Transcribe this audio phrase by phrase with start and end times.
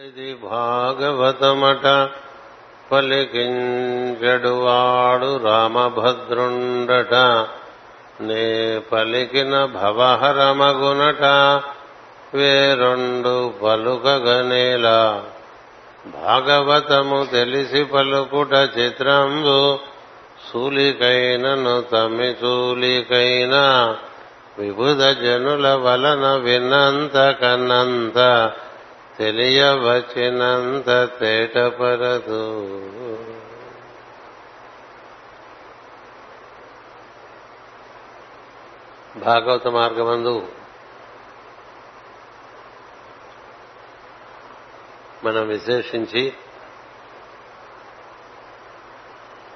[0.00, 2.08] ఇది భాగవతమట
[2.92, 7.14] పలికించడువాడు రామభద్రుండట.
[8.22, 11.24] నే పలికిన భవహరమగునట.
[12.36, 15.22] వేరొండు పలుకగనేలా.
[16.06, 19.78] భాగవతము తెలిసి పలుకుట చిత్రంబు
[20.52, 23.96] సూలికైనను తమి సూలికైన
[24.58, 28.52] విభుధ జనుల వలన విన్నంత కన్నంత
[29.18, 32.44] తెలియవచ్చినంత తేటపరదు
[39.16, 40.48] భాగవత మార్గమందు
[45.24, 46.32] మనం విశేషించి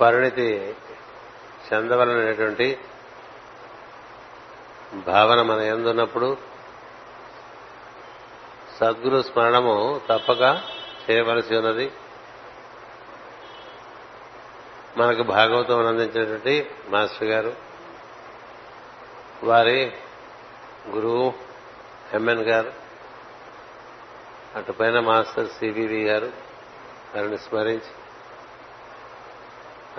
[0.00, 0.74] పరిణితి
[1.66, 2.78] చెందవలనటువంటి
[5.06, 6.53] భావన మన ఎందున్నప్పుడు
[8.80, 10.60] సద్గురు స్మరణము తప్పక
[11.10, 11.90] చేయవలసి ఉన్నది.
[14.96, 17.54] మనకు భాగవతం అందించినటువంటి మాస్టర్ గారు
[19.44, 19.92] వారి
[20.88, 21.32] గురువు
[22.12, 22.72] ఎంఎన్ గారు
[24.56, 26.32] అటుపైన మాస్టర్ సివివి గారు
[27.16, 27.92] వారిని స్మరించి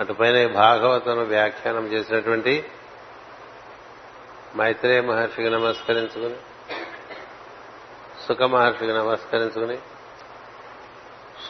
[0.00, 2.70] అటుపైన భాగవతం వ్యాఖ్యానం చేసినటువంటి
[4.56, 6.36] మైత్రేయ మహర్షికి నమస్కరించుకుని
[8.28, 9.78] సుఖ మహర్షికి నమస్కరించుకుని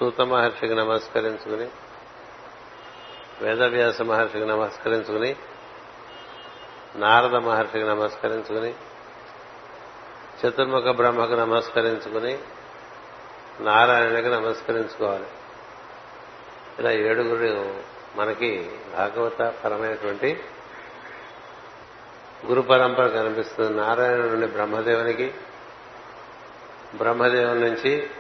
[0.01, 1.69] సూత మహర్షికి నమస్కరించుకుని
[3.45, 5.37] వేదవ్యాస మహర్షికి నమస్కరించుకుని
[6.97, 8.75] నారద మహర్షికి నమస్కరించుకుని
[10.41, 12.39] చతుర్ముఖ బ్రహ్మకు నమస్కరించుకుని
[13.61, 15.27] నారాయణకి నమస్కరించుకోవాలి.
[16.79, 17.75] ఇలా ఏడుగురు
[18.17, 20.45] మనకి భాగవత పరమైనటువంటి
[22.47, 23.81] గురు పరంపర కనిపిస్తుంది.
[23.81, 25.35] నారాయణుడి బ్రహ్మదేవునికి
[26.95, 28.11] బ్రహ్మదేవుని నుంచి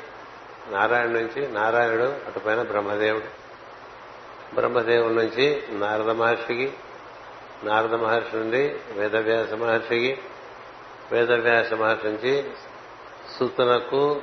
[0.68, 3.46] నారాయణ నుంచి నారాయణుడు అటుపైన బ్రహ్మదేవుడు.
[4.54, 6.72] బ్రహ్మదేవుడి నుంచి నారద మహర్షికి
[7.64, 10.18] నారద మహర్షి నుండి వేదవ్యాస మహర్షికి
[11.12, 12.50] వేదవ్యాస మహర్షి నుంచి
[13.38, 14.22] సుతునకు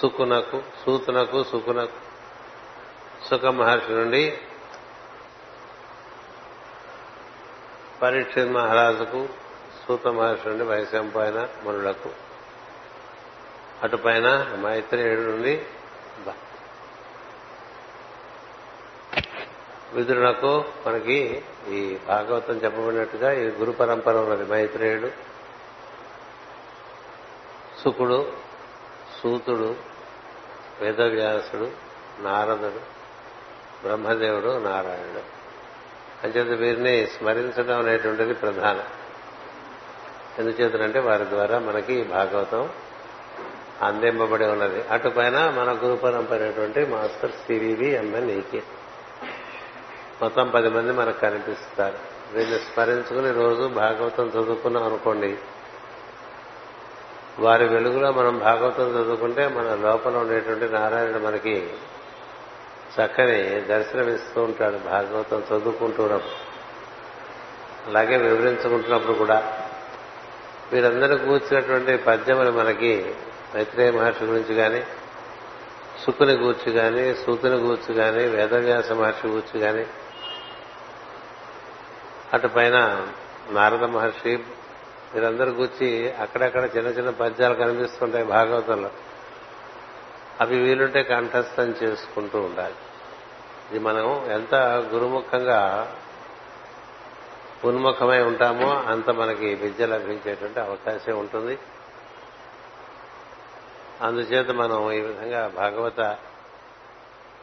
[0.00, 2.06] సుకునకు సూతునకు సుకునకు.
[3.28, 4.38] సుఖ మహర్షి నుండి
[8.02, 9.28] పరీక్ష మహారాజుకు
[9.86, 12.25] సూత మహర్షి నుండి వైశంపాయన మునులకు.
[13.82, 15.62] అటుపైన మైత్రేయుడు నుండి
[19.92, 24.50] విదురునకు మనకి ఈ భాగవతం చెప్పబడినట్టుగా ఈ గురు పరంపర ఉన్నది.
[24.50, 25.10] మైత్రేయుడు
[27.84, 28.32] సుకుడు
[29.22, 29.76] సూతుడు
[30.80, 31.70] వేదవ్యాసుడు
[32.18, 32.80] నారదుడు
[33.82, 35.22] బ్రహ్మదేవుడు నారాయణుడు.
[36.26, 38.84] అంచేత వీరిని స్మరించడం అనేటువంటిది ప్రధానం.
[40.38, 42.70] ఎందుచేతనంటే వారి ద్వారా మనకి భాగవతం
[43.82, 44.84] అందింపబడి ఉన్నది.
[44.90, 48.62] అటుపైన మన గురు పరంపరైనటువంటి మాస్టర్ సివివి ఎంఎన్ ఈకే
[50.22, 51.98] మొత్తం పది మంది మనకు కనిపిస్తారు.
[52.32, 55.38] వీరిని స్మరించుకుని రోజు భాగవతం చదువుకున్నాం అనుకోండి.
[57.38, 61.70] వారి వెలుగులో మనం భాగవతం చదువుకుంటే మన లోపల ఉండేటువంటి నారాయణుడు మనకి
[63.00, 66.56] చక్కని దర్శనమిస్తూ ఉంటాడు భాగవతం చదువుకుంటున్నప్పుడు
[67.86, 69.64] అలాగే వివరించుకుంటున్నప్పుడు కూడా.
[70.72, 73.14] వీరందరూ కూర్చున్నటువంటి పద్యములు మనకి
[73.54, 74.84] మైత్రేయ మహర్షి గురించి కానీ
[76.04, 79.86] సుకుని గూర్చి కానీ సూతుని గూర్చి కానీ వేదవ్యాస మహర్షి గూర్చి కానీ
[82.32, 83.06] అటు పైన
[83.50, 84.38] నారద మహర్షి
[85.14, 88.90] వీరందరూ గూర్చి అక్కడక్కడ చిన్న చిన్న పద్యాలు కనిపిస్తుంటాయి భాగవతంలో.
[90.40, 92.74] అవి వీలుంటే కంఠస్థం చేసుకుంటూ ఉండాలి.
[93.70, 94.54] ఇది మనం ఎంత
[94.94, 95.92] గురుముఖంగా
[97.64, 101.58] ఉన్ముఖమై ఉంటామో అంత మనకి విద్య లభించేటువంటి అవకాశం ఉంటుంది.
[104.00, 106.18] అందుచేత మనం ఈ విధంగా భాగవత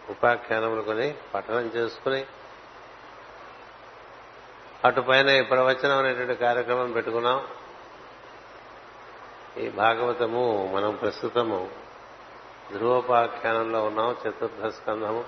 [0.09, 2.25] ఉపాఖ్యానములు కొని పఠనం చేసుకుని
[4.85, 7.47] అటుపైన ఈ ప్రవచనం అనేటువంటి కార్యక్రమం పెట్టుకున్నాం.
[9.57, 11.69] ఈ భాగవతము మనం ప్రస్తుతము
[12.71, 15.25] ధ్రువోపాఖ్యానంలో ఉన్నాం చతుర్థ స్కంధము.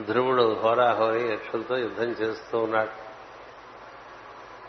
[0.00, 2.90] ధ్రువుడు హోరాహోరి యక్షులతో యుద్ధం చేస్తూ ఉన్నాడు.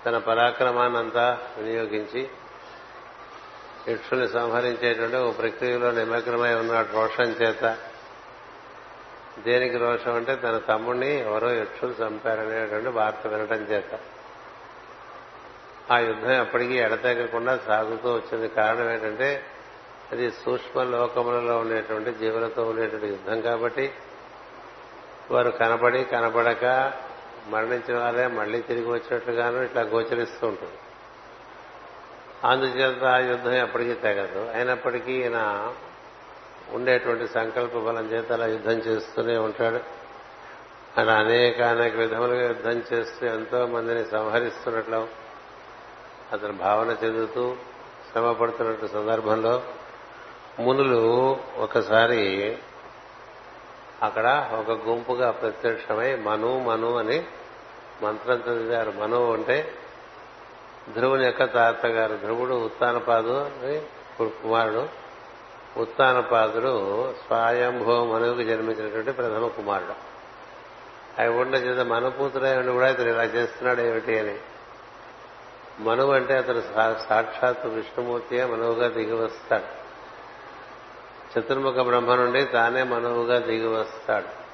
[0.06, 2.30] తన పరాక్రమాన్నంతా వినియోగించి
[3.90, 7.78] యక్షుల్ని సంహరించేటువంటి ఒక ప్రక్రియలో నిమగ్నమై ఉన్నాడు రోషం చేత.
[9.46, 14.00] దేనికి రోషం అంటే తన తమ్ముడిని ఎవరో యక్షులు చంపారనేటువంటి వార్త వినటం చేత.
[15.92, 18.48] ఆ యుద్ధం ఎప్పటికీ ఎడతెగకుండా సాగుతూ వచ్చింది.
[18.48, 19.44] కారణం ఏంటంటే
[20.12, 23.94] అది సూక్ష్మ లోకములలో ఉండేటువంటి జీవులతో ఉండేటువంటి యుద్ధం కాబట్టి
[25.32, 26.94] వారు కనబడి కనబడక
[27.48, 30.74] మరణించిన వారే మళ్ళీ తిరిగి వచ్చినట్లుగాను ఇట్లా గోచరిస్తూ ఉంటుంది.
[32.44, 34.52] అందుచేత ఆ యుద్ధం ఎప్పటికీ తెగదు.
[34.56, 35.74] అయినప్పటికీ ఈయన
[36.72, 39.80] ఉండేటువంటి సంకల్ప బలం చేత అలా యుద్ధం చేస్తూనే ఉంటాడు.
[40.98, 45.08] అలా అనేక అనేక విధములుగా యుద్ధం చేస్తూ ఎంతో మందిని సంహరిస్తున్నట్లు
[46.34, 47.56] అతను భావన చెందుతూ
[48.12, 49.62] శ్రమ పడుతున్నట్టు సందర్భంలో
[50.60, 52.58] మునులు ఒకసారి
[54.04, 57.26] అక్కడ ఒక గుంపుగా ప్రత్యక్షమై మను మను అని
[58.02, 58.92] మంత్రం చదివారు.
[58.92, 59.74] మను అంటే
[60.94, 63.52] ధ్రువుని యొక్క తాతగారు ధ్రువుడు ఉత్తానపాదు
[64.20, 65.08] కుమారుడు.
[65.80, 70.18] ఉత్తానపాదుడు స్వయంభో మనువుకు జన్మించినటువంటి ప్రథమ కుమారుడు.
[71.22, 74.38] అవి ఉండ చేత మనపూతుడై ఉండి కూడా ఇతను ఇలా చేస్తున్నాడు ఏమిటి అని.
[75.80, 76.62] మనువు అంటే అతను
[77.10, 79.88] సాక్షాత్తు విష్ణుమూర్తియే మనువుగా దిగి వస్తాడు.
[81.40, 84.48] చతుర్ముఖ బ్రహ్మ నుండి తానే మనువుగా దిగి వస్తాడు.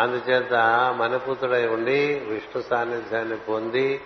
[0.00, 0.54] అందుచేత
[0.96, 4.00] మనపుతుడై ఉండి విష్ణు సాన్నిధ్యాన్ని పొంది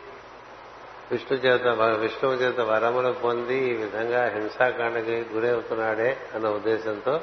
[1.11, 1.67] విష్ణు చేత
[2.01, 7.21] విష్ణువు చేత వరములు పొంది ఈ విధంగా హింసాకాండకి గురవుతున్నాడే అన్న ఉద్దేశంతో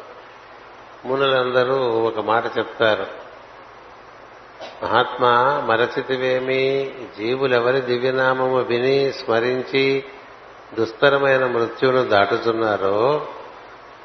[1.05, 3.07] మునులందరూ ఒక మాట చెప్తారు.
[4.83, 5.33] మహాత్మా
[5.65, 10.03] మరచితివేమి జీవులెవరి దివ్యనామము విని స్మరించి
[10.73, 13.27] దుస్తరమైన మృత్యువును దాటుతున్నారో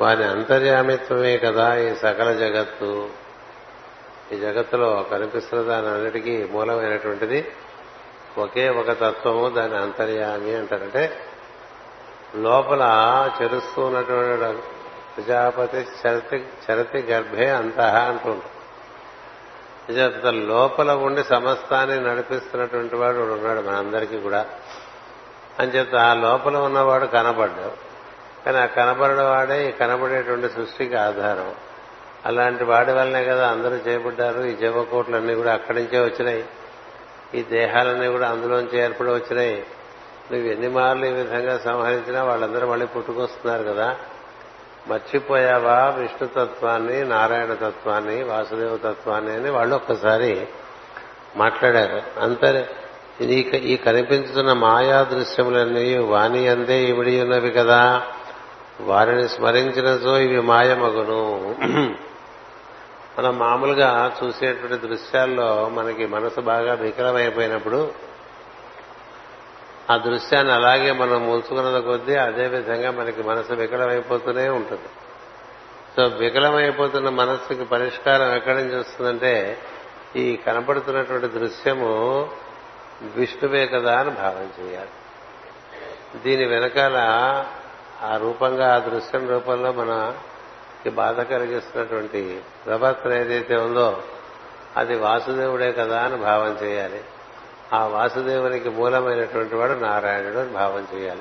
[0.00, 3.08] వారి అంతర్యామిత్వమే కదా ఈ సకల జగత్తు.
[4.32, 7.44] ఈ జగత్తులో కనిపిస్తున్న దాని అన్నిటికీ మూలమైనటువంటిది
[8.38, 11.20] ఒకే ఒక తత్వము దాని అంతర్యామి అంటారంటే
[12.37, 12.82] లోపల
[13.43, 14.62] చెరుస్తూ ఉన్నటువంటి
[15.17, 18.62] ప్రజాపతి చరతి చరతి గర్భే అంతః అంటుంటారు
[19.88, 24.46] నిజంత లోపల ఉండి సమస్తాన్ని నడిపిస్తున్నటువంటి వాడు ఉన్నాడు మనందరికీ కూడా.
[25.58, 27.73] అంచేత ఆ లోపల ఉన్నవాడు కనబడ్డాడు.
[28.46, 31.55] కానీ ఆ కనబడేవాడే ఈ కనబడేటువంటి సృష్టికి ఆధారం.
[32.26, 36.44] అలాంటి వాడి వల్లనే కదా అందరూ చేపడ్డారు ఈ జీవకోట్లన్నీ కూడా అక్కడి నుంచే వచ్చినాయి.
[37.34, 39.64] ఈ దేహాలన్నీ కూడా అందులోంచి ఏర్పడి వచ్చినాయి
[40.32, 43.96] నువ్వు ఎన్ని మార్లు ఈ విధంగా సంహరించినా వాళ్ళందరూ మళ్ళీ పుట్టుకొస్తున్నారు కదా.
[44.88, 50.46] మర్చిపోయావా విష్ణుతత్వాన్ని నారాయణ తత్వాన్ని వాసుదేవ తత్వాన్ని అని వాళ్ళు ఒక్కసారి
[51.37, 52.02] మాట్లాడారు.
[52.20, 52.70] అంతే
[53.55, 58.02] ఈ కనిపించుతున్న మాయా దృశ్యములన్నీ వాణి అందే ఇవిడి ఉన్నవి కదా.
[58.81, 61.55] వారిని స్మరించినచో ఇవి మాయమగును.
[63.19, 67.93] మనం మామూలుగా చూసేటువంటి దృశ్యాల్లో మనకి మనసు బాగా వికలమైపోయినప్పుడు
[69.91, 74.88] ఆ దృశ్యాన్ని అలాగే మనం మూల్చుకున్న కొద్దీ అదే విధంగా మనకి మనసు వికలమైపోతూనే ఉంటుంది.
[75.97, 79.58] సో వికలమైపోతున్న మనస్సుకి పరిష్కారం ఎక్కడి నుంచి వస్తుందంటే
[80.17, 82.31] ఈ కనపడుతున్నటువంటి దృశ్యము
[83.03, 84.91] విష్ణువే కదా అని భావం చేయాలి.
[86.19, 86.97] దీని వెనకాల
[88.03, 90.15] ఆ రూపంగా ఆ దృశ్యం రూపంలో మన
[90.90, 94.02] బాధ కలిగిస్తున్నటువంటి ప్రవర్తన ఏదైతే ఉందో
[94.76, 97.05] అది వాసుదేవుడే కదా అని భావం చేయాలి.
[97.73, 101.20] ఆ వాసుదేవునికి మూలమైనటువంటి వాడు నారాయణుడు అని భావం చేయాలి.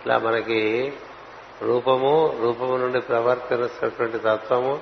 [0.00, 0.92] ఇట్లా మనకి
[1.62, 4.78] రూపము రూపము నుండి ప్రవర్తిస్తున్నటువంటి తత్వము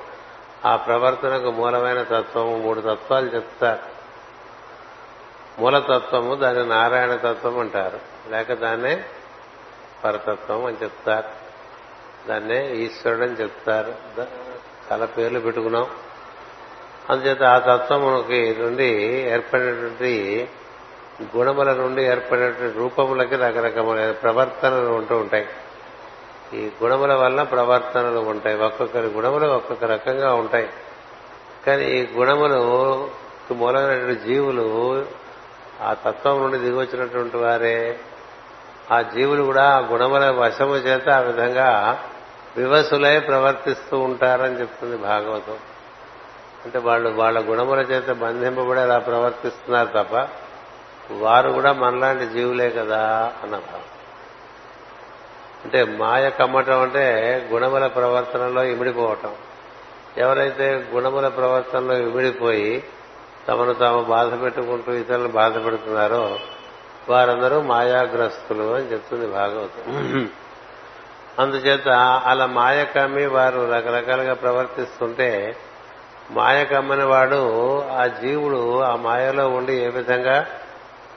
[0.65, 3.99] ఆ ప్రవర్తనకు మూలమైన తత్వము మూడు తత్వాలు చెప్తారు.
[5.61, 8.01] మూలతత్వము దాన్ని నారాయణ తత్వం అంటారు.
[8.29, 9.05] లేక దాన్నే
[10.05, 11.48] పరతత్వం అని చెప్తారు.
[12.29, 13.95] దాన్నే ఈశ్వరుడు అని చెప్తారు.
[14.93, 15.87] చాలా పేర్లు పెట్టుకున్నాం.
[17.11, 18.87] అందుచేత ఆ తత్వముకి నుండి
[19.29, 20.49] ఏర్పడినటువంటి
[21.37, 25.47] గుణముల నుండి ఏర్పడినటువంటి రూపములకి రకరకమైన ప్రవర్తనలు ఉంటూ ఉంటాయి.
[26.55, 28.57] ఈ గుణముల వల్ల ప్రవర్తనలు ఉంటాయి.
[28.57, 30.69] ఒక్కొక్కరి గుణములు ఒక్కొక్క రకంగా ఉంటాయి.
[31.67, 33.11] కానీ ఈ గుణములు
[33.53, 35.07] మూలమైనటువంటి జీవులు
[35.81, 38.01] ఆ తత్వం నుండి దిగొచ్చినటువంటి వారే
[38.93, 41.99] ఆ జీవులు కూడా ఆ గుణముల వశము చేత ఆ విధంగా
[42.57, 45.57] వివసులై ప్రవర్తిస్తూ ఉంటారని చెప్తుంది భాగవతం.
[46.65, 50.29] అంటే వాళ్ళు వాళ్ళ గుణముల చేత బంధింపబడి అలా ప్రవర్తిస్తున్నారు తప్ప
[51.11, 53.83] వారు కూడా మనలాంటి జీవులే కదా అన్న భావం.
[55.65, 57.05] అంటే మాయ కమ్మటం అంటే
[57.53, 59.35] గుణముల ప్రవర్తనలో ఇమిడిపోవటం.
[60.17, 62.85] ఎవరైతే గుణముల ప్రవర్తనలో ఇమిడిపోయి
[63.49, 66.39] తమను తాము బాధ పెట్టుకుంటూ ఇతరులను బాధ పెడుతున్నారో
[67.09, 70.31] వారందరూ మాయాగ్రస్తులు అని చెప్తుంది భాగవతం.
[71.39, 71.89] అందుచేత
[72.25, 75.57] అలా మాయ కమ్మి వారు రకరకాలుగా ప్రవర్తిస్తుంటే
[76.31, 80.47] మాయ కమ్మని వాడు ఆ జీవుడు ఆ మాయలో ఉండి ఏ విధంగా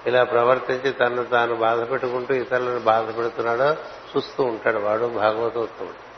[0.06, 3.72] ఇలా ప్రవర్తించి తనను తాను బాధ పెట్టుకుంటూ ఇతరులను బాధ పెడుతున్నాడో
[4.12, 6.12] చూస్తూ ఉంటాడు వాడు భాగవతోత్తముడు.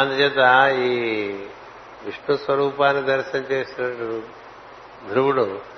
[0.00, 0.90] అందుచేత ఈ
[2.04, 3.86] విష్ణు స్వరూపాన్ని దర్శనం చేసిన
[5.10, 5.71] ధ్రువుడు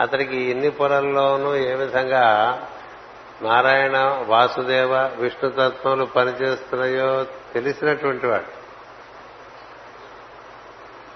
[0.00, 2.58] అతనికి ఎన్ని పొరల్లోనూ ఏ విధంగా
[3.42, 8.60] నారాయణ వాసుదేవ విష్ణుతత్వములు పనిచేస్తున్నాయో తెలిసినటువంటి వాడు.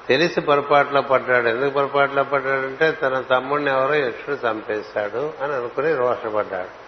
[0.08, 1.48] తెలిసి పొరపాట్లో పడ్డాడు.
[1.48, 6.84] ఎందుకు పొరపాట్లో పడ్డాడంటే తన తమ్ముడిని ఎవరో యక్షుడు చంపేశాడు అని అనుకుని రోషపడ్డాడు.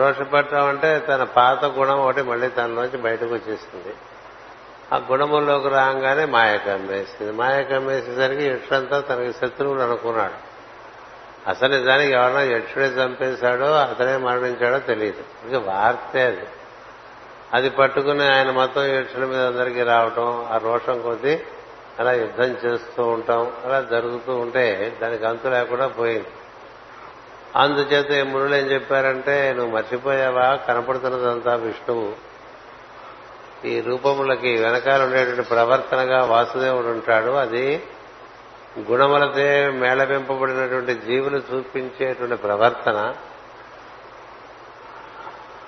[0.00, 3.94] రోషపడ్డామంటే తన పాత గుణం ఒకటి మళ్ళీ తనలోంచి బయటకు వచ్చేసింది.
[4.92, 10.53] ఆ గుణముల్లోకి రాగానే మాయ కమ్మేసింది మాయ కమ్మేసేసరికి యక్షుడంతా తనకి శత్రువులు అనుకున్నాడు.
[11.48, 16.46] అసలు నిజానికి ఎవరన్నా యక్షుడే చంపేశాడో అతనే మరణించాడో తెలియదు ఇక వార్తే అది.
[17.52, 21.40] అది పట్టుకుని ఆయన మొత్తం యక్షుల మీద అందరికీ రావటం ఆ రోషం కొద్దీ
[22.00, 26.26] అలా యుద్ధం చేస్తూ ఉంటాం అలా జరుగుతూ ఉంటే దానికి అంతు లేకుండా పోయింది.
[27.56, 30.54] అందుచేత ఈ మునులు ఏం చెప్పారంటే నువ్వు మర్చిపోయావా?
[30.54, 32.12] కనపడుతున్నదంతా విష్ణువు.
[33.66, 37.30] ఈ రూపములకి వెనకాల ఉండేటువంటి ప్రవర్తనగా వాసుదేవుడు ఉంటాడు.
[37.30, 37.82] అది
[38.78, 43.14] గుణములతే మేళవింపబడినటువంటి జీవులు చూపించేటువంటి ప్రవర్తన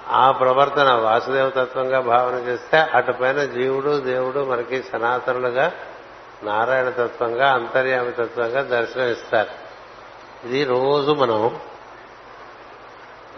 [0.08, 5.72] ఆ ప్రవర్తన వాసుదేవ తత్వంగా భావన చేస్తే అటుపైన జీవుడు దేవుడు మనకి సనాతనులుగా
[6.42, 9.50] నారాయణ తత్వంగా అంతర్యామి తత్వంగా దర్శనం ఇస్తారు.
[10.46, 11.60] ఇది రోజు మనం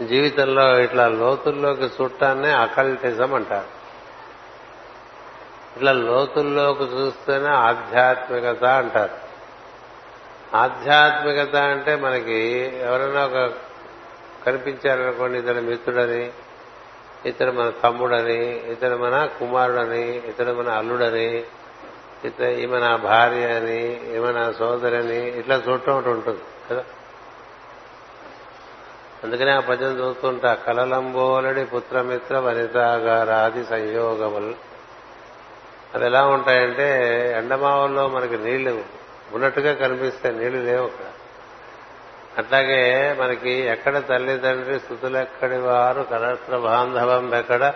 [0.07, 3.67] జీవితంలో ఇట్లా లోతుల్లోకి చూడటాన్నే అకల్టిజం అంటారు.
[5.75, 9.28] ఇట్లా లోతుల్లోకి చూస్తేనే ఆధ్యాత్మికత అంటారు.
[10.53, 12.39] ఆధ్యాత్మికత అంటే మనకి
[12.81, 13.53] ఎవరైనా ఒక
[14.45, 16.31] కనిపించారనుకోండి ఇతడు మిత్రుడని
[17.25, 21.43] ఇతడు మన తమ్ముడని ఇతడు మన కుమారుడని ఇతడు మన అల్లుడని
[22.25, 26.39] ఇత ఈమె నా భార్య అని ఈమె నా సోదరని ఇట్లా చూడటం ఒకటి ఉంటుంది
[26.69, 26.83] కదా?
[29.23, 34.55] అందుకనే ఆ పద్యం చూస్తుంటా కలలంబోలడి పుత్రమిత్ర వనితాగారాది సంయోగములు.
[35.95, 36.87] అవి ఎలా ఉంటాయంటే
[37.37, 38.98] ఎండమావుల్లో మనకి నీళ్ళు
[39.33, 41.05] ఉన్నట్టుగా కనిపిస్తాయి నీళ్ళు లేవు అక్కడ.
[42.37, 47.73] అట్లాగే మనకి ఎక్కడ తల్లిదండ్రి స్థుతులెక్కడి వారు కలత్ర బాంధవం ఎక్కడ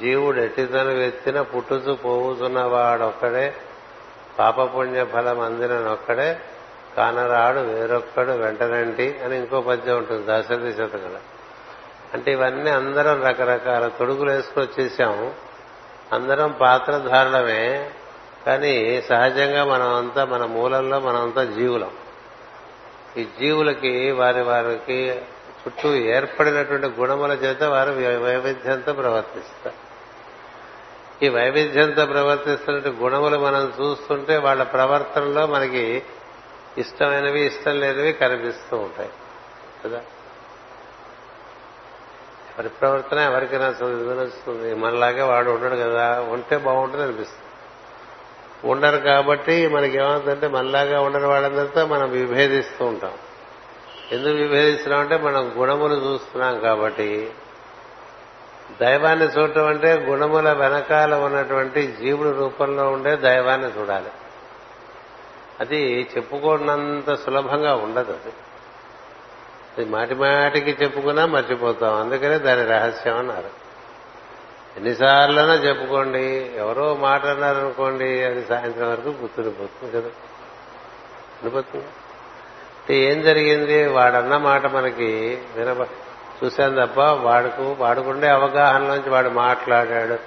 [0.00, 3.54] జీవుడు ఎట్టితను వెత్తిన పుట్టుచు పోవుతున్న వాడొక్కడే
[4.38, 6.40] పాపపుణ్య ఫలం అందినొక్కడే
[6.96, 11.18] కానరాడు వేరొక్కడు వెంటనంటి అని ఇంకో పద్యం ఉంటుంది దశరథి శతకల.
[12.14, 15.34] అంటే ఇవన్నీ అందరం రకరకాల తొడుగులు వేసుకుని వచ్చేసాము
[16.12, 17.90] అందరం పాత్రధారణమే
[18.46, 21.90] కానీ సహజంగా మనమంతా మన మూలంలో మనమంతా జీవులం.
[23.16, 25.22] ఈ జీవులకి వారి వారికి
[25.66, 27.90] చుట్టూ ఏర్పడినటువంటి గుణముల చేత వారు
[28.24, 29.92] వైవిధ్యంతో ప్రవర్తిస్తారు.
[31.24, 36.02] ఈ వైవిధ్యంతో ప్రవర్తిస్తున్న గుణములు మనం చూస్తుంటే వాళ్ళ ప్రవర్తనలో మనకి
[36.78, 39.10] ఇష్టమైనవి ఇష్టం లేనివి కనిపిస్తూ ఉంటాయి.
[39.84, 39.98] కదా?
[42.58, 46.20] ఎవరి ప్రవర్తన ఎవరికైనా నచ్చుతుంది మనలాగే వాడు ఉండడు కదా?
[46.20, 47.41] ఉంటే బాగుంటుంది అనిపిస్తుంది.
[48.64, 53.12] ఉండరు కాబట్టి మనకి ఏమవుతుందంటే మనలాగా ఉండని వాళ్ళందరితో మనం విభేదిస్తూ ఉంటాం.
[54.12, 57.30] ఎందుకు విభేదిస్తున్నాం అంటే మనం గుణములు చూస్తున్నాం కాబట్టి.
[58.80, 64.10] దైవాన్ని చూడటం అంటే గుణముల వెనకాల ఉన్నటువంటి జీవుడు రూపంలో ఉండే దైవాన్ని చూడాలి.
[65.60, 68.32] అది చెప్పుకున్నంత సులభంగా ఉండదు అది.
[69.78, 71.94] అది మాటి మాటికి చెప్పుకున్నా మర్చిపోతాం.
[71.94, 73.61] అందుకనే దాని రహస్యం అన్నారు.
[74.76, 80.08] ఎన్నిసార్లైనా చెప్పుకోండి ఎవరో మాట అన్నారనుకోండి అది సాయంత్రం వరకు గుర్తుండిపోతుంది కదా.
[81.42, 81.84] ఉండిపోతుంది.
[81.84, 83.86] అంటే ఏం జరిగింది?
[83.86, 85.86] వాడన్న మాట మనకి వినబ
[86.44, 90.18] చూశాను తప్ప వాడుకు వాడుకుండే అవగాహనలోంచి వాడు మాట్లాడాడు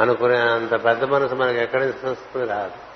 [0.00, 2.46] అనుకునే అంత పెద్ద మనసు మనకి ఎక్కడి నుంచి వస్తుంది?
[2.46, 2.90] రాదు.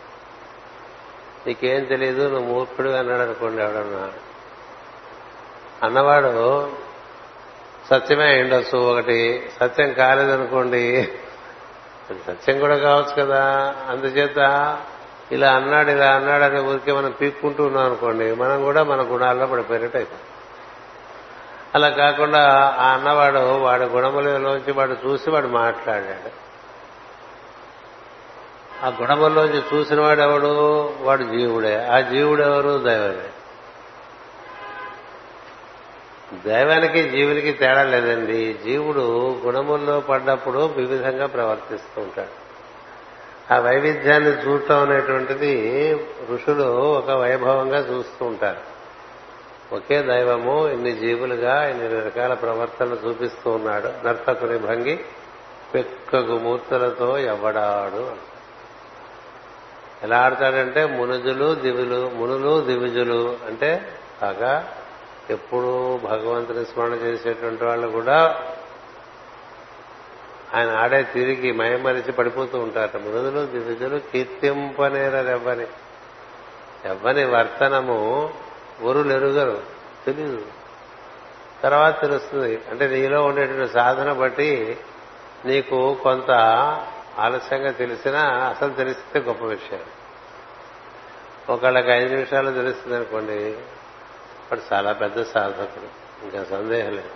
[1.47, 4.13] నీకేం తెలియదు నువ్వు మూర్ఖుడు అన్నాడు అనుకోండి ఎవడన్నా.
[5.83, 6.84] అన్నవాడు
[7.91, 8.79] సత్యమే ఉండొచ్చు.
[8.79, 11.13] ఒకటి సత్యం కాలేదనుకోండి
[12.27, 13.75] సత్యం కూడా కావచ్చు కదా.
[13.89, 14.39] అందుచేత
[15.33, 19.97] ఇలా అన్నాడు ఇలా అన్నాడు అనే ఊరికే మనం పీక్కుంటూ ఉన్నాం అనుకోండి మనం కూడా మన గుణాల్లో పడిపోయినట్టు
[19.97, 20.29] అయిపోయింది
[21.75, 26.45] అలా కాకుండా ఆ అన్నవాడు వాడి గుణములలోంచి వాడు చూసి వాడు మాట్లాడాడు.
[28.87, 30.93] ఆ గుణముల్లోంచి చూసిన వాడు ఎవడు?
[31.01, 31.85] వాడు జీవుడే.
[31.85, 33.31] ఆ జీవుడెవరు దైవమే.
[36.47, 38.57] దైవానికి జీవునికి తేడా లేదండి.
[38.65, 42.45] జీవుడు గుణముల్లో పడ్డప్పుడు వివిధంగా ప్రవర్తిస్తూ ఉంటాడు.
[43.55, 45.53] ఆ వైవిధ్యాన్ని చూడటం అనేటువంటిది
[46.33, 48.75] ఋషులు ఒక వైభవంగా చూస్తూ ఉంటారు.
[49.75, 54.07] ఒకే దైవము ఇన్ని జీవులుగా ఇన్ని రకాల ప్రవర్తనలు చూపిస్తూ ఉన్నాడు.
[54.07, 55.05] నర్తకుని భంగి
[55.75, 58.35] పెక్కగు మూర్తులతో ఎవ్వడాడు
[60.03, 64.73] ఎలా ఆడతాడంటే మునుజులు దివులు మునులు దివిజులు అంటే బాగా
[65.31, 68.41] ఎప్పుడూ భగవంతుని స్మరణ చేసేటువంటి వాళ్ళు కూడా
[70.55, 72.97] ఆయన ఆడే తిరిగి మయమరిచి పడిపోతూ ఉంటారట.
[72.97, 75.67] మృదులు దివిజులు కీర్తింపనేరెవ్వని
[76.85, 78.35] ఎవ్వని వర్తనము
[78.83, 79.63] ఊరులెరుగరు.
[80.07, 80.47] తెలీదు.
[81.63, 82.61] తర్వాత తెలుస్తుంది.
[82.71, 84.79] అంటే నీలో ఉండేటువంటి సాధన బట్టి
[85.45, 86.31] నీకు కొంత
[87.19, 89.81] ఆలస్యంగా తెలిసినా అసలు తెలిస్తే గొప్ప విషయం.
[91.51, 93.57] ఒకళ్ళకి ఐదు నిమిషాలు తెలుస్తుంది అనుకోండి.
[94.53, 96.05] వాడు చాలా పెద్ద సాధకుడు.
[96.25, 97.11] ఇంకా సందేహం లేదు.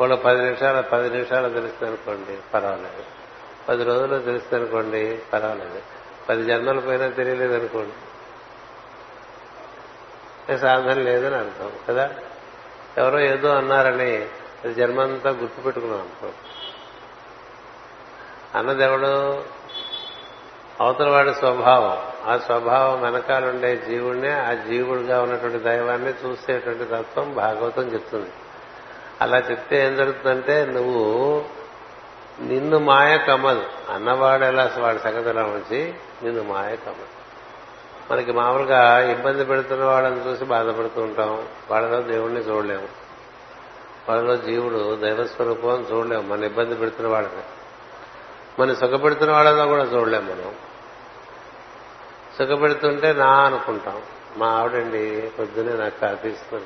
[0.00, 3.04] వాళ్ళు పది నిమిషాలు పది నిమిషాలు తెలుస్తుందనుకోండి పర్వాలేదు.
[3.68, 5.82] పది రోజులు తెలుస్తుంది పర్వాలేదు.
[6.28, 7.92] పది జన్మల పోయినా తెలియలేదనుకోండి.
[10.58, 12.14] సాధన లేదని అర్థం కదా?
[12.98, 14.16] ఎవరో ఏదో అన్నారని
[14.64, 16.30] అది జన్మంతా గుర్తుపెట్టుకున్నాం అనుకో.
[18.58, 19.44] అన్నదెవడు
[20.80, 21.98] అవతల వాడి స్వభావం.
[22.32, 28.30] ఆ స్వభావం వెనకాలుండే జీవుడినే ఆ జీవుడిగా ఉన్నటువంటి దైవాన్ని చూసేటువంటి తత్వం భాగవతం చెప్తుంది.
[29.20, 31.44] అలా చెప్తే ఏం జరుగుతుందంటే నువ్వు
[32.40, 33.64] నిన్ను మాయ కమ్మదు.
[33.90, 37.16] అన్నవాడు ఎలా వాడి సంగతి ఉంచి నిన్ను మాయ కమ్మదు.
[38.10, 41.48] మనకి మామూలుగా ఇబ్బంది పెడుతున్న వాళ్ళని చూసి బాధపడుతూ ఉంటాం.
[41.70, 42.88] వాళ్ళలో దేవుణ్ణి చూడలేము.
[44.08, 46.22] వాళ్ళలో జీవుడు దైవస్వరూపం చూడలేము.
[46.22, 47.42] మన ఇబ్బంది పెడుతున్న వాళ్ళని.
[48.62, 50.54] మన సుఖపెడుతున్న వాళ్ళలో కూడా చూడలేము మనం.
[52.38, 54.02] సుఖపెడుతుంటే నా అనుకుంటాం.
[54.36, 56.64] మా ఆవిడండి పొద్దునే నాకు కాఫీ ఇస్తుంది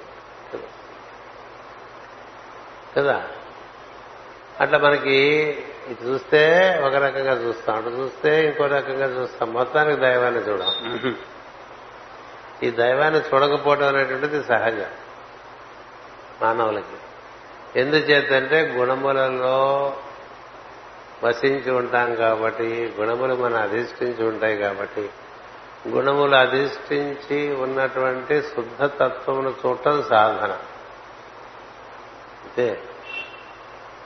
[2.96, 3.28] కదా?
[4.60, 5.14] అట్లా మనకి
[5.88, 9.52] ఇటు చూస్తే ఒక రకంగా చూస్తాం అటు చూస్తే ఇంకో రకంగా చూస్తాం.
[9.52, 10.68] మొత్తానికి దైవాన్ని చూడం.
[12.62, 14.90] ఈ దైవాన్ని చూడకపోవడం అనేటువంటిది సహజం
[16.42, 16.96] మానవులకి.
[17.80, 19.96] ఎందుచేతంటే గుణములలో
[21.24, 25.10] వసించి ఉంటాం కాబట్టి గుణములు మన అధిష్ఠించి ఉంటాయి కాబట్టి
[25.88, 30.52] గుణములు అధిష్ఠించి ఉన్నటువంటి శుద్ధ తత్వమును చూడటం సాధన.
[32.44, 32.82] అంతే.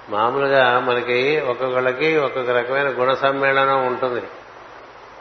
[0.09, 4.23] మామూలుగా మనకి ఒక్కొక్కళ్ళకి ఒక్కొక్క రకమైన గుణ సమ్మేళనం ఉంటుంది.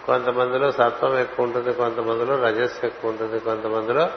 [0.05, 4.09] కొంతమందిలో సత్వం ఎక్కువ ఉంటుంది కొంతమందిలో రజస్సు ఎక్కువ ఉంటుంది కొంతమందిలో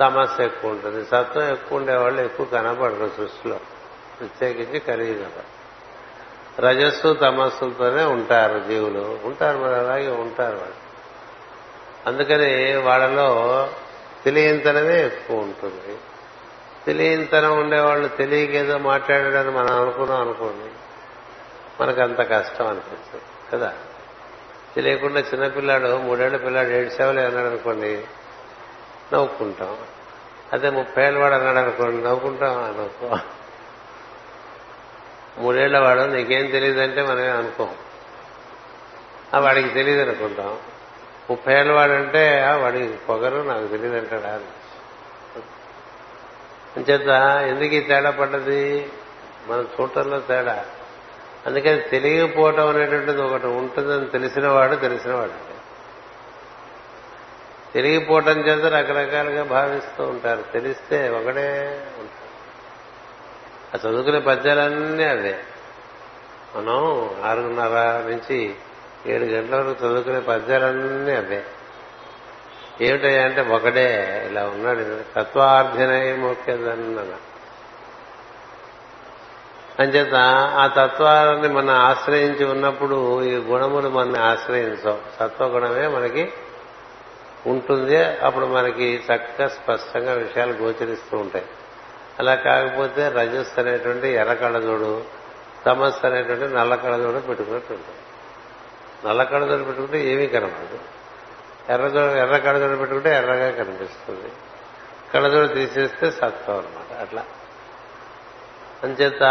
[0.00, 1.04] తమస్సు ఎక్కువ ఉంటుంది.
[1.04, 3.60] సత్వం ఎక్కువ ఉండేవాళ్ళు ఎక్కువ కనపడరు సృష్టిలో.
[4.20, 5.30] ప్రత్యేకించి కలియుగం
[6.58, 9.18] రజస్సు తమస్సులతోనే ఉంటారు జీవులు.
[9.24, 10.79] ఉంటారు మరి అలాగే ఉంటారు వాళ్ళు.
[12.06, 13.68] అందుకని వాళ్ళలో
[14.24, 15.98] తెలియంతనమే ఎక్కువ ఉంటుంది.
[16.86, 20.70] తెలియంతనం ఉండేవాళ్ళు తెలియకేదో మాట్లాడాడని మనం అనుకున్నాం అనుకోండి
[21.82, 23.74] మనకు అంత కష్టం అనిపిస్తుంది కదా?
[24.76, 28.04] తెలియకుండా చిన్నపిల్లాడు మూడేళ్ళ పిల్లాడు ఏడు సేవలు అన్నాడు అనుకోండి
[29.12, 29.78] నవ్వుకుంటాం.
[30.52, 33.16] అదే ముప్పై ఏళ్ళ వాడు అన్నాడు అనుకోండి నవ్వుకుంటాం అనుకో
[35.38, 37.74] మూడేళ్ళ వాడు నీకేం తెలియదంటే మనమే అనుకోం.
[39.34, 40.58] ఆ వాడికి తెలియదు అనుకుంటాం
[41.30, 44.40] ముప్పై ఏళ్ళ వాడంటే వాడి పొగరు నాకు తెలియదు అంటాడా
[46.76, 47.08] అంచేత
[47.46, 48.92] ఎందుకు ఈ తేడా పడ్డది?
[49.48, 50.66] మనం చూడటంలో తేడా.
[51.46, 55.50] అందుకని తెలియకపోవటం అనేటువంటిది ఒకటి ఉంటుందని తెలిసినవాడు తెలిసినవాడు.
[57.72, 60.42] తెలియపోవటం చేత రకరకాలుగా భావిస్తూ ఉంటారు.
[60.52, 62.30] తెలిస్తే ఒకడే ఉంటారు
[63.76, 65.38] ఆ చదువుకునే పద్యాలన్నీ అవే.
[66.56, 67.68] మనం ఆరున్నర
[68.10, 68.54] నుంచి
[69.06, 71.44] ఏడు గంటల వరకు చదువుకునే పద్యాలన్నీ అవే.
[72.80, 75.00] ఏమిటయ్యా అంటే ఒకడే ఇలా ఉన్నాడు.
[75.16, 77.14] తత్వార్థినై మొక్కేదన్న
[79.78, 80.14] అంచేత
[80.54, 84.98] ఆ తత్వాన్ని మనం ఆశ్రయించి ఉన్నప్పుడు ఈ గుణములు మనల్ని ఆశ్రయించవు.
[85.20, 86.32] సత్వగుణమే మనకి
[87.46, 88.04] ఉంటుంది.
[88.04, 91.44] అప్పుడు మనకి చక్కగా స్పష్టంగా విషయాలు గోచరిస్తూ ఉంటాయి.
[92.18, 95.04] అలా కాకపోతే రజస్ అనేటువంటి ఎర్ర కళ్ళజోడు
[96.06, 98.09] అనేటువంటి నల్ల కళ్ళజోడు పెట్టుకున్నట్టు ఉంటుంది.
[99.06, 100.78] నల్ల కళ్ళజోడు పెట్టుకుంటే ఏమీ కనపడదు.
[101.72, 104.32] ఎర్ర ఎర్ర కళ్ళజోడు పెట్టుకుంటే ఎర్రగా కనిపిస్తుంది.
[105.14, 107.24] కళ్ళజోడు తీసేస్తే సత్వం అనమాట అట్లా.
[108.82, 109.22] అంచేత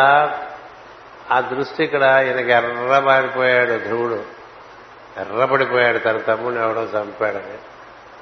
[1.32, 4.23] ఆ దృష్టి ఇక్కడ ఈయనకి ఎర్రబారిపోయాడు ధ్రువుడు.
[5.17, 7.58] ఎర్రబడిపోయాడు తన తమ్ముడిని ఎవడో చంపాడని.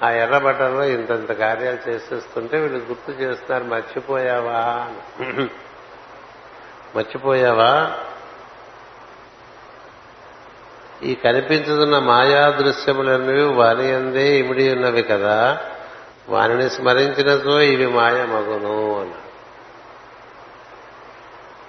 [0.06, 4.90] ఆ ఎర్రబట్టలో ఇంతంత కార్యాలు చేసేస్తుంటే వీళ్ళు గుర్తు చేస్తున్నారు మర్చిపోయావా
[6.96, 7.98] మర్చిపోయావా?
[11.04, 15.60] ఈ కనిపించుతున్న మాయా దృశ్యములన్నవి వాని అందే ఇమిడి ఉన్నవి కదా.
[16.30, 19.28] వానిని స్మరించినతో ఇవి మాయ మగును అన్నాడు.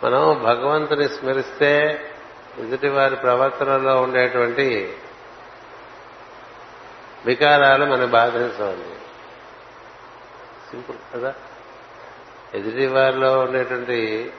[0.06, 2.00] మనం భగవంతుని స్మరిస్తే
[2.58, 4.92] ఎదుటి వారి ప్రవర్తనలో ఉండేటువంటి
[7.26, 8.94] వికారాలు మనం బాధించవండి.
[10.70, 11.34] సింపుల్ కదా.
[12.54, 14.32] ఎదుటి వారిలో ఉండేటువంటి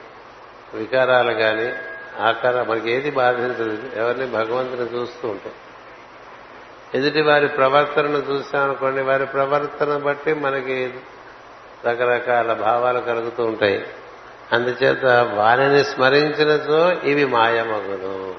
[0.74, 1.72] వికారాలు కానీ
[2.20, 5.52] ఆకారం మనకి ఏది బాధించదు ఎవరిని భగవంతుని చూస్తూ ఉంటాం.
[6.94, 10.94] ఎదుటి వారి ప్రవర్తనను చూసామనుకోండి వారి ప్రవర్తన బట్టి మనకి
[11.86, 13.86] రకరకాల భావాలు కలుగుతూ ఉంటాయి.
[14.52, 15.04] అందుచేత
[15.34, 18.34] వారిని స్మరించినతో ఇవి మాయమగును.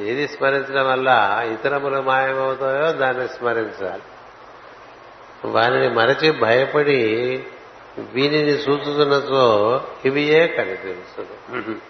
[0.00, 4.02] ఏది స్మరించడం వల్ల ఇతరములు మాయమవుతాయో దాన్ని స్మరించాలి.
[5.44, 7.44] వారిని మరచి భయపడి
[7.98, 11.80] వీనిని సూచుతున్నతో ఇవియే కనిపించదు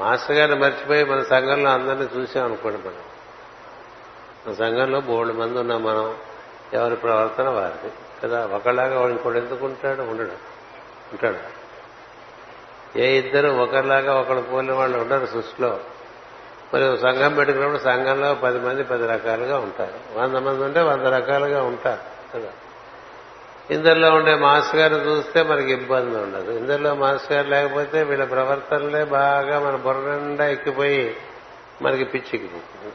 [0.00, 3.02] మాస్టర్ గారిని మర్చిపోయి మన సంఘంలో అందరినీ చూసాం అనుకోండి మనం.
[4.46, 6.16] మన సంఘంలో బోల్డ్ మంది ఉన్నాం మనం
[6.72, 7.92] ఎవరి ప్రవర్తన వారిది.
[8.24, 10.02] కదా ఒకలాగా వాడు ఇంకోటి ఎందుకు ఉంటాడు?
[10.02, 10.32] ఉండడు.
[11.12, 11.38] ఉంటాడు.
[12.98, 15.80] ఏ ఇద్దరు ఒకరిలాగా ఒకరు పోలిన వాళ్ళు ఉండరు సృష్టిలో.
[16.74, 20.18] మరి సంఘం పెట్టుకున్నప్పుడు సంఘంలో పది మంది పది రకాలుగా ఉంటారు.
[20.18, 22.15] వంద మంది ఉంటే వంద రకాలుగా ఉంటారు.
[22.38, 22.48] కదా
[23.70, 26.50] ఇందరిలో ఉండే మాస్టర్ గారిని చూస్తే మనకి ఇబ్బంది ఉండదు.
[26.50, 31.16] ఇందరిలో మాస్టర్ గారు లేకపోతే వీళ్ళ ప్రవర్తనలే బాగా మన బుర్రండా ఎక్కిపోయి
[31.82, 32.94] మనకి పిచ్చిక్కిపోతుంది.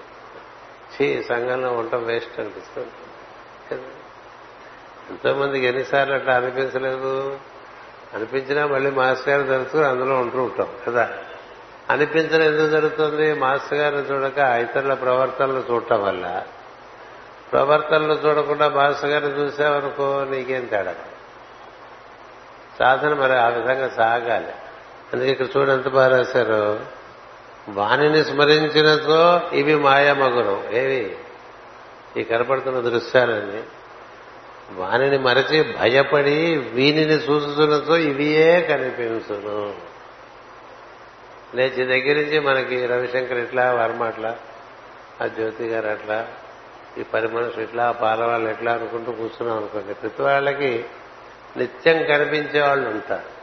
[0.95, 2.87] చీ సంఘంలో ఉండటం వేస్ట్ అనిపిస్తుంది.
[5.09, 7.39] ఎంతో మందికి ఎన్నిసార్లు అట్లా అనిపించలేదు.
[8.13, 11.09] అనిపించినా మళ్ళీ మాస్టర్ గారు తెలుసుకుని అందులో ఉంటూ ఉంటాం కదా?
[11.89, 13.33] అనిపించడం ఎందుకు జరుగుతుంది?
[13.33, 16.43] మాస్టర్ గారిని చూడక ఇతరుల ప్రవర్తనలు చూడటం వల్ల
[17.51, 20.95] ప్రవర్తనలు చూడకుండా మాస్టర్ గారిని చూసావనుకో నీకేం తేడా?
[22.79, 24.51] సాధన మరి ఆ విధంగా సాగాలి.
[25.13, 26.79] అందుకే ఇక్కడ చూడు ఎంత బాగా రాశారు.
[27.69, 31.17] వాణిని స్మరించినతో ఇవి మాయామగురం ఏవి?
[32.17, 33.63] ఈ కనపడుతున్న దృశ్యాలన్నీ.
[34.71, 39.75] వాణిని మరచి భయపడి వీనిని చూసుతున్నతో ఇవియే కనిపించును.
[41.55, 44.37] లేచి దగ్గర నుంచి మనకి రవిశంకర్ ఇట్లా వర్మ అట్లా
[45.21, 46.27] ఆ జ్యోతి గారు అట్లా
[46.97, 49.93] ఈ పని మనుషులు ఇట్లా పాలవాళ్ళు ఎట్లా అనుకుంటూ కూర్చున్నాం అనుకోండి.
[49.93, 50.85] ప్రతి వాళ్ళకి
[51.57, 53.41] నిత్యం కనిపించే వాళ్ళు ఉంటారు.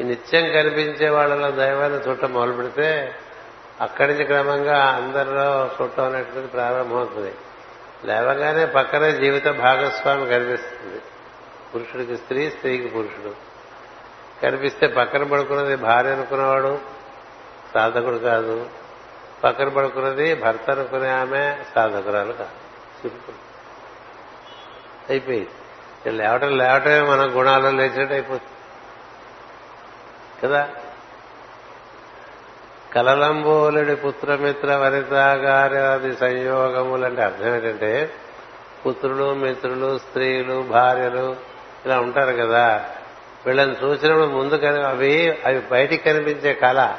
[0.00, 3.14] ఈ నిత్యం కనిపించే వాళ్ళలో దైవాన్ని చూడటం మొదలు పెడితే
[3.80, 7.34] అక్కడి నుంచి క్రమంగా అందరిలో చుట్టం అనేటువంటిది ప్రారంభమవుతుంది.
[8.04, 11.02] లేవగానే పక్కనే జీవిత భాగస్వామి కనిపిస్తుంది.
[11.74, 13.34] పురుషుడికి స్త్రీ స్త్రీకి పురుషుడు.
[14.42, 16.78] కనిపిస్తే పక్కన పడుకున్నది భార్య అనుకున్నవాడు
[17.74, 18.66] సాధకుడు కాదు.
[19.44, 22.50] పక్కన పడుకున్నది భర్త అనుకునే ఆమె సాధకురాలు కాదు.
[23.00, 23.34] సింపుల్
[25.10, 26.12] అయిపోయింది.
[26.12, 28.50] లేవటం లేవటమే మన గుణాలు లేచినట్టు అయిపోతుంది.
[30.42, 30.70] కదా?
[32.94, 38.10] కలలంబోలుడి పుత్రమిత్ర వనితాగారి సంయోగములు అంటే అర్థం ఏంటంటే
[38.86, 41.36] పుత్రులు మిత్రులు స్త్రీలు భార్యలు
[41.86, 42.90] ఇలా ఉంటారు కదా.
[43.46, 46.96] వీళ్ళని చూసినప్పుడు ముందు అవి అవి బయటికి కనిపించే కళ.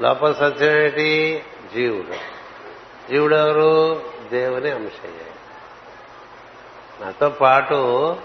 [0.00, 1.44] లోపల సత్యం ఏంటి?
[1.74, 2.14] జీవుడు.
[3.10, 4.02] జీవుడు ఎవరు
[4.32, 5.18] దేవుని అంశయ్య
[7.04, 8.16] నాతో పాటు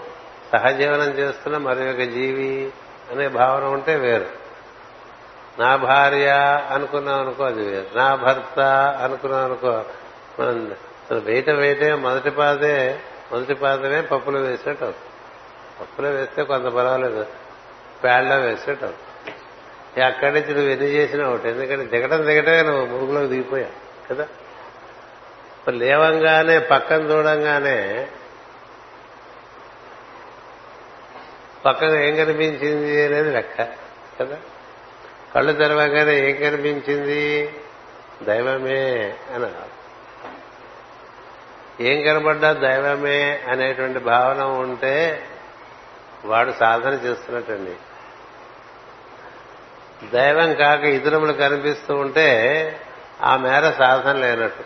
[0.52, 2.72] సహజీవనం చేస్తున్న మరి ఒక జీవి
[3.10, 4.26] అనే భావన ఉంటే వేరు.
[5.58, 6.28] నా భార్య
[6.70, 7.98] అనుకున్నాం అనుకో అది వేరు.
[7.98, 8.60] నా భర్త
[9.04, 9.84] అనుకున్నాం అనుకో
[10.40, 10.76] మనం
[11.10, 13.00] వేయటం వేయటే మొదటి పాదే
[13.32, 14.94] మొదటి పాదమే పప్పులో వేసినట్టు
[15.80, 17.26] పప్పులో వేస్తే కొంత పర్వాలేదు.
[18.02, 19.09] ప్యాడ్లో వేసేటప్పుడు
[19.98, 21.48] అక్కడి నుంచి నువ్వు ఎన్ని చేసినా ఒకటి.
[21.48, 24.22] ఎందుకంటే దిగటం దిగటమే నువ్వు మురుగులోకి దిగిపోయావు కదా?
[25.58, 28.08] ఇప్పుడు లేవంగానే పక్కన చూడంగానే
[31.64, 33.68] పక్కన ఏం కనిపించింది అనేది లెక్క
[34.20, 34.36] కదా?
[35.34, 37.52] కళ్ళు తెరవగానే ఏం కనిపించింది?
[38.22, 39.46] దైవమే అని
[41.80, 45.24] ఏం కనబడ్డా దైవమే అనేటువంటి భావన ఉంటే
[46.24, 47.72] వాడు సాధన చేస్తున్నట్టండి.
[50.08, 52.30] దైవం కాక ఇతరములు కనిపిస్తూ ఉంటే
[53.22, 54.64] ఆ మేర సాధన లేనట్టు.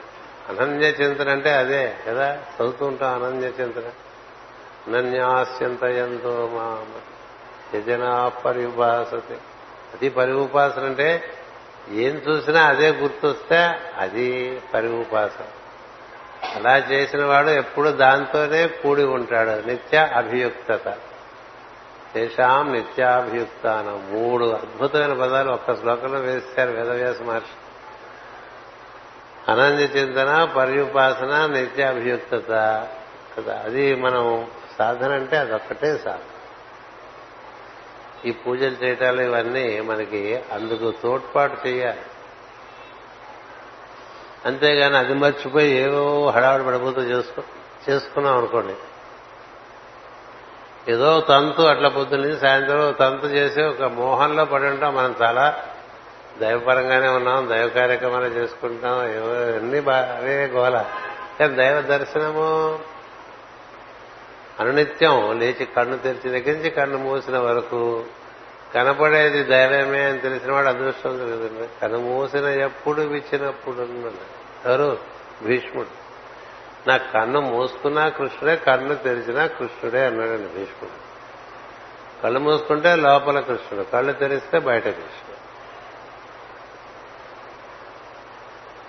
[0.49, 2.35] అనన్య చింతన అంటే అదే కదా?
[2.35, 3.83] చదువుతూ ఉంటాం అనన్య చింతన.
[4.87, 7.01] అనన్యాస్యంతయంతో మామ.
[7.79, 9.35] యజనా పరిపాసతే
[9.95, 11.25] అది పరిఉపాసన అంటే
[11.91, 13.57] ఏం చూసినా అదే గుర్తొస్తే
[13.99, 15.45] అది పరిఉపాసన
[16.55, 19.67] అలా చేసిన వాడు ఎప్పుడు దాంతోనే కూడి ఉంటాడు.
[19.67, 20.97] నిత్య అభియుక్తత.
[22.15, 24.09] తేషాం నిత్యాభియుక్తానం.
[24.11, 27.57] మూడు అద్భుతమైన పదాలు ఒక్క శ్లోకంలో వేశారు వేదవ్యాస మహర్షి.
[29.53, 32.51] అనంద చింతన పర్యుపాసన నిత్యాభియుక్తత
[33.39, 33.63] కదా.
[33.65, 36.19] అది మనం సాధన అంటే అదొక్కటే సాధన.
[38.29, 42.01] ఈ పూజలు చేయటాలు ఇవన్నీ మనకి అందుకు తోడ్పాటు చేయాలి.
[44.45, 47.43] అంతేగాని అది మర్చిపోయి ఏవో హడావిడి పడిపోతూ చేసుకో
[47.91, 48.75] చేసుకున్నాం అనుకోండి.
[50.89, 54.95] ఏదో తంతు అట్లా పొద్దున్న సాయంత్రం తంతు చేసి ఒక మోహంలో పడి ఉంటాం.
[54.95, 55.63] మనం చాలా
[56.41, 60.85] దైవపరంగానే ఉన్నాం దైవ కార్యక్రమాలు చేసుకుంటాం అన్ని అవే గోల.
[61.41, 62.79] కానీ దైవ దర్శనము?
[64.61, 68.05] అనునిత్యం లేచి కన్ను తెరిచి దగ్గర నుంచి కన్ను మూసిన వరకు
[68.75, 71.81] కనపడేది దైవమే అని తెలిసిన వాడు అదృష్టం కదండి.
[71.83, 74.13] కన్ను మూసిన ఎప్పుడు విచ్చినప్పుడు
[74.69, 74.99] ఎవరు?
[75.43, 76.04] భీష్ముడు.
[76.89, 81.05] నా కన్ను మూసుకున్నా కృష్ణుడే కన్ను తెరిచినా కృష్ణుడే అన్నాడండి భీష్ముడు.
[82.23, 85.35] కళ్ళు మూసుకుంటే లోపల కృష్ణుడు కళ్ళు తెరిస్తే బయట కృష్ణుడు.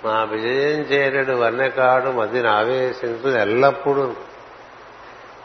[0.07, 4.15] మా విజయం చేరడు వన్నెకాడు మదిని ఆవేశించు ఎల్లప్పుడూ.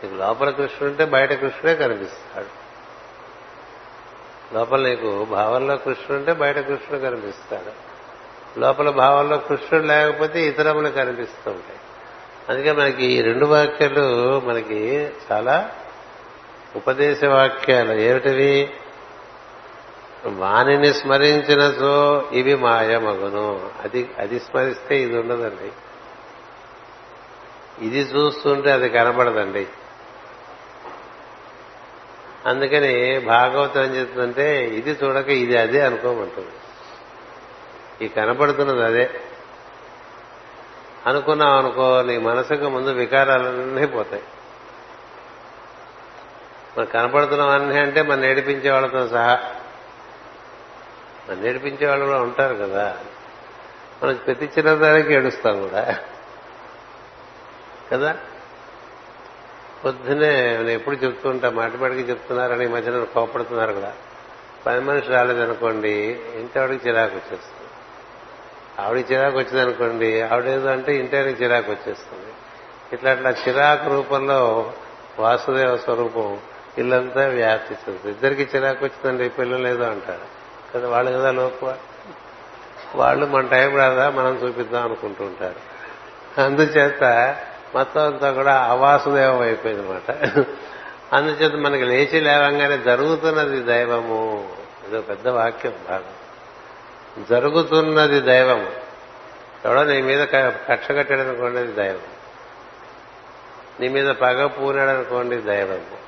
[0.02, 2.60] నీకు లోపల కృష్ణుడు ఉంటే బయట కృష్ణుడే కనిపిస్తాడు.
[4.54, 7.90] లోపల నీకు భావంలో కృష్ణుడు ఉంటే బయట కృష్ణుడు కనిపిస్తాడు.
[8.60, 11.79] లోపల భావంలో కృష్ణుడు లేకపోతే ఇతరములు కనిపిస్తూ ఉంటాయి.
[12.48, 15.70] అందుకే మనకి ఈ రెండు వాక్యాలు మనకి చాలా
[16.76, 17.92] ఉపదేశ వాక్యాలు.
[17.92, 18.70] ఏమిటివి?
[20.26, 25.72] వాణిని స్మరించినచో ఇవి మాయమగును అది అది స్మరిస్తే ఇది ఉండదండి.
[27.86, 29.66] ఇది చూస్తుంటే అది కనబడదండి.
[32.46, 36.50] అందుకని భాగవతం ఏం చెప్తుందంటే ఇది చూడక ఇది అదే అనుకోమంటుంది.
[38.04, 39.10] ఈ కనపడుతున్నది అదే.
[41.06, 44.22] అనుకున్నాం అనుకో నీ మనసుకు ముందు వికారాలన్నీ పోతాయి.
[46.78, 49.38] మనం కనపడుతున్నాం అన్నీ అంటే మన నేర్పించే వాళ్ళతో సహా.
[51.28, 52.98] మన నేర్పించే వాళ్ళు కూడా ఉంటారు కదా.
[54.02, 55.98] మనం ప్రతి చిన్నదానికి ఏడుస్తాం కూడా.
[57.92, 58.16] కదా?
[59.84, 63.92] పొద్దునే నేను ఎప్పుడు చెప్తూ ఉంటా మాటిపాటికి చెప్తున్నారని ఈ మధ్యన కోపడుతున్నారు కూడా
[64.66, 67.59] పని మనిషి రాలేదనుకోండి ఇంటి చిరాకు వచ్చేస్తుంది.
[68.80, 70.22] ఆవిడకి చిరాకు వచ్చింది అనుకోండి.
[70.22, 72.32] ఆవిడేదో అంటే ఇంటికి చిరాకు వచ్చేస్తుంది.
[72.92, 74.72] ఇట్లా అట్లా చిరాకు రూపంలో
[75.18, 76.38] వాసుదేవ స్వరూపం
[76.78, 80.40] ఇల్లంతా వ్యాప్తి చెందుతుంది ఇద్దరికి చిరాకు వచ్చిందండి పిల్లలు ఏదో అంటారు.
[80.74, 81.72] కదా వాళ్ళు కదా లోపు
[82.94, 85.80] వాళ్ళు మన టైం రాదా మనం చూపిద్దాం అనుకుంటూ ఉంటారు.
[86.40, 87.36] అందుచేత
[87.74, 90.10] మొత్తం అంతా కూడా అవాసుదేవం అయిపోయింది అనమాట
[91.14, 94.48] అందుచేత మనకి లేచి లేవంగానే జరుగుతున్నది దైవము.
[94.88, 96.19] ఇదో పెద్ద వాక్యం భాగం.
[97.18, 98.72] జరుగుతున్నది దైవం.
[99.64, 102.02] ఎవడో నీ మీద కక్ష కట్టాడు అనుకోండి అది దైవం.
[103.80, 106.00] నీ మీద పగ పూనాడు అనుకోండి దైవము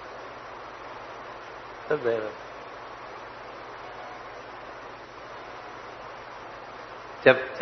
[1.96, 2.30] దైవం.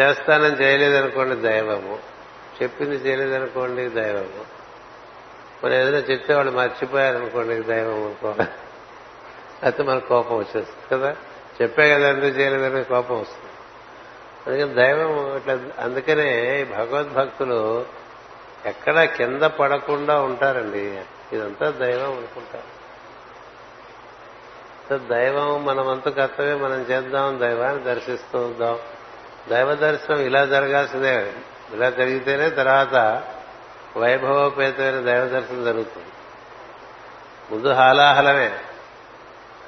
[0.00, 1.98] చేస్తానని చేయలేదనుకోండి దైవము.
[2.62, 4.60] చెప్పింది చేయలేదనుకోండి దైవము.
[5.64, 8.34] మనం ఏదైనా చెప్తే వాళ్ళు మర్చిపోయారనుకోండి దైవం అనుకో.
[9.62, 11.16] అయితే మనకు కోపం వచ్చేస్తుంది కదా.
[11.62, 13.50] చెప్పే కదా ఎందుకు చేయలేదని కోపం వస్తుంది.
[14.46, 17.86] అందుకని దైవం ఇట్లా అందుకనే భగవద్భక్తులు
[18.66, 21.00] ఎక్కడ కింద పడకుండా ఉంటారండి.
[21.32, 22.80] ఇదంతా దైవం అనుకుంటారు.
[24.98, 28.78] దైవం మన వంతు కర్తవ్యం మనం చేద్దాం దైవాన్ని దర్శిస్తూ ఉందాం
[29.48, 31.32] దైవ దర్శనం ఇలా జరగాల్సిందే.
[31.72, 33.22] ఇలా జరిగితేనే తర్వాత
[33.96, 36.06] వైభవోపేతమైన దైవ దర్శనం జరుగుతుంది.
[37.50, 38.58] ముందు హాలాహలమే.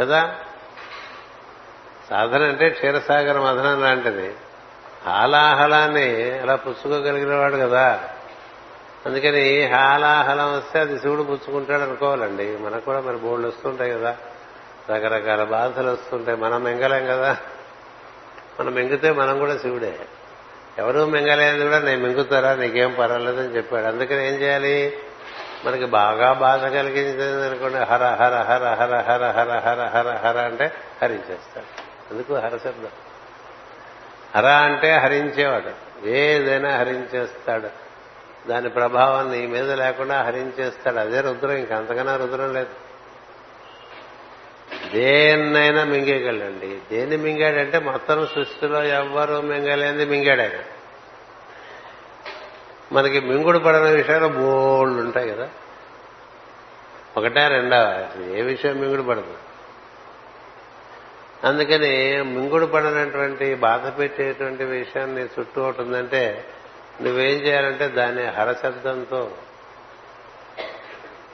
[0.01, 0.39] కదా?
[2.12, 4.35] సాధన అంటే క్షీరసాగర మధనం లాంటిది.
[5.07, 8.01] హాలాహలాన్ని అలా పుచ్చుకోగలిగిన వాడు కదా.
[9.07, 12.57] అందుకని హాలాహలం వస్తే అది శివుడు పుచ్చుకుంటాడు అనుకోవాలండి.
[12.57, 14.16] మనకు కూడా మరి బోర్డు వస్తుంటాయి కదా.
[14.90, 16.38] రకరకాల బాధలు వస్తుంటాయి.
[16.38, 17.37] మనం మెంగలేం కదా.
[18.61, 19.98] మనం మింగితే మనం కూడా శివుడే.
[20.79, 22.55] ఎవరూ మింగలేదు కూడా నేను మింగుతారా?
[22.55, 23.87] నీకేం పర్వాలేదని చెప్పాడు.
[23.87, 24.96] అందుకని ఏం చేయాలి?
[25.64, 27.79] మనకి బాగా బాధ కలిగించింది అనుకోండి.
[27.79, 30.72] హర హర హర హర హర హర హర హర హర అంటే
[31.03, 31.82] హరించేస్తాడు.
[32.12, 32.88] అందుకు హరశబ్దం
[34.37, 36.07] హర అంటే హరించేవాడు.
[36.09, 37.68] ఏదైనా హరించేస్తాడు.
[38.48, 40.96] దాని ప్రభావం నీ మీద లేకుండా హరించేస్తాడు.
[40.96, 42.70] అదే రుద్రం ఇంకంతకన్నా రుద్రం లేదు.
[44.92, 46.79] దేన్నైనా మింగేయగలండి.
[46.90, 50.83] దేన్ని మింగాడంటే మొత్తం సృష్టిలో ఎవ్వరూ మింగలేని మింగాడు
[52.94, 55.48] మనకి మింగుడు పడిన విషయాలు బోళ్ళు ఉంటాయి కదా.
[57.16, 58.11] ఒకటే రెండా?
[58.31, 59.52] ఏ విషయం మింగుడు పడదు?
[61.45, 66.45] అందుకని మింగుడు పడినటువంటి బాధ పెట్టేటువంటి విషయం నీ చుట్టూ ఒకటి ఉందంటే
[67.03, 69.33] నువ్వేం చేయాలంటే దాన్ని హరశబ్దంతో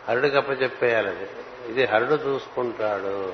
[0.09, 1.29] హరుడికి అప్పచెప్పేయాలది
[1.68, 3.33] ఇది హరుడు చూసుకుంటాడు.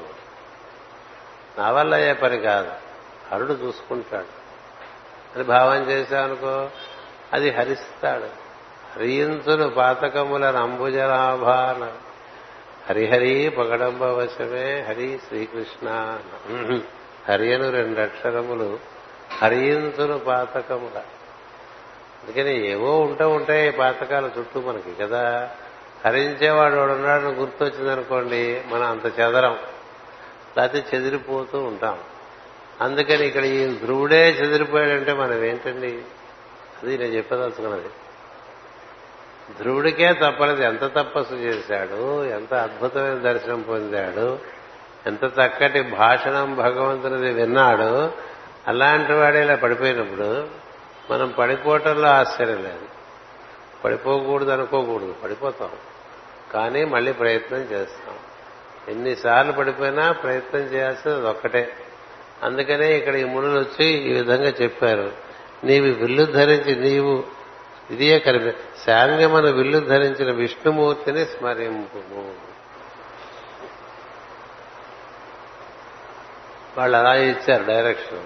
[1.59, 2.71] నా వల్ల అయ్యే పని కాదు.
[3.33, 4.45] హరుడు చూసుకుంటాడు.
[5.35, 6.71] అని భావం చేశానుకో
[7.33, 8.45] అది హరిస్తాడు.
[8.97, 11.93] హరియించును పాతకముల నంబుజరాభాన
[12.90, 16.18] హరిహరి పగడంబ వశమే హరి శ్రీకృష్ణ.
[17.29, 18.79] హరి అను రెండు అక్షరములు
[19.42, 20.99] హరియించును పాతకముల
[22.23, 25.51] అందుకని ఏవో ఉంటూ ఉంటాయి పాతకాల చుట్టూ మనకి కదా.
[26.05, 29.59] హరించేవాడు వాడు ఉన్నాడని గుర్తొచ్చిందనుకోండి మనం అంత చెదరం.
[30.59, 31.99] లేకపోతే చెదిరిపోతూ ఉంటాం.
[32.81, 36.03] అందుకని ఇక్కడ ఈ ధ్రువుడే చెదిరిపోయాడంటే మనం ఏంటండి
[36.83, 37.88] అది నేను చెప్పదలుచుకున్నది.
[39.61, 40.62] ధ్రువుడికే తప్పలేదు.
[40.62, 42.24] ఎంత తపస్సు చేశాడు?
[42.24, 44.38] ఎంత అద్భుతమైన దర్శనం పొందాడు?
[45.07, 48.12] ఎంత చక్కటి భాషణం భగవంతునిది విన్నాడు?
[48.68, 50.48] అలాంటి వాడే ఇలా పడిపోయినప్పుడు
[51.11, 52.87] మనం పడిపోవటంలో ఆశ్చర్యం లేదు.
[53.85, 55.14] పడిపోకూడదు అనుకోకూడదు.
[55.24, 55.70] పడిపోతాం.
[56.54, 58.14] కానీ మళ్ళీ ప్రయత్నం చేస్తాం.
[58.88, 61.72] ఎన్నిసార్లు పడిపోయినా ప్రయత్నం చేయాల్సింది ఒక్కటే.
[62.42, 65.12] అందుకనే ఇక్కడ ఈ మునులు వచ్చి ఈ విధంగా చెప్పారు.
[65.64, 67.24] నీవి విల్లు ధరించి నీవు
[67.90, 72.44] ఇదియే కలిపి శాంగమను విల్లు ధరించిన విష్ణుమూర్తిని స్మరింపు
[76.79, 78.23] వాళ్ళు అలా ఇచ్చారు డైరెక్షన్.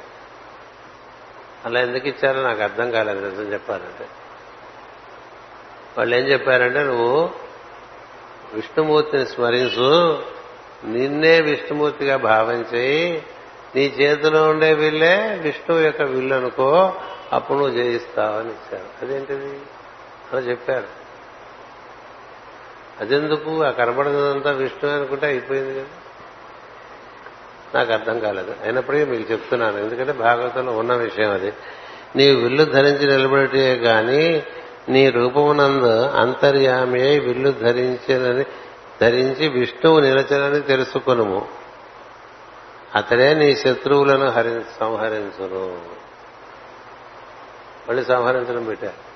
[1.64, 4.08] అలా ఎందుకు ఇచ్చారో నాకు అర్థం కాలేదు నిజం చెప్పాలంటే.
[5.98, 7.30] వాళ్ళు ఏం చెప్పారంటే నువ్వు
[8.54, 10.22] విష్ణుమూర్తిని స్మరించు
[10.84, 13.22] నిన్నే విష్ణుమూర్తిగా భావించి
[13.76, 16.92] నీ చేతిలో ఉండే విల్లే విష్ణువు యొక్క విల్లు అనుకో
[17.32, 19.04] అప్పుడు నువ్వు చేయిస్తావని ఇచ్చారు.
[19.04, 19.60] అదేంటిది?
[20.32, 20.86] అలా చెప్పారు.
[23.00, 23.64] అదెందుకు?
[23.64, 25.88] ఆ కనబడదంతా విష్ణు అనుకుంటే అయిపోయింది కదా.
[27.74, 28.54] నాకు అర్థం కాలేదు.
[28.62, 29.78] అయినప్పటికీ మీకు చెప్తున్నాను.
[29.78, 31.52] ఎందుకంటే భాగవతంలో ఉన్న విషయం అది.
[32.16, 34.42] నీ విల్లు ధరించి నిలబడితే గాని
[34.88, 38.44] నీ రూపమునందు అంతర్యామి అయి విల్లు ధరించనని
[39.00, 41.48] ధరించి విష్ణువు నిలచనని తెలుసుకొనుము.
[42.94, 45.97] అతడే నీ శత్రువులను హరి సంహరించును.
[47.88, 49.08] మళ్ళీ సంహరించడం పెట్టారు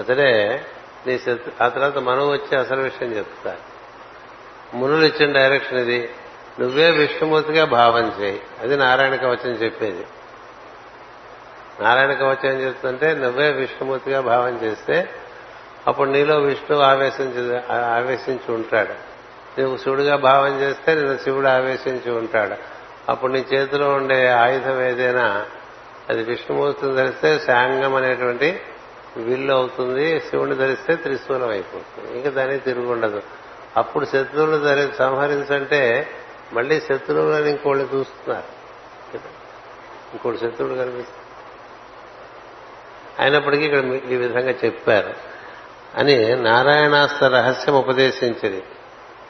[0.00, 0.64] అతడే
[1.06, 3.72] నీ శత్రు ఆ తర్వాత మనం వచ్చి అసలు విషయం చెప్తారు
[4.76, 6.10] మునులు ఇచ్చిన డైరెక్షన్ ఇది.
[6.60, 8.42] నువ్వే విష్ణుమూర్తిగా భావం చేయి.
[8.60, 10.06] అది నారాయణ కవచం చెప్పేది.
[11.80, 15.14] నారాయణ కవచం ఏం చెప్తుంటే నువ్వే విష్ణుమూర్తిగా భావం చేస్తే
[15.86, 19.12] అప్పుడు నీలో విష్ణువు ఆవేశించి ఆవేశించి ఉంటాడు.
[19.60, 22.56] నువ్వు శివుడిగా భావం చేస్తే నేను శివుడు ఆవేశించి ఉంటాడు.
[23.08, 25.46] అప్పుడు నీ చేతిలో ఉండే ఆయుధం ఏదైనా
[26.12, 28.60] అది విష్ణుమూర్తిని ధరిస్తే శాంగం అనేటువంటి
[29.16, 32.16] విల్లు అవుతుంది శివుని ధరిస్తే త్రిశూలం అయిపోతుంది.
[32.16, 33.22] ఇంకా దానికి తిరుగుండదు
[33.76, 36.08] అప్పుడు శత్రువులు ధరి సంహరించంటే
[36.52, 38.62] మళ్ళీ శత్రువులను ఇంకోళ్ళు చూస్తున్నారు.
[40.12, 41.22] ఇంకోటి శత్రువులు కనిపిస్తుంది
[43.18, 45.14] అయినప్పటికీ ఇక్కడ ఈ విధంగా చెప్పారు.
[45.94, 48.62] అని నారాయణాస్త్ర రహస్యం ఉపదేశించింది.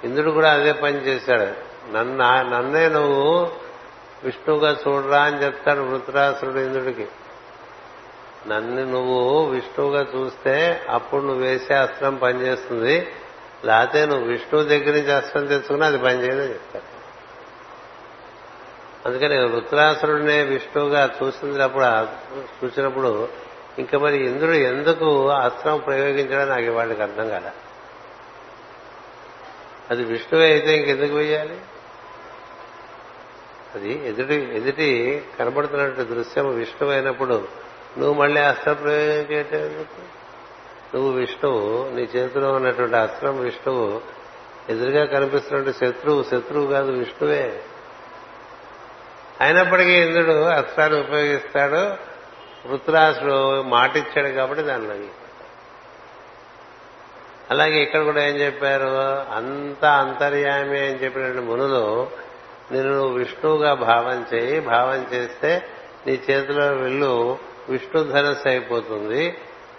[0.04, 1.72] ఇంద్రుడు కూడా అదే పని చేశాడు.
[1.92, 2.16] నన్ను
[2.56, 3.52] నన్నే నువ్వు
[4.24, 7.08] విష్ణువుగా చూడరా అని చెప్తాడు వృత్రాసురుడు ఇంద్రుడికి.
[8.46, 13.12] నన్ను నువ్వు విష్ణువుగా చూస్తే అప్పుడు నువ్వు వేసే అస్త్రం పనిచేస్తుంది.
[13.64, 16.92] లేకపోతే నువ్వు విష్ణువు దగ్గర నుంచి అస్త్రం తెచ్చుకున్నా అది పనిచేయదని చెప్తాడు.
[19.08, 21.84] అందుకని వృత్రాసురుడినే విష్ణువుగా చూసినప్పుడు
[22.64, 23.28] చూసినప్పుడు
[23.78, 27.52] ఇంకా మరి ఇంద్రుడు ఎందుకు అస్త్రం ప్రయోగించడం నాకు ఇవాళకి అర్థం కదా
[29.90, 31.58] అది విష్ణువే అయితే ఇంకెందుకు వేయాలి
[33.74, 37.48] అది ఎదుటి ఎదుటి కనబడుతున్నట్టు దృశ్యం విష్ణువు అయినప్పుడు
[37.98, 39.84] నువ్వు మళ్ళీ అస్త్ర ప్రయోగం చేయటం
[40.94, 44.00] నువ్వు విష్ణువు నీ చేతిలో ఉన్నటువంటి అస్త్రం విష్ణువు
[44.68, 47.62] ఎదురుగా కనిపిస్తున్నటువంటి శత్రువు శత్రువు కాదు విష్ణువే.
[49.40, 52.12] అయినప్పటికీ ఇంద్రుడు అస్త్రాన్ని ఉపయోగిస్తాడు
[52.68, 54.94] వృత్రాసుడు మాటిచ్చాడు కాబట్టి దానిలో
[57.50, 58.86] అలాగే ఇక్కడ కూడా ఏం చెప్పారు?
[59.34, 62.10] అంత అంతర్యామి అని చెప్పినటువంటి మునులు
[62.72, 64.60] నేను విష్ణువుగా భావం చేయి.
[64.60, 65.62] భావం చేస్తే
[66.06, 67.38] నీ చేతిలో వెళ్ళు.
[67.68, 69.34] విష్ణు ధనస్సు అయిపోతుంది.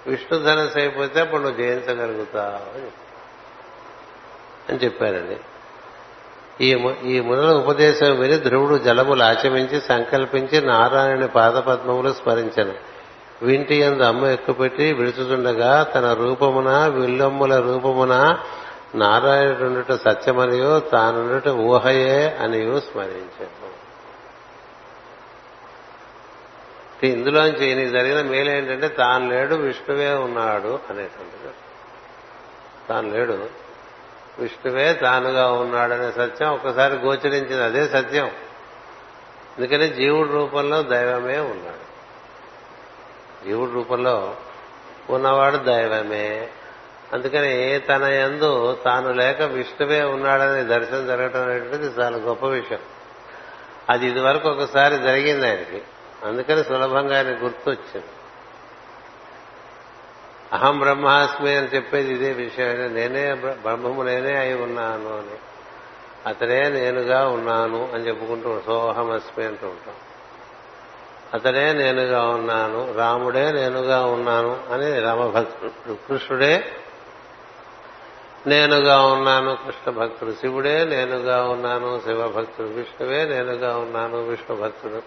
[0.07, 3.03] విష్ణు ధనస్సు అయిపోతే అప్పుడు నువ్వు జయించగలుగుతావు
[4.71, 5.37] అని చెప్పారండి.
[6.61, 6.69] ఈ
[7.05, 12.73] ఈ మునుల ఉపదేశం విని ధ్రువుడు జలములు ఆచమించి సంకల్పించి నారాయణుని పాదపద్మములు స్మరించను.
[13.41, 18.37] వింటి ఎందు అమ్మ ఎక్కుపెట్టి విడుచుతుండగా తన రూపమున విల్లమ్ముల రూపమున
[18.95, 23.73] నారాయణుడుట సత్యమనియో తానుండుట ఊహయే అనియో స్మరించాను.
[27.05, 31.53] ఇందులోంచి నీకు జరిగిన మేలు ఏంటంటే తాను లేడు విష్ణువే ఉన్నాడు అనేటువంటిది
[32.89, 33.49] తాను లేడు
[34.39, 38.25] విష్ణువే తానుగా ఉన్నాడనే సత్యం ఒక్కసారి గోచరించింది అదే సత్యం.
[39.57, 39.89] ఎందుకని?
[39.89, 41.93] జీవుడి రూపంలో దైవమే ఉన్నాడు.
[43.45, 44.35] జీవుడి రూపంలో
[45.09, 46.49] ఉన్నవాడు దైవమే.
[47.13, 52.79] అందుకని తన యందు తాను లేక విష్ణువే ఉన్నాడనే దర్శనం జరగటం అనేటువంటిది చాలా గొప్ప విషయం.
[53.89, 55.81] అది ఇదివరకు ఒకసారి జరిగింది ఆయనకి.
[56.25, 58.07] అందుకని సులభంగా ఆయన గుర్తొచ్చింది.
[60.53, 65.37] అహం బ్రహ్మాస్మి అని చెప్పేది ఇదే విషయం నేనే బ్రహ్మము నేనే అయి ఉన్నాను అని.
[66.29, 69.95] అతనే నేనుగా ఉన్నాను అని చెప్పుకుంటూ సోహమస్మి అంటూ ఉంటాం.
[71.33, 76.71] అతనే నేనుగా ఉన్నాను రాముడే నేనుగా ఉన్నాను అని రామభక్తుడు కృష్ణుడే
[78.47, 85.01] నేనుగా ఉన్నాను కృష్ణ భక్తుడు శివుడే నేనుగా ఉన్నాను శివభక్తుడు విష్ణువే నేనుగా ఉన్నాను విష్ణు భక్తుడు.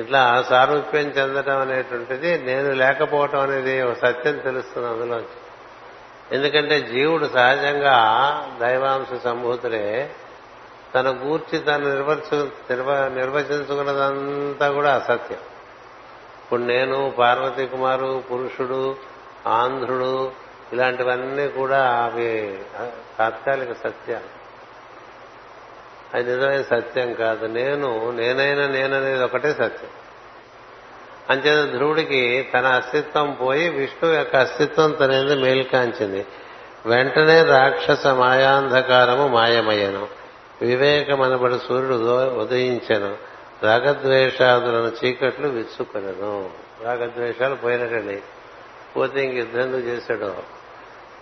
[0.00, 5.40] ఇట్లా సారూప్యం చెందటం అనేటువంటిది నేను లేకపోవటం అనేది ఒక సత్యం తెలుస్తుంది అందులోంచి.
[6.32, 7.98] ఎందుకంటే జీవుడు సహజంగా
[8.60, 10.10] దైవాంశ సంభూతుడే.
[10.94, 12.48] తన గూర్చి తను నిర్వచ
[13.08, 15.38] నిర్వచించుకున్నదంతా కూడా అసత్యం.
[16.44, 18.96] ఇప్పుడు నేను పార్వతీ కుమారు పురుషుడు
[19.46, 20.30] ఆంధ్రుడు
[20.72, 22.58] ఇలాంటివన్నీ కూడా అవి
[23.18, 24.40] తాత్కాలిక సత్యాలు.
[26.14, 27.46] అది నిజమైన సత్యం కాదు.
[27.46, 29.90] నేను నేనైనా నేననేది ఒకటే సత్యం.
[31.30, 36.26] అంచేత ధ్రువుడికి తన అస్తిత్వం పోయి విష్ణువు యొక్క అస్తిత్వం తనేది మేల్కాంచింది.
[36.86, 40.08] వెంటనే రాక్షస మాయాంధకారము మాయమయ్యను.
[40.62, 43.16] వివేకమనబడి సూర్యుడు ఉదయించను.
[43.62, 46.50] రాగద్వేషాదులను చీకట్లు విచ్చుకొనను.
[46.82, 48.22] రాగద్వేషాలు పోయినట్టండి.
[48.96, 50.59] పోతే ఇంక యుద్ధం చేశాడు?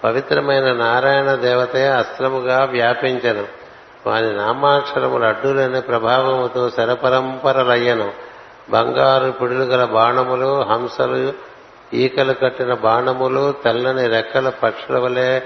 [0.05, 3.45] పవిత్రమైన నారాయణ దేవతే అస్త్రముగా వ్యాపించను.
[4.07, 8.13] వాని నామాక్షరములు అడ్డులేని ప్రభావముతో శరపరంపరలయ్యను.
[8.71, 11.33] బంగారు పిడులు గల బాణములు హంసలు
[11.95, 15.41] ఈకలు కట్టిన బాణములు తెల్లని రెక్కల పక్షుల వలె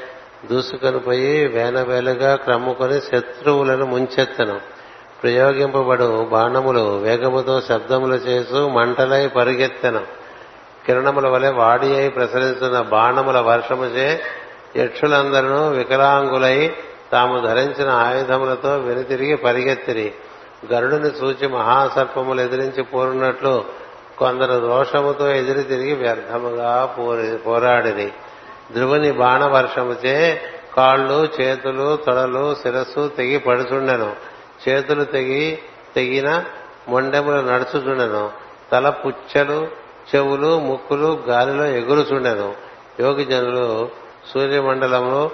[0.50, 4.60] దూసుకొని పోయి వేలవేలుగా క్రమ్ముకొని శత్రువులను ముంచెత్తను.
[5.22, 10.00] ప్రయోగింపబడు బాణములు వేగముతో శబ్దములు చేస్తూ మంటలై పరిగెత్తెను.
[10.86, 14.20] కిరణముల వలె వాడి అయి ప్రసరిస్తున్న బాణముల వర్షముచే
[14.76, 16.74] యక్షులందరూ వికలాంగులై
[17.12, 20.12] తాము ధరించిన ఆయుధములతో వెనుతిరిగి పరిగెత్తిరి.
[20.72, 23.64] గరుడుని చూచి మహాసర్పములు ఎదిరించి పోరున్నట్లు
[24.18, 26.96] కొందరు రోషముతో ఎదిరి తిరిగి వ్యర్థముగా
[27.46, 28.12] పోరాడిరి.
[28.72, 30.42] ధ్రువుని బాణవర్షముచే
[30.76, 34.12] కాళ్ళు చేతులు తొడలు శిరస్సు తెగి పడుచుండెను.
[34.68, 35.58] చేతులు తెగి
[35.96, 36.44] తెగిన
[36.88, 38.30] మొండెములు నడుచుచుండెను.
[38.72, 39.68] తల పుచ్చలు
[40.14, 42.54] చెవులు ముక్కులు గాలిలో ఎగురుచుండెను.
[43.00, 45.30] యోగి జనులు సూర్యమండలమును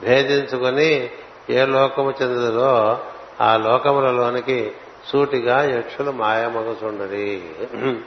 [0.00, 1.10] భేదించుకొని
[1.50, 3.00] ఏ లోకము చెందుదో
[3.40, 4.72] ఆ లోకములలోనికి
[5.12, 7.50] సూటిగా యక్షులు మాయమగుచుండరి.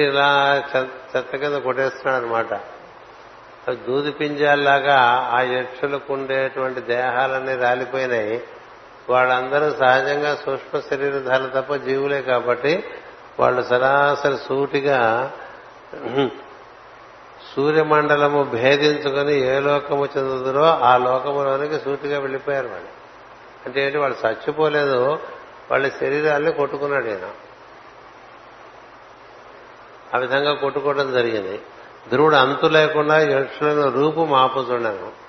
[0.00, 2.60] ఇలా చెత్త కింద కొట్టేస్తున్నాడు అనమాట
[3.86, 8.42] దూది పింజాల్లాగా ఆ యక్షులకు ఉండేటువంటి దేహాలన్నీ రాలిపోయినాయి.
[9.10, 12.84] వాళ్ళందరూ సహజంగా సూక్ష్మ శరీరధారులు తప్ప జీవులే కాబట్టి
[13.40, 15.32] వాళ్ళు సరాసరి సూటిగా
[17.56, 22.88] సూర్యమండలము భేదించుకొని ఏ లోకము చెందుతుందో ఆ లోకములోనికి సూటిగా వెళ్ళిపోయారు వాళ్ళు.
[23.66, 23.98] అంటే ఏంటి?
[23.98, 25.18] వాళ్ళు చచ్చిపోలేదు.
[25.70, 27.30] వాళ్ళ శరీరాన్ని కొట్టుకున్నాడు ఈయన.
[30.14, 31.60] ఆ విధంగా కొట్టుకోవడం జరిగింది.
[32.10, 35.28] ధ్రువుడు అంతు లేకుండా యక్షులను రూపు మాపుతున్నాను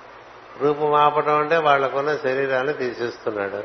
[0.61, 3.63] రూపు మాపటం అంటే వాళ్ళకున్న శరీరాన్ని తీసేస్తున్నాడు.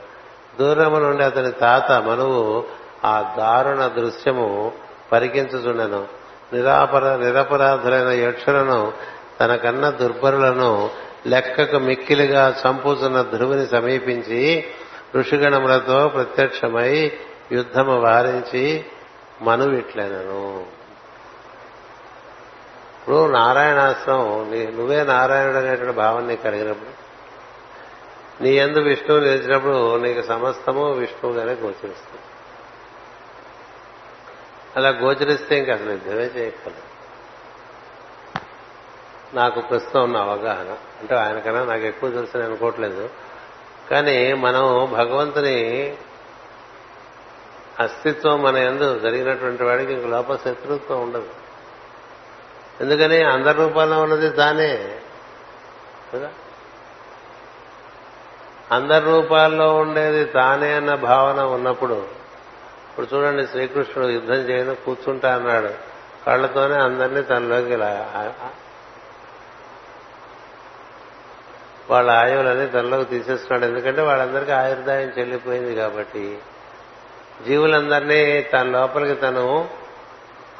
[0.58, 2.64] దూరము నుండి అతని తాత మనువు
[3.04, 4.72] ఆ దారుణ దృశ్యము
[5.12, 6.23] పరికించుచుండెను.
[6.54, 8.92] నిరాపర నిరపరాధులైన యక్షులను
[9.40, 10.90] తనకన్న దుర్బరులను
[11.26, 14.64] లెక్కకు మిక్కిలిగా చంపుతున్న ధ్రువుని సమీపించి
[15.16, 17.12] ఋషిగణములతో ప్రత్యక్షమై
[17.52, 18.84] యుద్ధము వారించి
[19.42, 20.44] మనువిట్లెనను.
[23.00, 24.28] ఇప్పుడు నారాయణాశ్రమం
[24.76, 26.92] నువ్వే నారాయణుడు అనేటువంటి భావన నీకు కలిగినప్పుడు
[28.42, 32.23] నీ ఎందు విష్ణువు నిలిచినప్పుడు నీకు సమస్తము విష్ణువుగానే గోచరిస్తుంది.
[34.76, 36.94] అలా గోచరిస్తే ఇంక అసలు యుద్ధమే చేయగలదు
[39.34, 43.10] నాకు ప్రస్తుతం ఉన్న అవగాహన అంటే ఆయనకన్నా నాకు ఎక్కువ తెలుసు అనుకోవట్లేదు.
[43.90, 44.62] కానీ మనం
[44.92, 45.96] భగవంతుని
[47.80, 51.28] అస్తిత్వం మన ఎందు జరిగినటువంటి వాడికి ఇంక లోపల శత్రుత్వం ఉండదు.
[52.80, 54.96] ఎందుకని అందరి రూపాల్లో ఉన్నది తానే
[56.14, 56.30] కదా?
[58.72, 62.23] అందరి రూపాల్లో ఉండేది తానే అన్న భావన ఉన్నప్పుడు
[62.98, 65.68] ఇప్పుడు చూడండి శ్రీకృష్ణుడు యుద్ధం చేయను కూర్చుంటా అన్నాడు.
[66.26, 68.32] కళ్ళతోనే అందరినీ తనలోకి ఇలా
[71.90, 76.38] వాళ్ళ ఆయువులన్నీ తనలోకి తీసేస్తున్నాడు ఎందుకంటే వాళ్ళందరికీ ఆయుర్దాయం చెల్లిపోయింది కాబట్టి.
[77.46, 79.68] జీవులందరినీ తన లోపలికి తను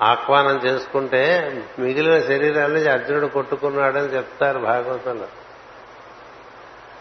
[0.03, 5.27] ఆహ్వానం చేసుకుంటే మిగిలిన శరీరాన్ని అర్జునుడు కొట్టుకున్నాడని చెప్తారు భాగవతంలో.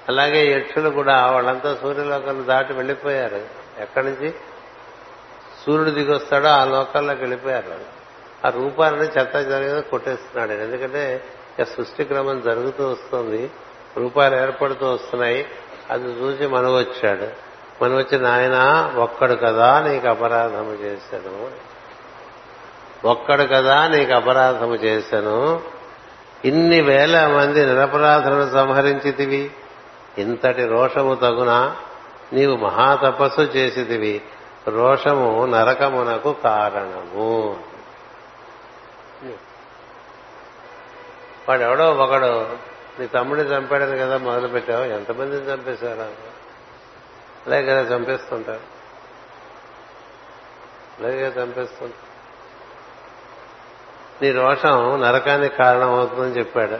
[0.07, 3.41] అలాగే యక్షులు కూడా వాళ్ళంతా సూర్యలోకాన్ని దాటి వెళ్ళిపోయారు.
[3.79, 4.33] ఎక్కడి నుంచి?
[5.65, 8.03] సూర్యుడు దిగొస్తాడో ఆ లోకాల్లోకి వెళ్ళిపోయారు
[8.47, 10.61] ఆ రూపాలని చెత్త జరిగేది కొట్టేస్తున్నాడు.
[10.61, 11.23] ఎందుకంటే
[11.63, 13.51] సృష్టి క్రమం జరుగుతూ వస్తుంది
[13.97, 15.45] రూపాలు ఏర్పడుతూ వస్తున్నాయి.
[15.91, 17.53] అది చూసి మనవు వచ్చాడు.
[17.83, 21.51] మనం వచ్చి నాయన ఒక్కడు కదా నీకు అపరాధము చేశాను.
[23.07, 25.61] ఒక్కడు కదా నీకు అపరాధము చేశాను.
[26.45, 29.51] ఇన్ని వేల మంది నిరపరాధులను సంహరించితివి.
[30.17, 31.75] ఇంతటి రోషము తగున.
[32.33, 34.21] నీవు మహాతపస్సు చేసితివి.
[34.67, 37.63] రోషము నరకమునకు కారణము.
[41.49, 42.49] వాడెవడో ఒకడు
[42.99, 44.83] నీ తమ్ముడిని చంపాడని కదా మొదలు పెట్టావు?
[44.83, 46.11] ఎంతమందిని చంపేశారా?
[47.47, 48.59] అలాగే కదా చంపేస్తుంటారు.
[50.99, 52.13] అలాగే చంపేస్తుంటారు.
[54.23, 56.77] నీ రోషం నరకానికి కారణమవుతుందని చెప్పాడు.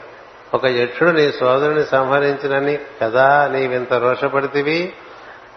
[0.56, 4.96] ఒక యక్షుడు నీ సోదరుని సంహరించినని కదా నీవింత రోషపడితివి?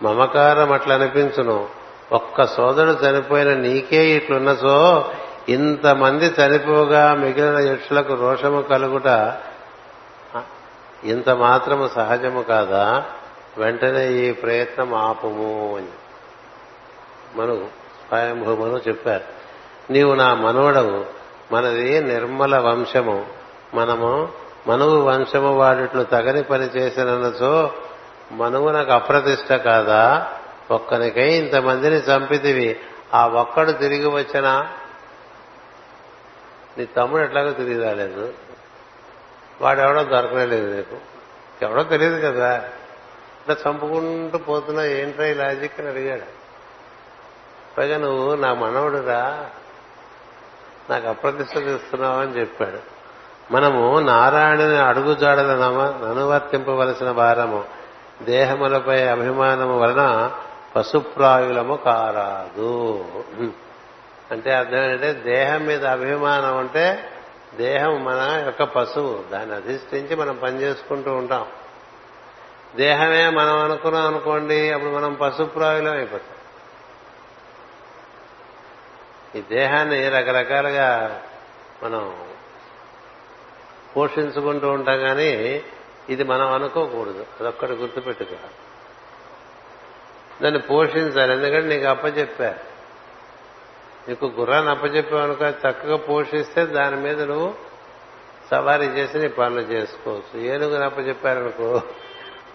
[0.02, 5.10] మమకారం అట్లా అనిపించును ఒక్క సోదరుడు చనిపోయిన నీకే ఇట్లున్నసో
[5.48, 9.34] ఇంతమంది చనిపోగా మిగిలిన యక్షులకు రోషము కలుగుట
[11.04, 13.04] ఇంత మాత్రము సహజము కాదా?
[13.58, 15.86] వెంటనే ఈ ప్రయత్నం ఆపము అని.
[17.36, 17.66] మను
[18.08, 19.24] స్వయంభూమను చెప్పారు.
[19.92, 21.04] నీవు నా మనవడవు
[21.52, 23.26] మనది నిర్మల వంశము.
[23.74, 24.28] మనము
[24.66, 27.70] మనువు వంశము వాడిట్లు తగని పని చేసినచో
[28.32, 30.32] మనువు నాకు అప్రతిష్ట కాదా?
[30.70, 32.80] ఒక్కనికై ఇంతమందిని చంపితివి.
[33.14, 34.72] ఆ ఒక్కడు తిరిగి వచ్చినా
[36.78, 38.34] నీ తమ్ముడు ఎట్లాగో తిరిగి రాలేదు.
[39.60, 40.96] వాడెవడో దొరకలేదు నీకు.
[41.62, 42.56] ఎవడో తెలియదు కదా.
[43.40, 46.36] ఇట్లా చంపుకుంటూ పోతున్నా ఏంట్రా ఈ లాజిక్ అని అడిగాడు.
[47.78, 49.50] పైగా నువ్వు నా మనవడురా.
[50.90, 52.96] నాకు అప్రతిష్ట ఇస్తున్నావు అని చెప్పాడు.
[53.52, 57.64] మనము నారాయణుని అడుగుజాడలను అనువర్తింపవలసిన భారము.
[58.22, 60.30] దేహములపై అభిమానము వలన
[60.76, 63.04] పశుప్రాయులము కారాదు.
[64.30, 67.10] అంటే అర్థం ఏంటంటే దేహం మీద అభిమానం అంటే
[67.54, 69.30] దేహం మన యొక్క పశువు.
[69.32, 71.46] దాన్ని అధిష్ఠించి మనం పనిచేసుకుంటూ ఉంటాం.
[72.76, 76.36] దేహమే మనం అనుకున్నాం అనుకోండి అప్పుడు మనం పశుప్రాయులం అయిపోతాం.
[79.40, 81.22] ఈ దేహాన్ని రకరకాలుగా
[81.82, 82.26] మనం
[83.96, 85.62] పోషించుకుంటూ ఉంటాం కానీ
[86.08, 87.26] ఇది మనం అనుకోకూడదు.
[87.40, 88.36] అదొక్కటి గుర్తుపెట్టుకో
[90.42, 91.32] దాన్ని పోషించాలి.
[91.32, 92.76] ఎందుకంటే నీకు అప్పచెప్పారు
[94.08, 97.54] నీకు గుర్రాన్ని అప్పచెప్పావు అనుకో చక్కగా పోషిస్తే దాని మీద నువ్వు
[98.50, 100.40] సవారీ చేసి నీ పనులు చేసుకోవచ్చు.
[100.40, 101.82] ఏనుగుని అప్పచెప్పారనుకో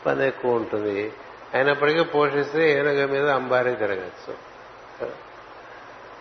[0.05, 1.13] పని ఎక్కువ ఉంటుంది.
[1.53, 4.51] అయినప్పటికీ పోషిస్తే ఏనుగు మీద అంబారీ తిరగచ్చు.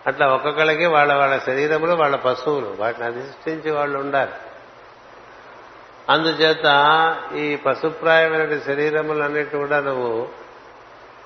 [0.07, 4.31] అట్లా ఒక్కొక్కళ్ళకి వాళ్ళ వాళ్ళ శరీరంలో వాళ్ళ పశువులు వాటిని అధిష్ఠించి వాళ్ళు ఉండాలి.
[6.09, 6.67] అందుచేత
[7.35, 10.29] ఈ పశుప్రాయమైన శరీరములన్నిటి కూడా నువ్వు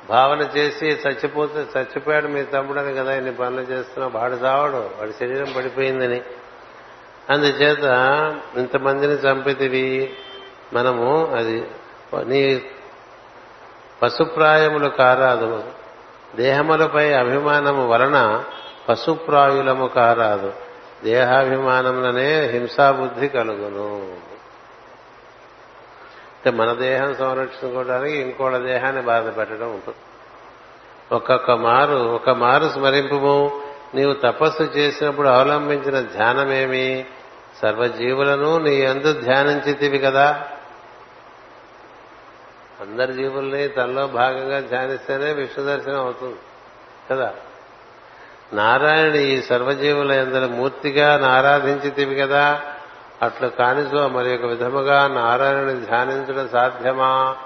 [0.09, 6.21] భావన చేసి చచ్చిపోతే చచ్చిపోయాడు మీ తమ్ముడని కదా ఇన్ని పనులు చేస్తున్నావు వాడు చావడు వాడి శరీరం పడిపోయిందని.
[7.29, 7.83] అందుచేత
[8.57, 10.13] ఇంతమందిని చంపితివి.
[10.73, 11.67] మనము అది
[12.23, 12.61] నీ
[14.03, 15.63] పశుప్రాయములు కారాదు.
[16.35, 18.43] దేహములపై అభిమానము వలన
[18.89, 20.53] పశుప్రాయులము కారాదు.
[21.03, 24.15] దేహాభిమానములనే హింసాబుద్ధి కలుగును.
[26.45, 29.97] అంటే మన దేహం సంరక్షించుకోవడానికి ఇంకోళ్ళ దేహాన్ని బాధ పెట్టడం ఉంటుంది.
[31.15, 33.61] ఒక్కొక్క మారు ఒక మారు స్మరింపు
[33.95, 37.05] నీవు తపస్సు చేసినప్పుడు అవలంబించిన ధ్యానమేమి?
[37.61, 40.47] సర్వజీవులను నీ ఎందు ధ్యానించితివి కదా.
[42.81, 46.39] అందరి జీవుల్ని తనలో భాగంగా ధ్యానిస్తేనే విష్ణు దర్శనం అవుతుంది
[47.11, 47.33] కదా.
[48.53, 52.61] నారాయణుని ఈ సర్వజీవుల ఎందరి మూర్తిగా ఆరాధించితివి కదా.
[53.25, 57.37] అట్లు కానిచో మరి ఒక విధముగా నారాయణుని ధ్యానించడం సాధ్యమా?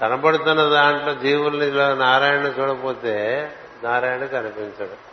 [0.00, 3.48] కనబడుతున్న దాంట్లో జీవుల్ని నారాయణ చూడకపోతే
[3.84, 5.12] నారాయణ కనిపించడు.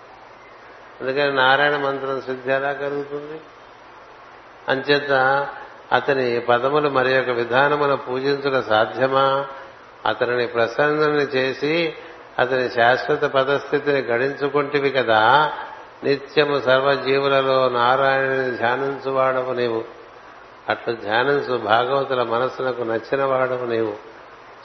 [1.02, 3.42] అందుకని నారాయణ మంత్రం సిద్ధి ఎలా కలుగుతుంది?
[4.70, 5.12] అంచేత
[5.94, 9.46] అతని పదములు మరి యొక్క విధానమున పూజించడం సాధ్యమా?
[10.06, 11.96] అతనిని ప్రసన్నని చేసి
[12.40, 15.54] అతని శాశ్వత పదస్థితిని గడించుకుంటివి కదా
[16.04, 19.84] నిత్యము సర్వజీవులలో నారాయణుని ధ్యానించువాడవు నీవు.
[20.70, 23.96] అట్లు ధ్యానించు భాగవతుల మనస్సునకు నచ్చిన వాడవు నీవు.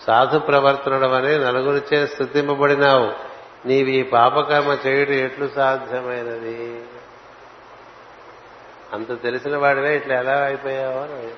[0.07, 3.13] సాధు ప్రవర్తనడమని నలుగురిచే స్థుతింపబడినావు.
[3.69, 6.85] నీవి ఈ పాపకర్మ చేయుడు ఎట్లు సాధ్యమైనది?
[8.93, 11.35] అంత తెలిసిన వాడివే ఇట్లా ఎలా అయిపోయావో అని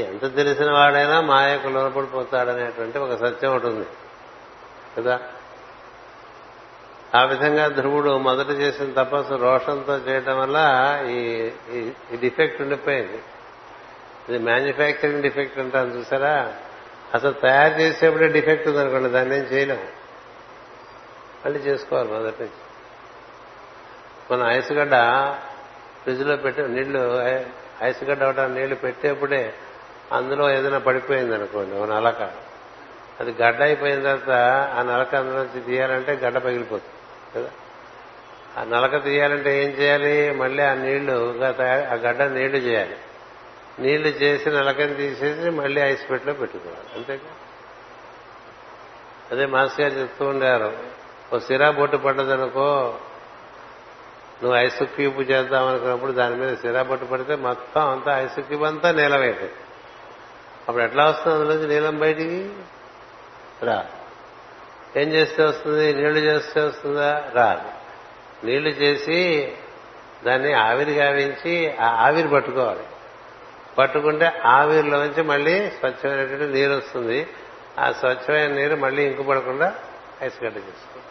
[0.00, 3.86] ఎంత తెలిసిన వాడైనా మాయకు లోనపడిపోతాడనేటువంటి ఒక సత్యం ఉంటుంది
[4.98, 5.20] కదా?
[7.14, 10.58] ఆ విధంగా ధ్రువుడు మొదట చేసిన తపస్సు రోషంతో చేయటం వల్ల
[11.10, 13.22] ఈ డిఫెక్ట్ ఉండిపోయింది.
[14.28, 16.54] ఇది మ్యానుఫ్యాక్చరింగ్ డిఫెక్ట్ అంటాను చూసారా?
[17.14, 19.88] అసలు తయారు చేసేప్పుడే డిఫెక్ట్ ఉందనుకోండి దాన్ని ఏం చేయలేము.
[21.44, 22.60] మళ్ళీ చేసుకోవాలి మొదటి నుంచి.
[24.30, 24.94] మన ఐసుగడ్డ
[26.02, 27.22] ఫ్రిడ్జ్లో పెట్టి నీళ్ళు
[27.82, 29.54] ఐసుగడ్డ అవటం నీళ్ళు పెట్టేప్పుడే
[30.12, 32.30] అందులో ఏదైనా పడిపోయింది అనుకోండి ఒక నలక.
[33.20, 34.30] అది గడ్డ అయిపోయిన తర్వాత
[34.78, 36.99] ఆ నలక అందులోంచి తీయాలంటే గడ్డ పగిలిపోతుంది.
[37.36, 37.50] కదా?
[38.58, 40.30] ఆ నలక తీయాలంటే ఏం చేయాలి?
[40.30, 41.12] మళ్ళీ ఆ నీళ్ళు
[41.90, 42.96] ఆ గడ్డ నీళ్ళు చేయాలి.
[43.78, 46.96] నీళ్ళు చేసి నలకని తీసేసి మళ్ళీ ఐస్ పెట్టిలో పెట్టుకోవాలి.
[46.96, 47.30] అంతేగా?
[49.32, 50.78] అదే మాస్టర్ గారు చెప్తూ ఉండారు.
[51.34, 52.98] ఓ సిరా బొట్టు పడ్డదనుకో
[54.42, 58.90] నువ్వు ఐస్ క్యూబ్ చేద్దాం అనుకున్నప్పుడు దాని మీద సిరా బొట్టు పడితే మొత్తం అంతా ఐస్ క్యూబ్ అంతా
[58.90, 59.52] నీలమైపోయింది
[60.68, 62.52] అప్పుడు ఎట్లా వస్తుంది అందులోంచి నీలం బయటికి?
[63.62, 63.86] రా.
[64.96, 65.94] ఏం చేస్తే వస్తుంది?
[65.94, 67.24] నీళ్ళు చేస్తే వస్తుందా?
[67.34, 67.68] రాదు.
[68.46, 69.52] నీళ్ళు చేసి
[70.26, 72.80] దాన్ని ఆవిరి గావించి ఆ ఆవిరి పట్టుకోవాలి.
[73.78, 77.26] పట్టుకుంటే ఆవిరిలోంచి మళ్ళీ స్వచ్ఛమైనటువంటి నీరు వస్తుంది.
[77.78, 79.74] ఆ స్వచ్ఛమైన నీరు మళ్ళీ ఇంకుపడకుండా
[80.22, 81.06] ఐసుగడ్డ చేసుకోవాలి.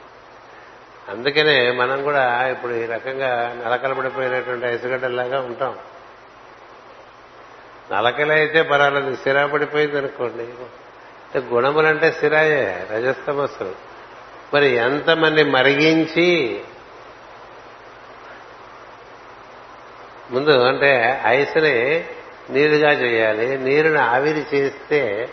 [1.09, 5.77] అందుకనే మనం కూడా ఇప్పుడు ఈ రకంగా నలకలపడిపోయినటువంటి ఐసుగడ్డలాగా ఉంటాం.
[7.91, 10.43] నలకలైతే పర్వాలేదు స్థిరపడిపోయింది అనుకోండి
[11.36, 13.75] అంటే గుణములంటే సిరాయే రజస్తమస్సులు.
[14.53, 16.61] మరి ఎంతమంది మరిగించి
[20.32, 22.05] ముందు అంటే ఐస్ని
[22.49, 25.30] నీరుగా చేయాలి నీరుని ఆవిరి చేస్తే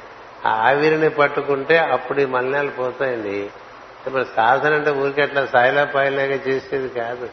[0.47, 3.51] ఆ ఆవిరిని పట్టుకుంటే అప్పుడు ఈ మలినాలు పోతాయండి.
[4.11, 7.28] మరి సాధన అంటే ఊరికి అట్లా సాయిలా పాయిలాగా చేసేది కాదు.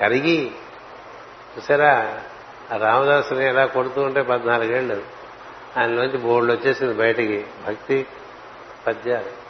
[0.00, 0.50] కరిగి
[1.58, 2.20] చూసారా?
[2.74, 5.02] రామదాసుని ఎలా కొడుతూ ఉంటే పద్నాలుగేళ్ళు.
[5.78, 7.46] ఆయనలోంచి బోర్డు వచ్చేసింది బయటికి.
[7.66, 8.06] భక్తి
[8.86, 9.46] పద్యాలు.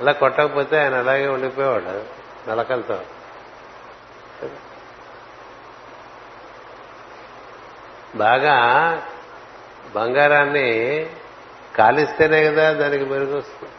[0.00, 2.04] అలా కొట్టకపోతే ఆయన అలాగే ఉండిపోయేవాడు.
[2.50, 3.00] నలకలతో.
[8.16, 8.62] బాగా
[9.94, 11.06] బంగారాన్ని
[11.76, 13.72] కాలిస్తేనే కదా దానికి మెరుగు వస్తుంది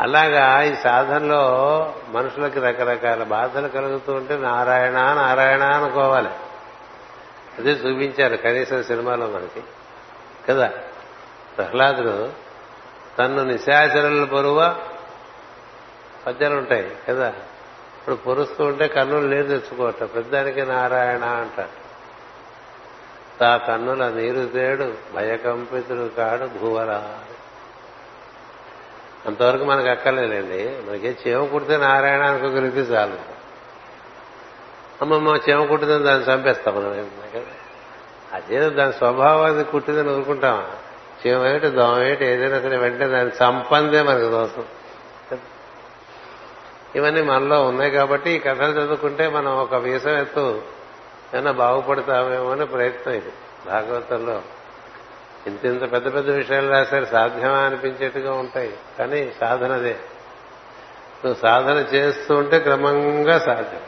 [0.00, 6.28] అలాగా ఈ సాధనలో మనుషులకి రకరకాల బాధలు కలుగుతూ ఉంటే నారాయణ నారాయణ అనుకోవాలి.
[7.58, 9.62] అదే చూపించారు కనీసం సినిమాలో మనకి.
[10.48, 10.72] కదా?
[11.56, 12.32] ప్రహ్లాదుడు
[13.18, 14.80] తన్ను నిశాచరులు పొరువ
[16.26, 17.28] పద్యాలు ఉంటాయి కదా?
[17.98, 20.00] ఇప్పుడు పొరుస్తూ ఉంటే కన్నులు నీరు తెచ్చుకోవట.
[20.00, 21.68] పెద్దానికి నారాయణ అంట
[23.40, 27.18] తా కన్నుల నీరు తేడు భయకంపితుడు కాడు భూవరా
[29.26, 30.90] అంతవరకు మనకు అక్కర్లేదండి.
[30.90, 33.39] మనకి చీమ కుడితే నారాయణ అనుకోగలిగితే చాలు.
[35.02, 37.10] అమ్మమ్మ చీమ కుట్టిందని దాన్ని చంపేస్తాం మనం.
[38.32, 40.66] అదేదో దాని స్వభావాన్ని కుట్టిందని ఊరుకుంటాం
[41.26, 44.64] చీమ ఏమిటి దోమ ఏమిటి ఏదైనా సరే వెంటనే దాన్ని చంపందే మనకు దోషం.
[46.94, 50.62] ఇవన్నీ మనలో ఉన్నాయి కాబట్టి ఈ కథలు చదువుకుంటే మనం ఒక వీసం ఎత్తు
[51.34, 53.32] ఏమైనా బాగుపడతామేమో అనే ప్రయత్నం ఇది
[53.66, 54.42] భాగవతంలో.
[55.46, 58.74] ఇంత ఇంత పెద్ద పెద్ద విషయాలు రాశారు సాధ్యమా అనిపించేట్టుగా ఉంటాయి.
[58.98, 59.96] కానీ సాధనదే.
[61.24, 63.80] నువ్వు సాధన చేస్తూ ఉంటే క్రమంగా సాధ్యం.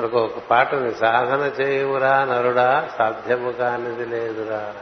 [0.00, 0.70] మనకు ఒక పాట
[1.00, 4.74] సాధన చేయురా నరుడా సాధ్యము కానిది లేదురా.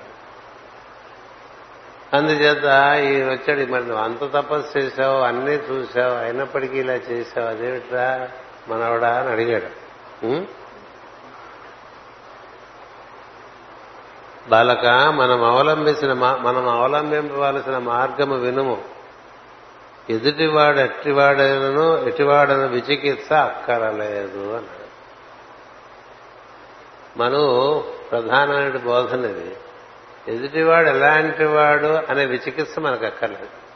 [2.12, 2.66] అందుచేత
[3.02, 8.28] ఈ వచ్చాడు మరి నువ్వు అంత తపస్సు చేశావు అన్నీ చూశావు అయినప్పటికీ ఇలా చేశావు అదేమిట్రా
[8.68, 9.70] మనవడా అని అడిగాడు.
[14.48, 14.86] బాలక
[15.20, 18.78] మనం అవలంబించిన మనం అవలంబింపవలసిన మార్గము వినుము.
[20.10, 24.78] ఎదుటివాడు ఎట్టివాడను ఎటివాడను విచికిత్స అక్కరలేదు అన్నాడు.
[27.18, 29.56] మనం ప్రధానమైన బోధన ఇది.
[30.28, 33.68] ఎదుటివాడు ఎలాంటి వాడు అనే విచికిత్స మనకు అక్కర్లేదు.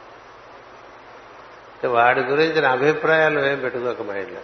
[1.81, 4.39] వాడి వాడి గురించిన అభిప్రాయాలు ఏం పెట్టుకోక మైండ్లో.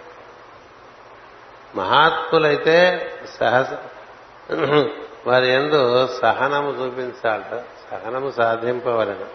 [1.75, 3.65] మహాత్ములైతే సహస
[5.27, 9.25] వారి ఎందు సహనము చూపించాలట సహనము సాధింపవలన.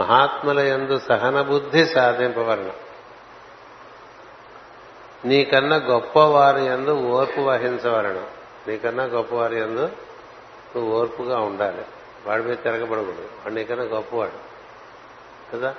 [0.00, 2.72] మహాత్ముల ఎందు సహన బుద్ధి సాధింపవలను.
[5.24, 8.33] నీకన్నా గొప్పవారి ఎందు ఓర్పు వహించవలను.
[8.68, 9.88] నీకన్నా గొప్పవారి ఎందు
[10.76, 11.84] నువ్వు ఓర్పుగా ఉండాలి.
[12.26, 13.22] వాడి మీద తిరగబడకూడదు.
[13.22, 14.54] వాడు నీకన్నా గొప్పవాడు.
[15.52, 15.74] కదా?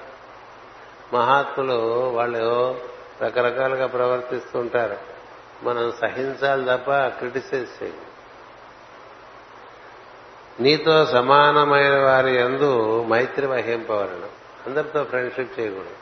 [1.13, 2.79] మహాత్ములు వాళ్ళు
[3.21, 4.97] రకరకాలుగా ప్రవర్తిస్తుంటారు
[5.63, 8.01] మనం సహించాలి తప్ప క్రిటిసైజ్ చేయాలి
[10.59, 14.29] నీతో సమానమైన వారి ఎందు మైత్రి వహింపవరణం
[14.67, 15.95] అందరితో ఫ్రెండ్షిప్ చేయకూడదు.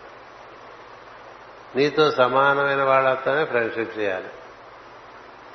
[1.78, 4.28] నీతో సమానమైన వాళ్ళతోనే ఫ్రెండ్షిప్ చేయాలి.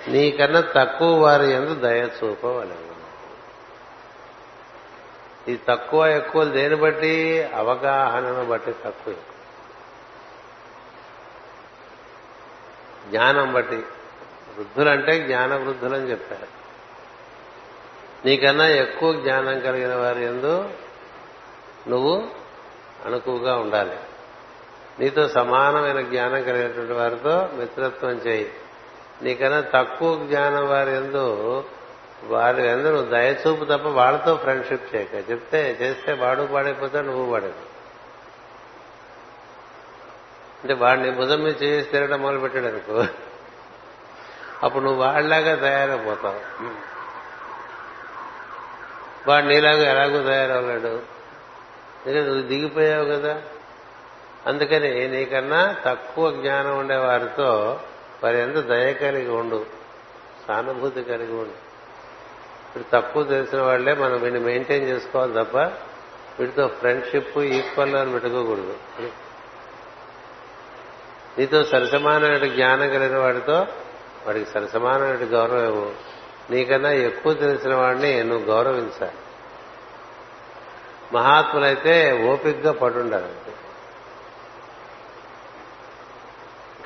[0.06, 2.98] నీకన్నా తక్కువ వారి ఎందు దయ చూపవలను.
[5.50, 7.48] ఈ తక్కువ ఎక్కువ దేని బట్టి?
[7.54, 9.14] అవగాహనను బట్టి తక్కువ
[13.10, 13.76] జ్ఞానం బట్టి.
[14.56, 16.58] వృద్ధులంటే జ్ఞాన వృద్ధులని చెప్పారు.
[18.26, 20.70] నీకన్నా ఎక్కువ జ్ఞానం కలిగిన వారి ఎందు
[21.88, 22.28] నువ్వు
[23.04, 23.96] అణుకువగా ఉండాలి.
[25.00, 28.52] నీతో సమానమైన జ్ఞానం కలిగినటువంటి వారితో మిత్రత్వం చేయి.
[29.22, 31.64] నీకన్నా తక్కువ జ్ఞానం వారి ఎందు
[32.24, 35.30] వారి ఎందు నువ్వు దయచూపు తప్ప వాళ్ళతో ఫ్రెండ్షిప్ చేయక.
[35.30, 37.54] చెప్తే చేస్తే వాడు పాడైపోతాడు నువ్వు పాడేది
[40.62, 43.04] అంటే వాడిని భుజం మీద చేసి తిరగడం మొదలు పెట్టాడు అనుకో.
[44.62, 46.40] అప్పుడు నువ్వు వాళ్ళలాగా తయారైపోతావు.
[49.30, 51.18] వాడు నీలాగా ఎలాగో తయారవ్వలేడు.
[52.06, 53.42] ఎందుకంటే నువ్వు దిగిపోయావు కదా.
[54.46, 57.80] అందుకని నీకన్నా తక్కువ జ్ఞానం ఉండే వారితో
[58.24, 59.66] వారి ఎంత దయ కలిగి ఉండు
[60.48, 61.68] సానుభూతి కలిగి ఉండు.
[62.68, 65.56] ఇప్పుడు తక్కువ తెలిసిన వాళ్ళే మనం వీడిని మెయింటైన్ చేసుకోవాలి తప్ప
[66.40, 68.76] వీటితో ఫ్రెండ్షిప్ ఈక్వల్ అని పెట్టుకోకూడదు
[71.38, 73.66] నీతో సరసమానమైన జ్ఞానం కలిగిన వాడితో
[74.26, 75.92] వాడికి సరసమానమైన గౌరవం ఇవ్వు.
[76.50, 79.16] నీకన్నా ఎక్కువ తెలిసిన వాడిని నువ్వు గౌరవించాలి.
[81.12, 83.47] మహాత్ములైతే ఓపిక్గా పడుండాలి.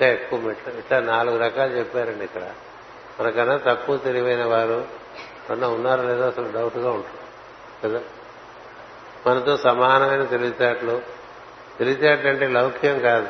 [0.02, 2.50] ఇంకా ఎక్కువ మెట్లు ఇట్లా నాలుగు రకాలు చెప్పారండి ఇక్కడ.
[3.20, 4.84] మనకన్నా తక్కువ తెలివైన వారు
[5.50, 7.20] అన్న ఉన్నారో లేదో అసలు డౌట్గా ఉంటుంది.
[7.84, 8.00] కదా?
[9.26, 11.02] మనతో సమానమైన తెలివితేటలు.
[11.78, 13.28] తెలివితేటలు అంటే లౌక్యం కాదు.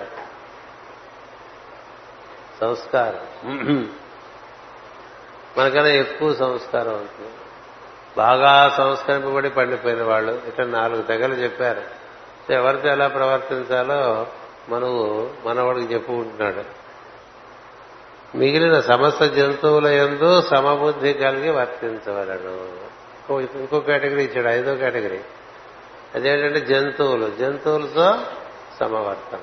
[2.61, 3.27] సంస్కారం.
[5.59, 7.31] మనకన్నా ఎక్కువ సంస్కారం అవుతుంది
[8.17, 10.43] బాగా సంస్కరింపబడి పండిపోయిన వాళ్ళు.
[10.49, 11.83] ఇట్లా నాలుగు తెగలు చెప్పారు.
[12.53, 14.27] ఎవరితో ఎలా ప్రవర్తించాలో
[14.69, 16.83] మనవు మనవాడికి చెప్పుకుంటున్నాడు
[18.37, 22.83] మిగిలిన సమస్త జంతువుల ఎందు సమబుద్ధి కలిగి వర్తించవలను
[23.33, 25.21] ఇంకో- ఇంకో కేటగిరీ ఇచ్చాడు ఐదో కేటగిరీ.
[26.15, 27.33] అదేంటంటే జంతువులు.
[27.39, 28.19] జంతువులతో
[28.81, 29.41] సమవర్తనం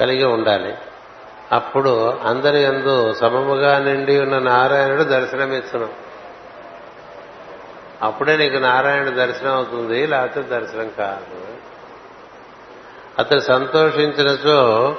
[0.00, 0.74] కలిగి ఉండాలి.
[1.52, 5.88] అప్పుడు అందరి ఎందు సమముగా నిండి ఉన్న నారాయణుడు దర్శనమిచ్చును
[8.02, 11.47] అప్పుడే నీకు నారాయణ దర్శనం అవుతుంది లేకపోతే దర్శనం కాదు.
[13.18, 14.96] అతడు సంతోషించినచో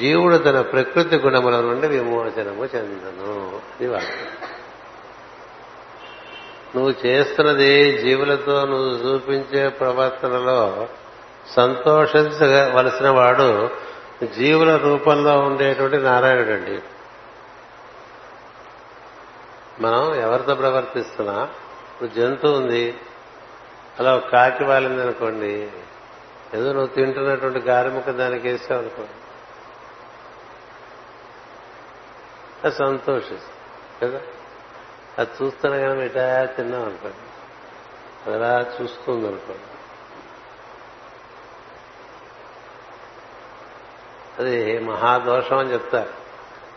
[0.00, 3.92] జీవుడు తన ప్రకృతి గుణముల నుండి విమోచనము చెందను ఇది
[6.76, 10.88] నువ్వు చేస్తున్నది జీవులతో నువ్వు చూపించే ప్రవర్తనలో
[11.56, 13.70] సంతోషించవలసిన వాడు
[14.36, 16.80] జీవుల రూపంలో ఉండేటువంటి నారాయణుడు అండి.
[19.82, 21.42] మనం ఎవరితో ప్రవర్తిస్తున్నా?
[21.42, 22.94] ఇప్పుడు జంతువు ఉంది.
[23.98, 25.68] అలా కాకి వాలింది అనుకోండి
[26.54, 29.04] ఏదో నువ్వు తింటున్నటువంటి గారెముక దానికి వేసావు అనుకో.
[32.64, 33.48] అది సంతోషిస్తుంది
[34.02, 34.20] కదా?
[35.18, 37.16] అది చూస్తున్నా కానీ ఇటా తిన్నాం అనుకోండి
[38.26, 39.62] అది అలా చూస్తుంది అనుకోండి
[44.38, 46.10] అది మహాదోషం అని చెప్తారు.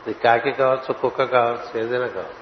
[0.07, 2.41] ఇది కాకి కావచ్చు కుక్క కావచ్చు ఏదైనా కావచ్చు.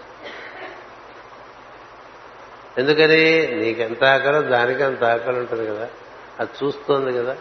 [2.77, 3.47] ఎందుకని?
[3.55, 5.89] నీకెంత ఆకలి దానికి అంత ఆకలి ఉంటుంది కదా?
[6.39, 7.37] అది చూస్తోంది కదా.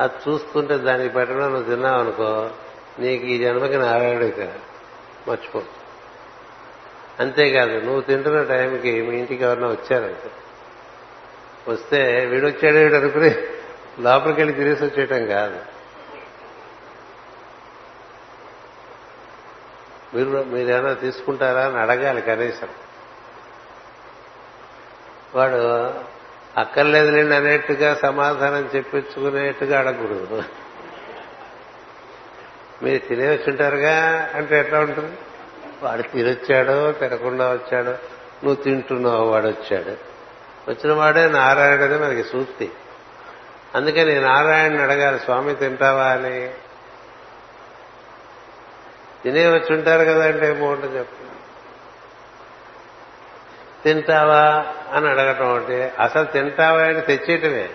[0.00, 2.50] అది చూస్తుంటే దానికి పెట్టడం నువ్వు తిన్నావు అనుకో
[2.98, 4.40] నీకు ఈ జన్మకి నారాయణుడు ఇక
[5.28, 5.62] మర్చిపో
[7.20, 10.30] అంతేకాదు నువ్వు తింటున్న టైంకి మీ ఇంటికి ఎవరన్నా వచ్చారంటే
[11.68, 13.34] వస్తే వీడొచ్చాడు వీడు అనుకుని
[14.00, 15.60] లోపలికి వెళ్ళి తిరిగి వచ్చేయటం కాదు.
[20.14, 22.68] మీరు మీరేమైనా తీసుకుంటారా అని అడగాలి కనీసం.
[25.34, 25.94] వాడు
[26.60, 30.42] అక్కర్లేదు నేను అనేట్టుగా సమాధానం చెప్పించుకునేట్టుగా అడగకూడదు.
[32.82, 35.18] మీరు తినే వచ్చుంటారుగా అంటే ఎట్లా ఉంటుంది?
[35.82, 37.90] వాడు తినొచ్చాడో తినకుండా వచ్చాడో
[38.44, 40.16] నువ్వు తింటున్నావు వాడు వచ్చాడు.
[40.70, 42.70] వచ్చిన వాడే నారాయణుడే మనకి సూక్తి.
[43.74, 46.50] అందుకని నారాయణని అడగాలి స్వామి తింటావా అని?
[49.24, 51.35] తినే వచ్చి ఉంటారు కదా అంటే ఏమోంటో చెప్పండి
[53.86, 57.68] తింటావా అని అడగటం అంటే అసలు తింటావా అని తెచ్చేయటమే.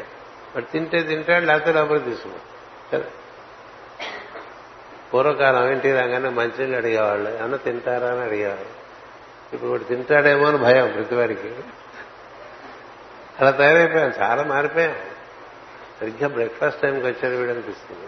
[0.55, 2.51] మరి తింటే తింటాడు లేకపోతే లోపలికి తీసుకున్నాడు.
[2.95, 3.11] కదా
[5.13, 8.07] పూర్వకాలం ఏంటి రాగానే మంచినీళ్ళు అడిగేవాళ్ళు అన్న తింటారా?
[8.07, 8.65] అని అడిగేవాళ్ళు.
[9.53, 11.55] ఇప్పుడు వాడు తింటాడేమో అని భయం ప్రతివాడికి.
[13.39, 14.95] అలా తయారైపోయాం చాలా మారిపోయాం.
[16.01, 18.07] సరిగ్గా బ్రేక్ఫాస్ట్ టైంకి వచ్చాడు వీడు అనిపిస్తుంది.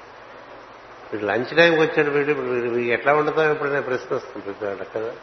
[1.14, 5.14] వీడు లంచ్ టైంకి వచ్చాడు వీడు ఇప్పుడు ఎట్లా వండుతాం ఎప్పుడైనా ప్రశ్న వస్తుంది ప్రతివాడు కదా.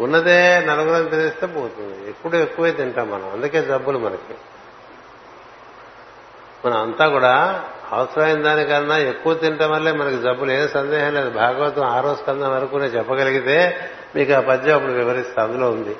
[0.00, 2.10] ఉన్నదే నలుగురం తినేస్తే పోతుంది.
[2.10, 3.30] ఎప్పుడు ఎక్కువే తింటాం మనం.
[3.32, 4.34] అందుకే జబ్బులు మనకి.
[6.66, 10.52] మనం అంతా కూడా అవసరమైన దానికన్నా ఎక్కువ తినటం వల్లే మనకి జబ్బులు.
[10.52, 11.30] ఏం సందేహం లేదు.
[11.30, 13.76] భాగవతం ఆరో స్కందం వరకు నేను చెప్పగలిగితే
[14.16, 15.42] మీకు ఆ పద్యం అప్పుడు వివరిస్తా.
[15.42, 15.96] అందులో ఉంది.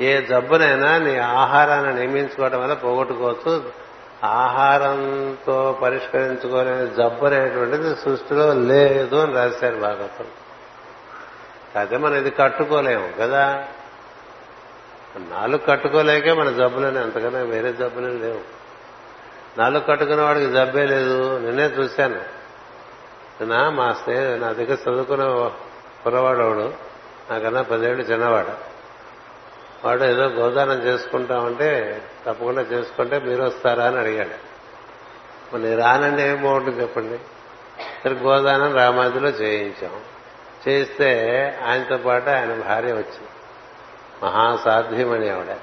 [0.00, 3.62] ఏ జబ్బునైనా నీ ఆహారాన్ని నియమించుకోవడం వల్ల పోగొట్టుకోవచ్చు.
[4.24, 10.24] ఆహారంతో పరిష్కరించుకోలేని జబ్బు అనేటువంటిది సృష్టిలో లేదు అని రాశారు భాగవతం.
[11.74, 13.68] కాకపోతే మనం ఇది కట్టుకోలేము కదా.
[15.16, 18.40] నాలుగు కట్టుకోలేకే మన జబ్బులని అంతకన్నా వేరే జబ్బులు లేవు.
[19.60, 21.38] నాలుగు కట్టుకున్న వాడికి జబ్బే లేదు.
[21.38, 22.40] నిన్నే చూశాను.
[23.40, 25.52] నిన్న మా స్నేహితు నా దగ్గర చదువుకున్న
[26.04, 26.74] కుర్రవాడు వాడు
[27.30, 28.70] నాకన్నా పదేళ్ళు చిన్నవాడు.
[29.86, 34.50] వాడు ఏదో గోదానం చేసుకుంటామంటే తప్పకుండా చేసుకుంటే మీరు వస్తారా అని అడిగాడు.
[35.54, 37.18] మరి రానండి ఏం బాగుంటుంది చెప్పండి?
[38.04, 40.00] సరే గోదానం రామాదిలో చేయించాం.
[40.68, 41.10] చేస్తే
[41.66, 43.28] ఆయనతో పాటు ఆయన భార్య వచ్చింది.
[44.22, 45.56] మహాసాధ్యమని ఆవిడ.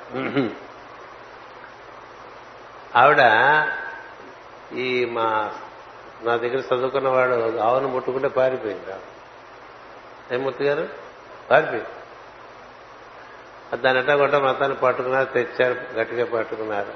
[2.95, 3.23] ఆవిడ
[4.77, 5.51] ఈ మా
[6.23, 8.93] నా దగ్గర చదువుకున్నవాడు ఆవును ముట్టుకుంటే పారిపోయింది
[10.35, 10.89] ఏమూర్తి గారు?
[11.51, 11.87] పారిపోయింది.
[13.77, 16.93] దాని అట్లా కూడా మతాన్ని పట్టుకున్నారు తెచ్చారు గట్టిగా పట్టుకున్నారు.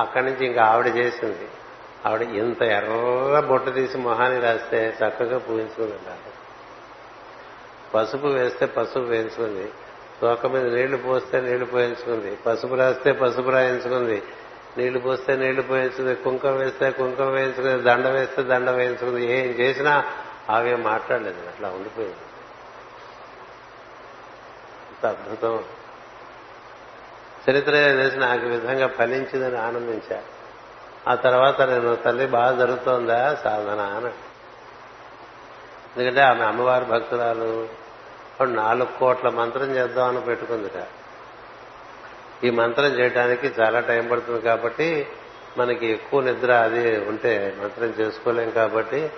[0.00, 1.48] అక్కడి నుంచి ఇంకా ఆవిడ చేసింది.
[2.06, 6.35] ఆవిడ ఇంత ఎర్ర బొట్టు తీసి మొహాన్ని రాస్తే చక్కగా పూజించుకుంది
[7.94, 9.72] పసుపు వేస్తే పసుపు వేయించుకుంది.
[10.22, 12.36] తోక మీద నీళ్ళు పోస్తే నీళ్ళు పోయించుకుంది.
[12.36, 14.22] పసుపు రాస్తే పసుపు రాయించుకుంది.
[14.78, 16.14] నీళ్ళు పోస్తే నీళ్ళు పోయించుకుంది.
[16.14, 17.82] కుంకం వేస్తే కుంకం వేయించుకుంది.
[17.82, 19.26] దండ వేస్తే దండ వేయించుకుంది.
[19.26, 20.04] ఏం చేసినా
[20.50, 21.48] ఆమె మాట్లాడలేదు.
[21.48, 22.16] అట్లా ఉండిపోయింది.
[25.06, 25.64] అద్భుతం.
[27.50, 30.22] చరిత్ర చేసి నాకు విధంగా ఫలించిందని ఆనందించా.
[31.08, 33.34] ఆ తర్వాత నేను తల్లి బాగా జరుగుతోందా?
[33.44, 34.25] సాధన అన్నాడు
[35.96, 37.68] ఎందుకంటే ఆమె అమ్మవారి భక్తురాలు.
[38.44, 40.86] నాలుగు కోట్ల మంత్రం చేద్దామని పెట్టుకుందిట.
[42.44, 45.08] ఈ మంత్రం చేయడానికి చాలా టైం పడుతుంది కాబట్టి
[45.58, 49.10] మనకి ఎక్కువ నిద్ర అది ఉంటే మంత్రం చేసుకోలేం కాబట్టి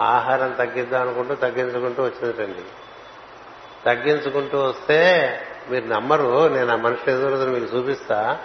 [0.00, 2.64] ఆహారం తగ్గిద్దాం అనుకుంటూ తగ్గించుకుంటూ వచ్చిందండి
[3.86, 5.00] తగ్గించుకుంటూ వస్తే
[5.70, 8.38] మీరు నమ్మరు నేను ఆ మనిషి ఎదురు మీకు చూపిస్తా.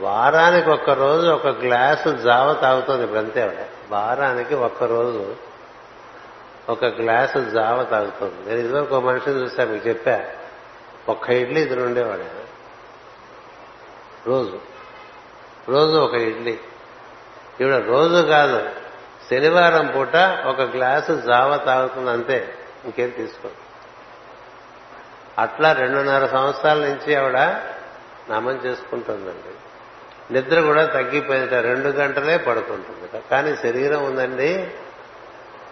[0.00, 5.49] వారానికి ఒక్క రోజు ఒక గ్లాసు జావ తాగుతుంది ఇప్పుడు అంతే వారానికి ఒక్క రోజు
[6.68, 8.48] ఒక గ్లాసు జావ తాగుతుంది.
[8.48, 10.24] నేను ఇదివరకు ఒక మనిషిని చూసా మీకు చెప్పా.
[11.08, 12.24] ఒక్క ఇడ్లీ ఇద్దరు ఉండేవాడు
[14.28, 14.58] రోజు.
[15.68, 16.58] రోజు ఒక ఇడ్లీ.
[17.60, 18.68] ఈవిడ రోజు కాదు
[19.30, 22.54] శనివారం పూట ఒక గ్లాసు జావ తాగుతుంది అంతే.
[22.84, 23.48] ఇంకేం తీసుకో
[25.38, 27.38] అట్లా రెండున్నర సంవత్సరాల నుంచి ఆవిడ
[28.30, 29.54] నామం చేసుకుంటుందండి.
[30.34, 31.54] నిద్ర కూడా తగ్గిపోయిందట.
[31.54, 34.70] రెండు గంటలే పడుకుంటుంది కానీ శరీరం ఉందండి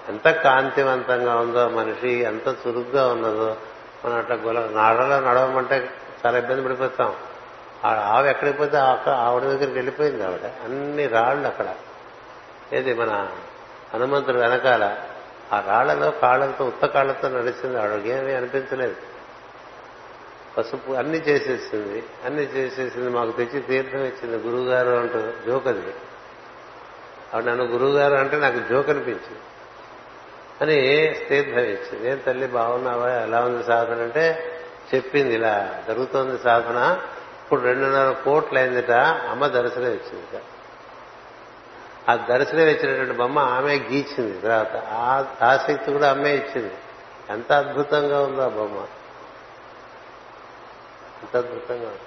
[0.09, 3.57] ఎంత కాంతివంతంగా ఉందో మనిషి ఎంత చురుగ్గా ఉన్నదో
[4.05, 5.91] మనం అట్లా గుల నాడలో నడవమంటే
[6.27, 7.15] చాలా ఇబ్బంది పడిపోతాం.
[7.85, 8.77] ఆవి ఎక్కడికి పోతే
[9.11, 10.65] ఆవిడ దగ్గరికి వెళ్ళిపోయింది ఆవిడ.
[10.65, 11.75] అన్ని రాళ్ళు అక్కడ.
[12.73, 13.29] ఏది మన
[13.95, 14.97] హనుమంతుడు వెనకాల.
[15.53, 18.97] ఆ రాళ్ళలో కాళ్ళతో ఉత్త కాళ్ళతో నడిచింది ఆవిడకి ఏమీ అనిపించలేదు.
[20.59, 22.05] పసుపు అన్ని చేసేసింది.
[22.25, 23.11] అన్ని చేసేసింది.
[23.11, 24.49] మాకు తెచ్చి తీర్థం ఇచ్చింది.
[24.49, 25.95] గురువుగారు అంటూ జోక్ అది.
[27.35, 29.39] ఆవిడ నన్ను గురువుగారు అంటే నాకు జోక్ అనిపించింది.
[30.63, 32.11] అని స్థిర్భవించింది ఇచ్చింది.
[32.11, 33.11] ఏం తల్లి బాగున్నావా?
[33.11, 34.03] ఎలా ఉంది సాధన?
[34.03, 34.55] అంటే
[34.95, 35.83] చెప్పింది ఇలా.
[35.89, 37.01] జరుగుతోంది సాధన.
[37.45, 38.59] ఇప్పుడు రెండున్నర కోట్లు
[39.03, 40.41] అమ్మ దర్శనం ఇచ్చిందిట.
[42.11, 44.41] ఆ దర్శనం ఇచ్చినటువంటి బొమ్మ ఆమె గీచింది.
[44.41, 46.75] తర్వాత ఆ ఆసక్తి కూడా అమ్మే ఇచ్చింది.
[47.31, 48.77] ఎంత అద్భుతంగా ఉందో ఆ బొమ్మ.
[51.23, 52.01] ఎంత అద్భుతంగా ఉంది.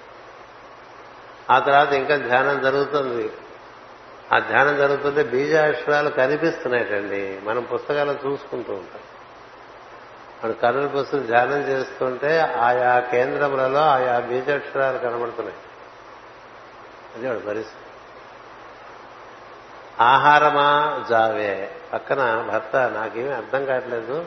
[1.50, 3.30] ఆ తర్వాత ఇంకా ధ్యానం జరుగుతుంది.
[4.34, 7.40] ఆ ధ్యానం జరుగుతుంటే బీజాక్షరాలు కనిపిస్తున్నాయటండి.
[7.44, 9.00] మనం పుస్తకాలు చూసుకుంటూ ఉంటాం.
[10.44, 15.56] మన కర్నూలు పుస్తకం ధ్యానం చేస్తుంటే ఆయా కేంద్రములలో ఆయా బీజాక్షరాలు కనబడుతున్నాయి.
[17.16, 17.82] అది వాడు పరిస్థితి.
[20.00, 21.70] ఆహారమా జావే.
[21.92, 24.26] పక్కన భర్త నాకేమీ అర్థం కావట్లేదు.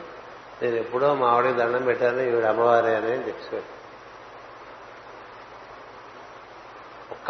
[0.62, 3.75] నేను ఎప్పుడో మా ఆవిడకి దండం పెట్టాను ఈవిడ అమ్మవారే అని చెప్పాడు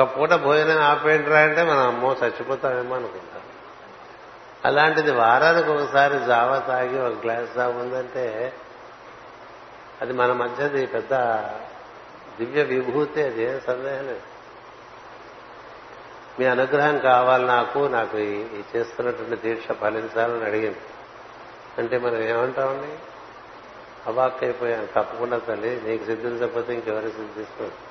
[0.01, 3.43] ఒక్క పూట భోజనం ఆపేంట్రా అంటే మనం అమ్మో చచ్చిపోతామేమో అనుకుంటాం.
[4.65, 8.53] అలాంటిది వారానికి ఒకసారి జావా తాగి ఒక గ్లాస్ జావ ఉందంటే
[10.01, 11.15] అది మన మధ్యది పెద్ద
[12.39, 14.21] దివ్య విభూతి అది ఏం సందేహం లేదు.
[16.39, 20.79] మీ అనుగ్రహం కావాలి నాకు నాకు ఈ- చేస్తున్నటువంటి దీక్ష ఫలించాలని అడిగింది.
[21.79, 22.99] అంటే మనం ఏమంటామండి?
[24.07, 27.86] అవాక్ అయిపోయాను తప్పకుండా తల్లి నీకు సిద్ధించకపోతే ఇంకెవరు సిద్ధిస్తారు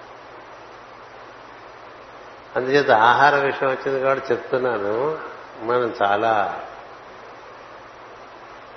[2.55, 5.19] అందుచేత ఆహార విషయం వచ్చింది కాబట్టి చెప్తున్నాను.
[5.61, 6.61] మనం చాలా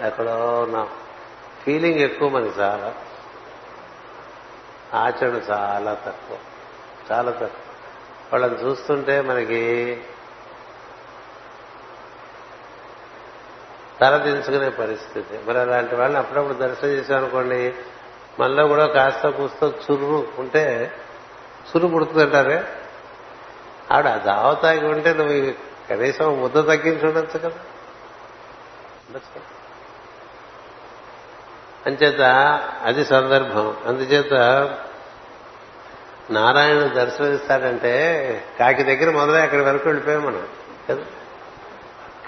[0.00, 0.88] ఎక్కడో ఉన్నాం.
[1.62, 2.94] ఫీలింగ్ ఎక్కువ మనకి చాలా.
[4.94, 6.36] ఆచరణ చాలా తక్కువ.
[7.12, 7.50] చాలా తక్కువ.
[8.32, 10.00] వాళ్ళని చూస్తుంటే మనకి
[14.00, 15.40] తలదించుకునే పరిస్థితి.
[15.46, 17.74] మరి అలాంటి వాళ్ళని అప్పుడప్పుడు దర్శనం చేశామనుకోండి
[18.40, 20.92] మనలో కూడా కాస్త కూస్త చుర్రు ఉంటే
[21.68, 22.64] చురు పుడుతుందంటారే?
[23.92, 25.52] ఆవిడ దావ తాగి ఉంటే నువ్వు
[25.90, 27.50] కనీసం ముద్ద తగ్గించి ఉండొచ్చు కదా.
[31.86, 32.20] అంచేత
[32.84, 33.76] అది సందర్భం.
[33.86, 34.34] అందుచేత
[36.30, 40.48] నారాయణ దర్శనమిస్తాడంటే కాకి దగ్గర మొదలై అక్కడి వరకు వెళ్ళిపోయాం మనం
[40.90, 41.02] కదా.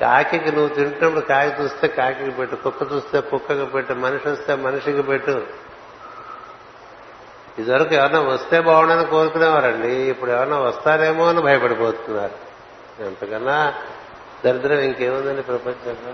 [0.00, 5.46] కాకి నువ్వు తింటున్నప్పుడు కాకి చూస్తే కాకికి పెట్టు కుక్క చూస్తే కుక్కకి పెట్టు మనిషి వస్తే మనిషికి పెట్టు.
[7.58, 9.88] ఇదివరకు ఎవరన్నా వస్తే బాగుండని కోరుకునేవారండి.
[9.88, 12.36] ఇప్పుడు ఎవరన్నా వస్తారేమో అని భయపడిపోతున్నారు.
[13.02, 13.74] ఎంతకన్నా
[14.44, 16.12] దరిద్రం ఇంకేముందండి ప్రపంచంలో?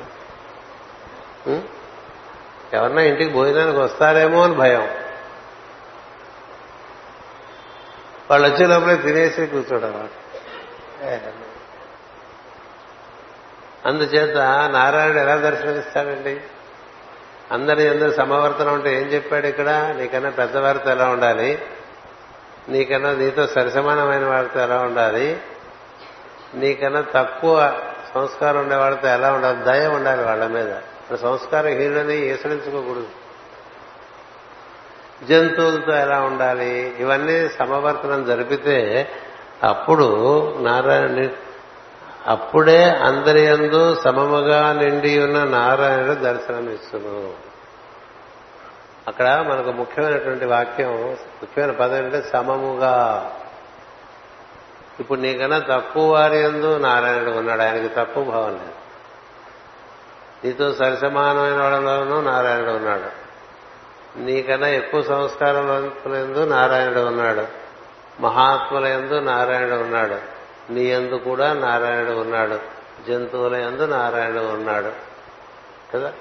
[2.73, 4.89] ఎవరన్నా ఇంటికి భోజనానికి వస్తారేమో అని భయం.
[8.31, 10.09] వాళ్ళు వచ్చే లోపలే తినేసి కూర్చోడం
[13.87, 14.37] అందుచేత
[14.73, 16.41] నారాయణుడు ఎలా దర్శనమిస్తాడండి?
[17.53, 19.95] అందరి అందరు సమవర్తనం ఉంటే ఏం చెప్పాడు ఇక్కడ?
[19.99, 21.63] నీకన్నా పెద్దవారితో ఎలా ఉండాలి?
[22.69, 25.41] నీకన్నా నీతో సరిసమానమైన వారితో ఎలా ఉండాలి?
[26.55, 27.79] నీకన్నా తక్కువ
[28.15, 29.65] సంస్కారం ఉండే వాళ్ళతో ఎలా ఉండాలి?
[29.65, 30.73] దయ ఉండాలి వాళ్ళ మీద.
[31.17, 33.07] సంస్కారం హీనులని ఈసడించుకోకూడదు
[35.27, 36.95] జంతువులతో ఎలా ఉండాలి?
[36.99, 39.09] ఇవన్నీ సమవర్తనం జరిపితే
[39.63, 40.07] అప్పుడు
[40.59, 41.29] నారాయణ
[42.27, 47.33] అప్పుడే అందరి యందు సమముగా నిండి ఉన్న నారాయణుడు దర్శనమిస్తును
[49.09, 53.33] అక్కడ మనకు ముఖ్యమైనటువంటి వాక్యం ముఖ్యమైన పదం ఏంటంటే సమముగా.
[55.01, 58.73] ఇప్పుడు నీకన్నా తక్కువ వారి ఎందు నారాయణుడు ఉన్నాడు ఆయనకి తక్కువ భావం లేదు.
[60.45, 63.27] నీతో సరిసమానమైన వాళ్ళలోనూ నారాయణుడు ఉన్నాడు.
[64.19, 67.47] నీకన్నా ఎక్కువ సంస్కారవంతులందు నారాయణుడు ఉన్నాడు.
[68.23, 70.36] మహాత్ముల యందు నారాయణుడు ఉన్నాడు.
[70.71, 72.59] నీ యందు కూడా నారాయణుడు ఉన్నాడు.
[73.09, 74.93] జంతువుల యందు నారాయణుడు ఉన్నాడు.
[75.95, 76.13] కదా?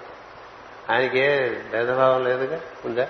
[0.89, 2.59] ఆయనకే భేదభావం లేదుగా?
[2.85, 3.07] ఉందా?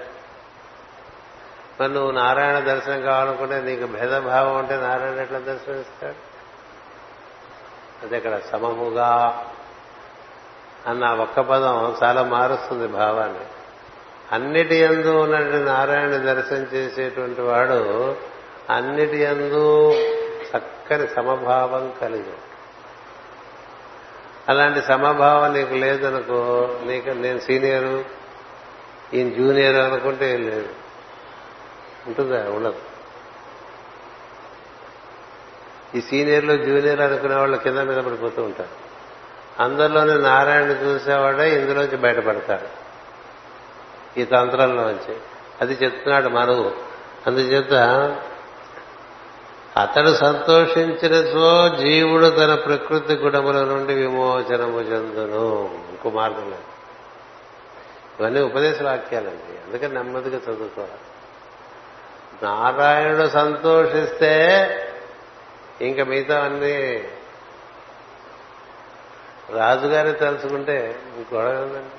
[1.81, 6.15] మరి నువ్వు నారాయణ దర్శనం కావాలనుకుంటే నీకు భేదభావం ఉంటే నారాయణ ఎట్లా దర్శనమిస్తాడు?
[8.05, 9.45] అదే ఇక్కడ సమముగా.
[10.87, 13.45] అన్న ఒక్క పదం చాలా మారుస్తుంది భావాన్ని.
[14.31, 18.15] అన్నిటి ఎందు ఉన్నటువంటి నారాయణ దర్శనం చేసేటువంటి వాడు
[18.69, 19.91] అన్నిటి ఎందు
[20.57, 22.33] చక్కని సమభావం కలిగి
[24.49, 28.05] అలాంటి సమభావం నీకు లేదనుకో నీకు నేను సీనియరు
[29.13, 30.69] ఈయన జూనియర్ అనుకుంటే ఏం లేదు.
[32.07, 32.49] ఉంటుందా?
[32.49, 32.79] ఉండదు.
[35.95, 38.85] ఈ సీనియర్లు జూనియర్ అనుకునే వాళ్ళు కింద మీద పడిపోతూ ఉంటారు.
[39.63, 42.85] అందరిలోనే నారాయణ చూసేవాడే ఇందులోంచి బయటపడతాడు.
[44.19, 45.17] ఈ తంత్రంలోంచి.
[45.61, 46.71] అది చెప్తున్నాడు మనవు.
[47.27, 47.73] అందుచేత
[49.81, 55.69] అతడు సంతోషించినచో జీవుడు తన ప్రకృతి గుణముల నుండి విమోచనము చెందును.
[55.89, 56.75] ఇంకో మార్గం లేదు.
[58.19, 59.57] ఇవన్నీ ఉపదేశ వాక్యాలండి.
[59.65, 60.91] అందుకని నెమ్మదిగా చదువుకోవాలి.
[62.43, 64.31] నారాయణుడు సంతోషిస్తే
[65.81, 67.03] ఇంకా మిగతా అన్ని
[69.53, 70.99] రాజుగారి తలుచుకుంటే
[71.33, 71.95] గొడవ ఉందండి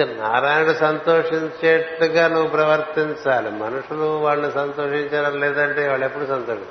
[0.00, 3.50] నారాయణ సంతోషించేట్టుగా నువ్వు ప్రవర్తించాలి.
[3.50, 6.66] మనుషులు వాళ్ళని సంతోషించారా లేదంటే వాళ్ళు ఎప్పుడు సంతోషం?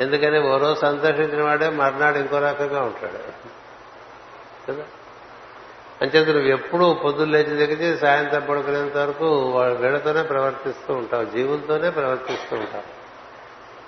[0.00, 3.52] ఎందుకని ఓ రోజు సంతోషించిన వాడే మర్నాడు ఇంకో రకంగా ఉంటాడు.
[4.72, 4.84] కదా?
[6.02, 11.24] అంచేత నువ్వు ఎప్పుడూ పొద్దున్న లేచి దగ్గర సాయంత్రం పడుకునేంత వరకు వాళ్ళ వీళ్ళతోనే ప్రవర్తిస్తూ ఉంటావు.
[11.24, 13.02] జీవులతోనే ప్రవర్తిస్తూ ఉంటావు.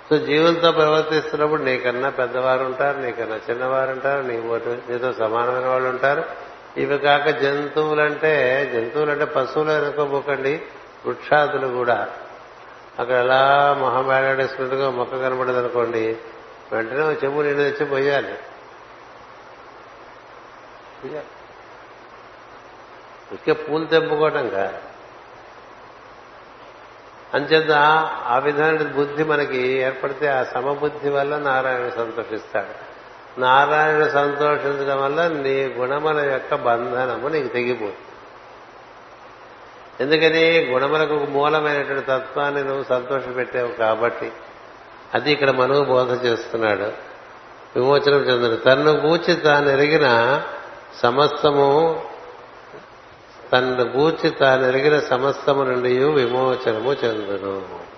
[0.09, 4.37] సో జీవులతో ప్రవర్తిస్తున్నప్పుడు నీకన్నా పెద్దవారు ఉంటారు నీకన్నా చిన్నవారు ఉంటారు నీ
[4.93, 6.23] నీతో సమానమైన వాళ్ళు ఉంటారు.
[6.77, 10.61] ఇవి కాక జంతువులంటే జంతువులంటే పశువులు అనుకోబోకండి
[11.05, 12.09] వృక్షాదులు కూడా.
[12.99, 16.17] అక్కడ ఎలా మొహం వేలాడేసుకున్నట్టుగా మొక్క కనబడదు అనుకోండి
[16.71, 18.37] వెంటనే చెంబు నీళ్ళు తెచ్చి పోయాలి.
[23.31, 24.77] ఇంకే పూలు తెంపుకోవటం కాదు.
[27.33, 27.71] అంచేత
[28.27, 32.84] ఆ విధమైన బుద్ధి మనకి ఏర్పడితే ఆ సమబుద్ధి వల్ల నారాయణ సంతోషిస్తాడు.
[33.37, 37.95] నారాయణ సంతోషించడం వల్ల నీ గుణముల యొక్క బంధనము నీకు తెగిపోతుంది.
[39.99, 44.31] ఎందుకని గుణములకు మూలమైనటువంటి తత్వాన్ని నువ్వు సంతోషపెట్టావు కాబట్టి
[45.13, 47.15] అది ఇక్కడ మనవు బోధ చేస్తున్నాడు.
[47.75, 50.41] విమోచనం చెందుడు తన్ను గూర్చి తాను ఎరిగిన
[51.03, 52.03] సమస్తము
[53.53, 57.94] తన్ను గూర్చి తాను ఎరిగిన సమస్తము నుండి విమోచనము చెందును.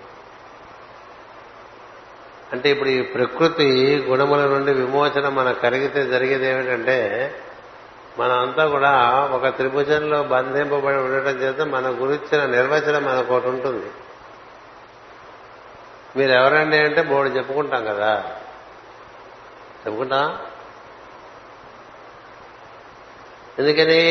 [2.52, 7.34] అంటే ఇప్పుడు ఈ ప్రకృతి గుణముల నుండి విమోచన మనకు కలిగితే జరిగేది ఏమిటంటే
[8.18, 13.86] మనమంతా కూడా ఒక త్రిభుజంలో బంధింపబడి ఉండటం చేత మన గురించిన నిర్వచనం మనకు ఒకటి ఉంటుంది.
[16.16, 18.36] మీరు ఎవరండి అంటే మూడు చెప్పుకుంటాం కదా.
[19.86, 20.38] చెప్పుకుంటా
[23.58, 24.02] ఎందుకని?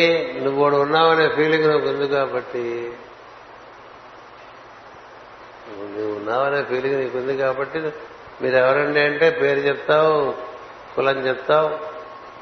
[0.43, 2.93] నువ్వు వాడు ఉన్నావనే ఫీలింగ్ నాకు ఉంది కాబట్టి.
[5.69, 7.79] నువ్వు ఉన్నావనే ఫీలింగ్ నీకు ఉంది కాబట్టి
[8.41, 10.33] మీరు ఎవరండి అంటే పేరు చెప్తావు
[10.95, 11.69] కులం చెప్తావు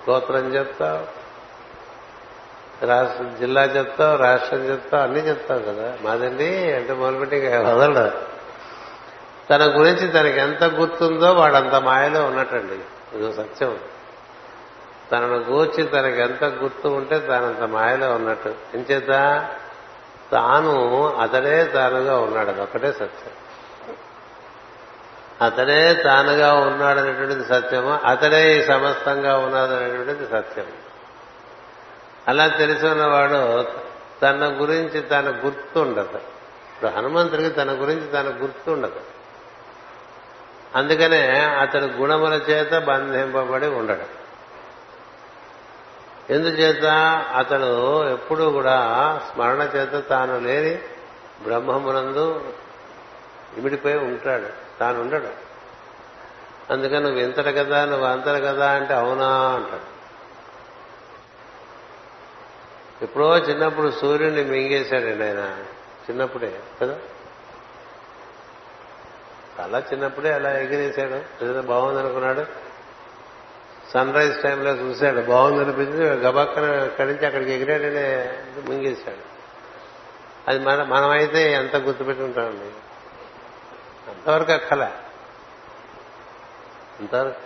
[0.10, 1.26] గోత్రం చెప్తావు
[2.86, 5.93] రాష్ట్ర జిల్లా చెప్తావు రాష్ట్రం చెప్తావు అన్ని చెప్తావు కదా.
[6.02, 8.36] మాదండి అంటే మొదలుపెట్టి వదలడు
[9.50, 13.18] తన గురించి తనకి ఎంత గుర్తుందో వాడంత మాయలో ఉన్నట్టండి.
[13.18, 13.80] ఇది సత్యం.
[15.12, 18.56] తనను గూర్చి తనకి ఎంత గుర్తు ఉంటే తానంత మాయలో ఉన్నట్టు.
[18.74, 19.08] ఎంచేత?
[20.32, 22.50] తాను అతడే తానుగా ఉన్నాడు.
[22.50, 23.35] అదొక్కటే సత్యం.
[25.42, 30.66] అతడే తానుగా ఉన్నాడనేటువంటిది సత్యము అతడే ఈ సమస్తంగా ఉన్నాడనేటువంటిది సత్యం
[32.28, 33.66] అలా తెలుసుకున్నవాడు
[34.22, 36.18] తన గురించి తన గుర్తుండదు.
[36.18, 39.00] ఇప్పుడు హనుమంతుడికి తన గురించి తన గుర్తుండదు.
[40.76, 44.26] అందుకనే అతడు గుణముల చేత బంధింపబడి ఉండడు.
[46.34, 46.86] ఎందుచేత?
[47.36, 48.78] అతడు ఎప్పుడూ కూడా
[49.32, 50.80] స్మరణ చేత తాను లేని
[51.44, 52.44] బ్రహ్మమునందు
[53.58, 54.64] ఇమిడిపోయి ఉంటాడు.
[54.80, 55.45] తాను ఉండడు.
[56.73, 59.95] అందుకని నువ్వు ఇంతట కదా నువ్వు అంతట కదా అంటే అవునా అంటాడు.
[63.03, 65.65] ఎప్పుడో చిన్నప్పుడు సూర్యుడిని మింగేశాడండి ఆయన
[66.09, 66.99] చిన్నప్పుడే కదా?
[69.59, 71.45] అలా చిన్నప్పుడే అలా ఎగిరేశాడు.
[71.45, 72.45] ఏదైనా బాగుందనుకున్నాడు?
[73.93, 75.21] సన్ రైజ్ టైంలో చూశాడు.
[75.21, 79.36] బాగుందనిపించి గబాక్కన అక్కడి నుంచి అక్కడికి ఎగిరాడనే మింగేశాడు.
[80.47, 82.85] అది మన మనమైతే ఎంత గుర్తుపెట్టుకుంటామండి
[84.16, 84.91] ఇంతవరకు అక్కల?
[86.99, 87.45] ఇంతవరకు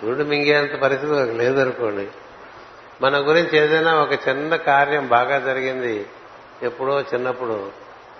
[0.00, 2.08] సూర్యుడు మింగేంత పరిస్థితి లేదనుకోండి.
[3.02, 6.06] మన గురించి ఏదైనా ఒక చిన్న కార్యం బాగా జరిగింది
[6.62, 7.72] ఎప్పుడో చిన్నప్పుడు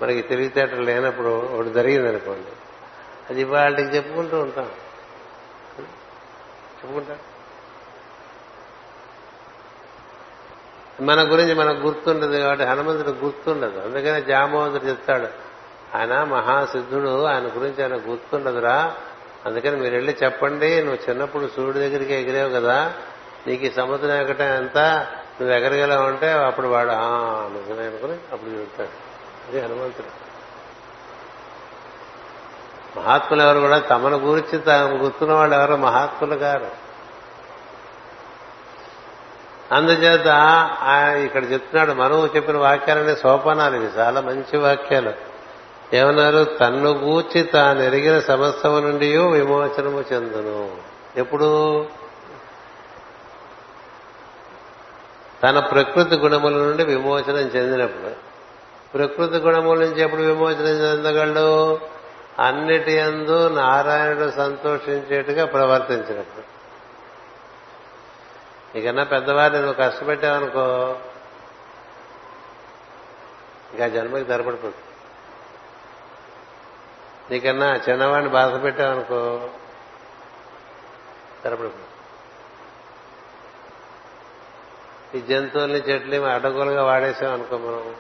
[0.02, 2.48] మనకి తెలివితేటలు లేనప్పుడు ఒకటి జరిగింది అనుకోండి
[3.30, 4.70] అది వాళ్ళకి చెప్పుకుంటూ ఉంటాం.
[6.76, 7.18] చెప్పుకుంటా.
[11.00, 13.78] మన గురించి మనకు గుర్తుండదు కాబట్టి హనుమంతుడు గుర్తుండదు.
[13.78, 15.45] అందుకనే జామవంతుడు చెప్తాడు
[15.94, 17.24] ఆయన మహాసిద్ధుడు.
[17.24, 18.94] ఆయన గురించి ఆయన గుర్తుండదురా.
[19.46, 20.82] అందుకని మీరు వెళ్ళి చెప్పండి.
[20.82, 22.92] నువ్వు చిన్నప్పుడు సూర్యుడి దగ్గరికి ఎగిరావు కదా.
[23.46, 24.78] నీకు ఈ సముద్రం ఎగటం ఎంత?
[25.40, 27.18] నువ్వు ఎగరగలవు అంటే అప్పుడు వాడు ఆ
[27.52, 28.88] నిజమే అనుకుని అప్పుడు చెబుతాడు
[29.48, 30.26] అది హనుమంతుడు.
[32.98, 35.74] మహాత్ములు ఎవరు కూడా తమను గురించి తాము గుర్తున్న వాళ్ళు ఎవరు?
[35.74, 36.66] మహాత్ములు గారు.
[39.72, 40.28] అందుచేత
[40.82, 43.76] ఆయన ఇక్కడ చెప్తున్నాడు మనము చెప్పిన వాక్యాలనే సోపానాలు.
[43.76, 45.25] ఇవి చాలా మంచి వాక్యాలు.
[45.92, 46.44] ఏమన్నారు?
[46.44, 50.76] తన్ను గూర్చి తాను ఎరిగిన సమస్తము నుండి విమోచనము చెందును.
[51.16, 51.88] ఎప్పుడు?
[55.42, 58.14] తన ప్రకృతి గుణముల నుండి విమోచనం చెందినప్పుడు.
[58.94, 61.80] ప్రకృతి గుణముల నుంచి ఎప్పుడు విమోచనం చెందగలడు?
[62.38, 66.56] అన్నిటి ఎందు నారాయణుడు సంతోషించేట్టుగా ప్రవర్తించినప్పుడు.
[68.78, 70.96] ఇకన్నా పెద్దవారిని నువ్వు కష్టపెట్టావనుకో
[73.72, 74.85] ఇంకా జన్మకి ధరపడిపోతుంది
[77.30, 79.48] నీకన్నా చిన్నవాడిని బాధ పెట్టావనుకో
[85.14, 87.96] ఈ జంతువుల్ని చెట్లు అడ్డగోలుగా వాడేసాం అనుకో మనం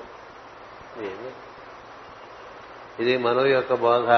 [2.98, 4.10] ఇది మనవి యొక్క బోధ.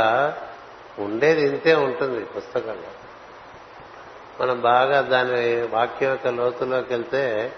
[1.03, 2.91] ఉండేది ఇంతే ఉంటుంది పుస్తకంలో.
[4.41, 7.53] మనం బాగా దాని వాక్యం యొక్క లోతులోకి వెళ్తే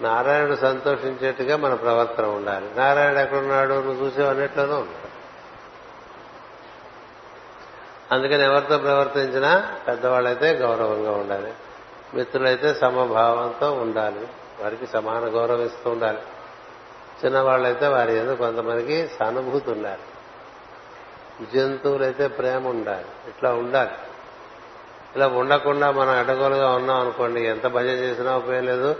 [0.00, 2.70] నారాయణుడు సంతోషించేట్టుగా మన ప్రవర్తన ఉండాలి.
[2.76, 3.74] నారాయణుడు ఎక్కడున్నాడు?
[3.74, 5.05] నువ్వు చూసేవన్నిట్లోనూ ఉన్నాడు
[8.12, 11.54] అందుకని ఎవరితో ప్రవర్తించినా పెద్దవాళ్ళైతే గౌరవంగా ఉండాలి.
[12.14, 14.28] మిత్రులైతే సమభావంతో ఉండాలి.
[14.62, 16.18] వారికి సమాన గౌరవం ఇస్తూ ఉండాలి.
[17.24, 20.02] చిన్నవాళ్ళైతే వారి ఎందుకు కొంతమందికి సానుభూతి ఉండాలి.
[21.54, 23.04] జంతువులైతే ప్రేమ ఉండాలి.
[23.28, 23.90] ఇట్లా ఉండాలి.
[25.16, 28.96] ఇలా ఉండకుండా మనం అడ్డగోలుగా ఉన్నాం అనుకోండి ఎంత భజన చేసినా ఉపయోగం లేదు.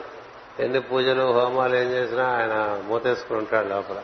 [0.58, 4.02] ఎన్ని పూజలు హోమాలు ఏం చేసినా ఆయన మూతేసుకుని ఉంటాడు లోపల.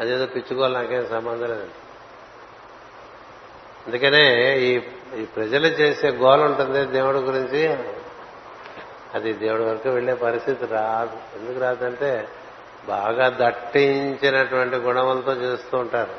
[0.00, 1.87] అదేదో పిచ్చుకోవాలి నాకేం సంబంధం లేదు
[3.88, 4.80] అందుకనే ఈ
[5.16, 7.78] ఈ ప్రజలు చేసే గోల ఉంటుంది దేవుడి గురించి.
[9.14, 11.38] అది దేవుడి వరకు వెళ్ళే పరిస్థితి రాదు.
[11.38, 12.28] ఎందుకు రాదంటే
[12.88, 16.14] బాగా దట్టించినటువంటి గుణములతో చేస్తూ ఉంటారు.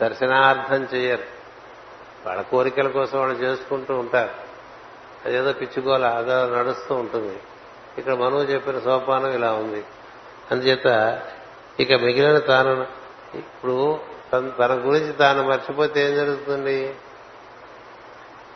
[0.00, 1.22] దర్శనార్థం చేయరు
[2.26, 4.30] వాళ్ళ కోరికల కోసం వాళ్ళు చేసుకుంటూ ఉంటారు.
[5.26, 7.38] అదేదో పిచ్చుకోల అదో నడుస్తూ ఉంటుంది.
[7.98, 9.84] ఇక్కడ మనువు చెప్పిన సోపానం ఇలా ఉంది.
[10.50, 11.20] అందుచేత
[11.80, 12.86] ఇక మిగిలిన తాను
[13.36, 14.00] ఇప్పుడు
[14.32, 16.94] తన గురించి తాను మర్చిపోతే ఏం జరుగుతుంది?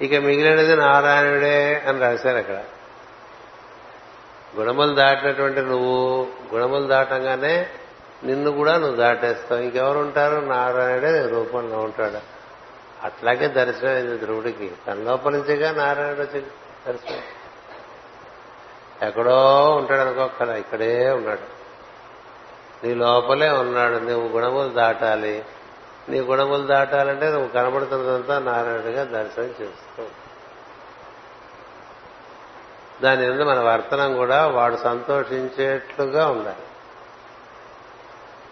[0.01, 2.65] ఇక మిగిలినది నారాయణుడే అని రాశారు అక్కడ.
[4.57, 7.67] గుణములు దాటినటువంటి నువ్వు గుణములు దాటంగానే
[8.25, 9.61] నిన్ను కూడా నువ్వు దాటేస్తావు.
[9.61, 12.19] ఇంకెవరు ఉంటారు నారాయణుడే రూపంలో ఉంటాడు.
[13.03, 14.73] అట్లాగే దర్శనం అయింది ధ్రువుడికి.
[14.87, 16.41] తన లోపల నుంచిగా నారాయణుడు వచ్చి
[16.87, 17.21] దర్శనం.
[19.09, 21.55] ఎక్కడో ఉంటాడు అనుకోకరా ఇక్కడే ఉన్నాడు.
[22.87, 23.95] నీ లోపలే ఉన్నాడు.
[23.95, 25.45] నువ్వు గుణములు దాటాలి.
[26.09, 30.25] నీ గుణములు దాటాలంటే నువ్వు కనబడుతున్నదంతా నారాయణుడిగా దర్శనం చేస్తావు
[33.03, 36.57] దాని మీద మన వర్తనం కూడా వాడు సంతోషించేట్లుగా ఉండాలి.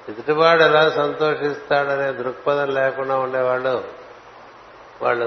[0.08, 3.84] ఎదుటివాడు ఎలా సంతోషిస్తాడనే దృక్పథం లేకుండా ఉండేవాళ్ళు
[5.02, 5.26] వాళ్ళు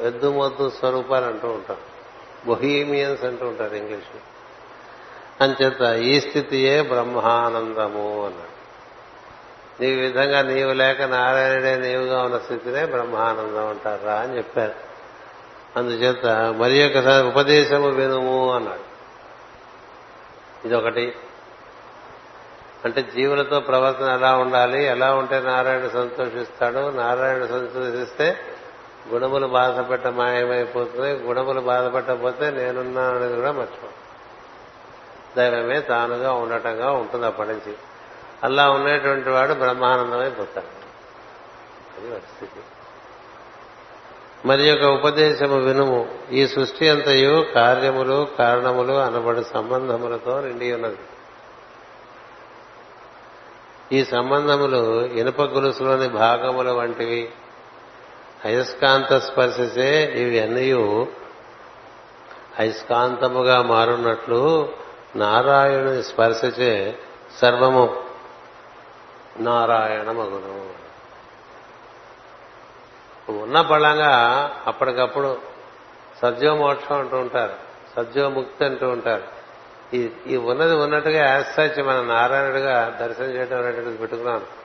[0.00, 1.94] ఎద్దుమొద్దు స్వరూపాలు అంటూ ఉంటారు.
[2.46, 4.20] బొహీమియన్స్ అంటూ ఉంటారు ఇంగ్లీష్లో.
[5.40, 8.53] అంచేత ఈ స్థితియే బ్రహ్మానందము అన్నాడు.
[9.80, 14.72] నీ విధంగా నీవు లేక నారాయణుడే నీవుగా ఉన్న స్థితినే బ్రహ్మానందం అంటారా అని చెప్పారు.
[15.76, 16.26] అందుచేత
[16.58, 18.94] మరి ఒకసారి ఉపదేశము వినుము అన్నాడు.
[20.66, 21.16] ఇదొకటి.
[22.84, 24.84] అంటే జీవులతో ప్రవర్తన ఎలా ఉండాలి?
[24.84, 26.90] ఎలా ఉంటే నారాయణ సంతోషిస్తాడు?
[26.90, 28.36] నారాయణ సంతోషిస్తే
[29.08, 33.88] గుణములు బాధపెట్ట మాయమైపోతున్నాయి గుణములు బాధపెట్టకపోతే నేనున్నా అనేది కూడా మర్చిపో
[35.36, 37.74] దైవమే తానుగా ఉండటంగా ఉంటుంది అప్పటి నుంచి.
[38.44, 40.84] అలా ఉండేటువంటి వాడు బ్రహ్మానందమైపోతాడు
[42.00, 42.60] అది స్థితి.
[44.44, 46.08] మరి యొక్క ఉపదేశము వినుము.
[46.32, 50.98] ఈ సృష్టి అంతయు కార్యములు కారణములు అనబడు సంబంధములతో నిండి ఉన్నది.
[53.92, 57.30] ఈ సంబంధములు ఇనుప గొలుసులోని భాగముల వంటివి.
[58.44, 60.72] అయస్కాంత స్పర్శసే ఇవి అన్నీ
[62.58, 64.68] అయస్కాంతముగా మారున్నట్లు
[65.16, 66.98] నారాయణుని స్పర్శచే
[67.42, 68.03] సర్వము
[69.40, 70.84] నారాయణ మగును
[73.42, 74.12] ఉన్న పళ్ళంగా
[74.66, 75.38] అప్పటికప్పుడు
[76.22, 77.52] సద్యోమోక్షం అంటూ ఉంటారు
[77.96, 79.22] సద్యోముక్తి అంటూ ఉంటారు.
[79.94, 84.64] ఈ ఈ ఉన్నది ఉన్నట్టుగా యాసచ్చి మన నారాయణుడిగా దర్శనం చేయడం అనేటువంటిది పెట్టుకున్నాను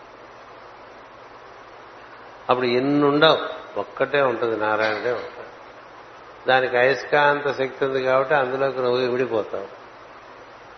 [2.50, 3.38] అప్పుడు ఎన్ని ఉండవు
[3.80, 5.50] ఒక్కటే ఉంటుంది నారాయణుడే ఉంటాడు.
[6.48, 9.68] దానికి అయస్కాంత శక్తి ఉంది కాబట్టి అందులోకి నువ్వు విడిపోతావు.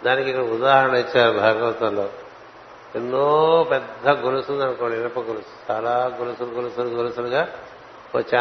[0.06, 2.10] దానికి ఇక్కడ ఉదాహరణ ఇచ్చారు భాగవతంలో.
[2.96, 5.72] ఎన్నో పెద్ద గొలుసు ఉందనుకోండి ఇనప గొలుసు.
[5.72, 7.50] చాలా గొలుసులు గొలుసులు గొలుసులుగా
[8.16, 8.40] వచ్చే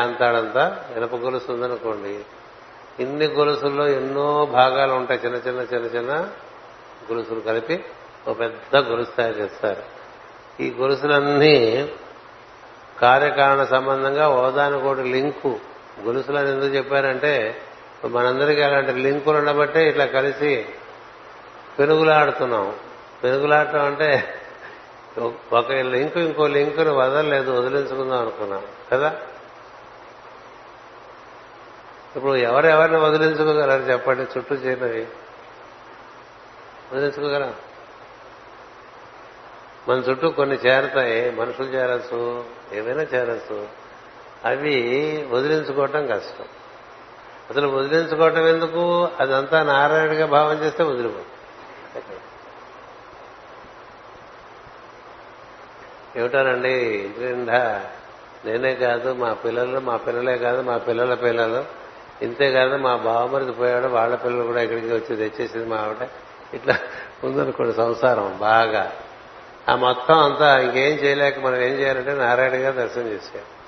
[0.97, 2.21] ఇనప గొలుసు ఉందనుకోండి.
[3.03, 5.21] ఇన్ని గొలుసుల్లో ఎన్నో భాగాలు ఉంటాయి.
[5.21, 6.13] చిన్న చిన్న చిన్న చిన్న
[7.13, 7.85] గొలుసులు కలిపి
[8.29, 9.83] ఒక పెద్ద గొలుసు తయారు చేస్తారు.
[10.63, 11.89] ఈ గొలుసులన్నీ
[13.01, 15.59] కార్యకారణ సంబంధంగా ఓదానికోటి లింకు.
[16.05, 17.57] గొలుసులని ఎందుకు చెప్పారంటే
[18.05, 20.67] మనందరికీ అలాంటి లింకులు ఉండబట్టే ఇట్లా కలిసి
[21.79, 22.75] పెనుగులాడుతున్నాం.
[23.25, 24.40] పెనుగులాడటం అంటే
[25.53, 28.63] ఒక లింక్ ఇంకో లింకును వదలలేదు వదిలించుకుందాం అనుకున్నాం.
[28.93, 29.21] కదా?
[32.17, 34.23] ఇప్పుడు ఎవరెవరిని వదిలించుకోగలరు చెప్పండి?
[34.23, 35.09] చుట్టూ చేరినవి.
[36.93, 37.55] వదిలించుకోగలరా?
[39.89, 41.31] మన చుట్టూ కొన్ని చేరతాయి.
[41.31, 43.69] మనుషులు చేరచ్చు ఏమైనా చేరచ్చు.
[44.45, 46.45] అవి వదిలించుకోవటం కష్టం.
[47.51, 49.09] అసలు వదిలించుకోవటం ఎందుకు?
[49.21, 51.27] అదంతా నారాయణగా భావం చేస్తే వదిలిపోతుంది.
[56.17, 56.73] ఏమిటోనండి?
[56.79, 57.87] ఇంటి నిండా
[58.45, 61.65] నేనే కాదు మా పిల్లలు మా పిల్లలే కాదు మా పిల్లల పిల్లలు.
[62.23, 66.09] ఇంతే కాదు మా బావమరిది పోయాడు వాళ్ళ పిల్లలు కూడా ఇక్కడికి వచ్చి తెచ్చేసింది మా ఆవిడ.
[66.55, 66.79] ఇట్లా
[67.25, 68.93] ఉందనుకోండి సంసారం బాగా.
[69.69, 73.61] ఆ మొత్తం అంతా ఇంకేం చేయలేక మనం ఏం చేయాలంటే నారాయణ గారు దర్శనం చేశారు.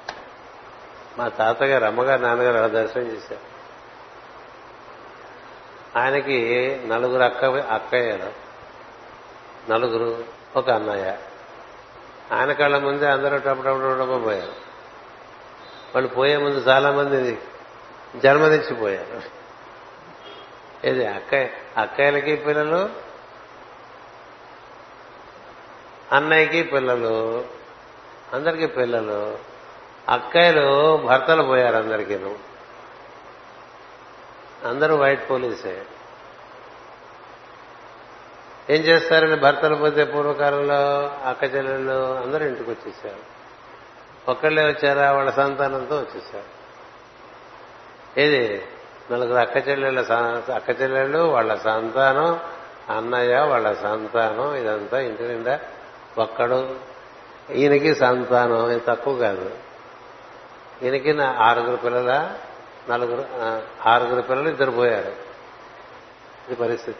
[1.19, 3.53] మా తాతగారు అమ్మగారు నాన్నగారు అలా దర్శనం చేశారు.
[5.99, 8.31] ఆయనకి నలుగురు అక్క అక్కయ్యలు
[9.73, 10.25] నలుగురు
[10.57, 11.17] ఒక అన్నయ్య.
[12.31, 14.55] ఆయన కళ్ళ ముందే అందరూ టపటపటప పోయారు
[15.95, 17.39] వాళ్ళు పోయే ముందు చాలా మంది
[18.19, 19.43] జన్మనిచ్చిపోయారు
[20.89, 22.89] ఇది అక్కయ్య అక్కయ్యలకి పిల్లలు
[26.13, 27.45] అన్నయ్యకి పిల్లలు
[28.33, 29.37] అందరికీ పిల్లలు
[30.09, 32.19] అక్కయ్యలు భర్తలు పోయారు అందరికీ
[34.65, 35.83] అందరూ వైట్ పోలీసే
[38.71, 43.33] ఏం చేస్తారని భర్తలు పోతే పూర్వకాలంలో అక్క చెల్లెళ్ళు అందరూ ఇంటికి వచ్చేసారు.
[44.31, 45.13] ఒక్కళ్ళే వచ్చారా?
[45.13, 46.63] వాళ్ళ సంతానంతో వచ్చేసారు.
[48.21, 48.63] ఏది?
[49.11, 50.13] నలుగురు అక్క చెల్లెళ్ళ
[50.55, 52.41] అక్క చెల్లెళ్ళు వాళ్ళ సంతానం
[52.97, 55.61] అన్నయ్య వాళ్ళ సంతానం ఇదంతా ఇంటి నిండా
[56.19, 56.77] ఒక్కడు.
[57.51, 59.51] ఈయనకి సంతానం ఇది తక్కువ కాదు.
[60.83, 62.35] ఈయనకి నా ఆరుగురు పిల్లల
[62.91, 63.25] నలుగురు
[63.89, 65.13] ఆరుగురు పిల్లలు ఇద్దరు పోయారు.
[66.49, 66.99] ఇది పరిస్థితి.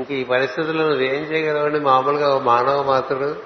[0.00, 3.36] ఇంక ఈ పరిస్థితుల్లో నువ్వేం చేయగలవండి మామూలుగా మానవ మాత్రుడు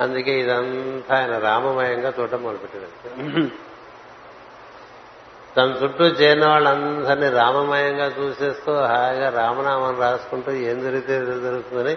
[0.00, 3.48] అందుకే ఇదంతా ఆయన రామమయంగా చూడటం మొదలుపెట్టాడు.
[5.56, 11.96] తన చుట్టూ చేరిన వాళ్ళందరినీ రామమయంగా చూసేస్తూ హాయిగా రామనామం రాసుకుంటూ ఏం జరిగితే జరుగుతుందని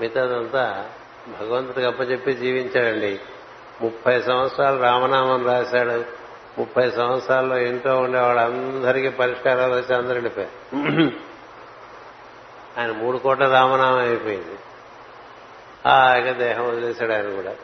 [0.00, 0.84] మిగతాదంతా
[1.40, 3.20] భగవంతుడికి అప్పచెప్పి జీవించాడండి.
[3.80, 6.04] ముప్పై సంవత్సరాలు రామనామం రాశాడు.
[6.60, 11.29] ముప్పై సంవత్సరాల్లో ఇంట్లో ఉండే వాళ్ళందరికీ పరిష్కారాలు వచ్చి అందరు వెళ్ళిపోయారు.
[12.80, 14.58] ఆయన మూడు కోట్ల రామనామం అయిపోయింది.
[15.86, 17.54] హాయిగా దేహం వదిలేశాడు ఆయన కూడా.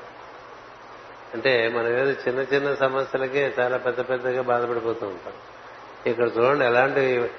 [1.35, 5.33] అంటే మనం ఏదో చిన్న చిన్న సమస్యలకే చాలా పెద్ద పెద్దగా బాధపడిపోతూ ఉంటాం.
[6.07, 7.31] ఇక్కడ చూడండి ఎలాంటి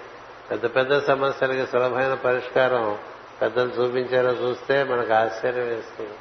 [0.52, 2.98] పెద్ద పెద్ద సమస్యలకి సులభమైన పరిష్కారం
[3.42, 6.14] పెద్దలు చూపించారో చూస్తే మనకు ఆశ్చర్యం వేస్తుంది.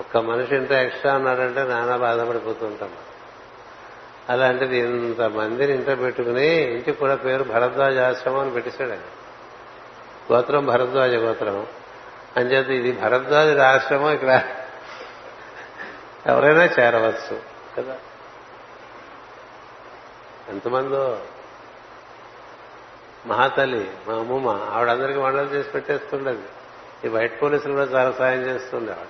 [0.00, 2.92] ఒక్క మనిషి ఇంత ఎక్స్ట్రా ఉన్నాడంటే నానా బాధపడిపోతుంటాం
[4.28, 9.00] అలాంటిది ఇంత మందిని ఇంట పెట్టుకుని ఇంటికి కూడా పేరు భరద్వాజ ఆశ్రమం అని పెట్టేశాడు ఆయన.
[10.32, 11.66] గోత్రం భరద్వాజ గోత్రం
[12.36, 14.42] అంచేత ఇది భరద్వాజ ఆశ్రమం ఇక్కడ.
[16.26, 17.42] ఎవరైనా చేరవచ్చు
[17.78, 17.96] కదా?
[20.48, 21.22] ఎంతమందో
[23.26, 26.42] మహాతల్లి మా అమ్మమ్మ ఆవిడందరికీ వంటలు చేసి పెట్టేస్తుండేది.
[27.04, 29.06] ఈ వైట్ పోలీసులు కూడా చాలా సాయం చేస్తుండే ఆవిడ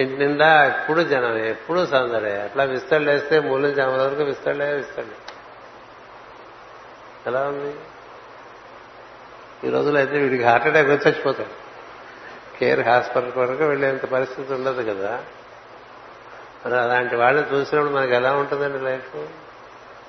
[0.00, 2.40] ఇంటి నిండా ఎప్పుడు జనం ఎప్పుడు సందడే.
[2.40, 5.14] అట్లా విస్తళ్ళు వేస్తే మూల నుంచి వరకు విస్తళ్ళే విస్తళ్ళే
[7.26, 7.74] ఎలా ఉంది?
[9.68, 11.48] ఈ రోజులో అయితే వీడికి హార్ట్ అటాక్ వచ్చి చచ్చిపోతాడు.
[12.58, 15.24] కేర్ హాస్పిటల్ కొరకు వెళ్ళేంత పరిస్థితి ఉండదు కదా.
[16.66, 19.16] మరి అలాంటి వాళ్ళని చూసినప్పుడు మనకు ఎలా ఉంటుందండి లైఫ్?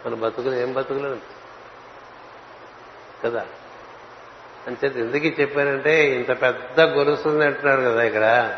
[0.07, 1.17] మన బతుకులు ఏం బతుకులు?
[3.25, 3.45] కదా.
[4.67, 8.55] అంచేత ఎందుకు చెప్పానంటే ఇంత పెద్ద గొలుసుంది అంటున్నాడు కదా ఇక్కడ.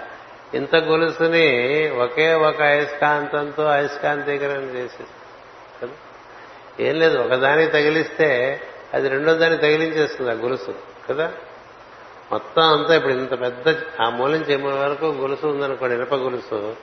[0.53, 5.09] ఇంత గొలుసుని ఒకే ఒక అయస్కాంతంతో అయస్కాంతీకరణ చేసేది
[6.79, 8.61] ఏం లేదు ఒకదానికి తగిలిస్తే
[8.93, 10.73] అది రెండో దాన్ని తగిలించేస్తుంది ఆ గొలుసు
[11.09, 11.31] కదా?
[12.31, 16.75] మొత్తం అంతా ఇప్పుడు ఇంత పెద్ద ఆ మూలం చెమ్మ వరకు గొలుసు ఉందనుకోండి ఇనప గొలుసు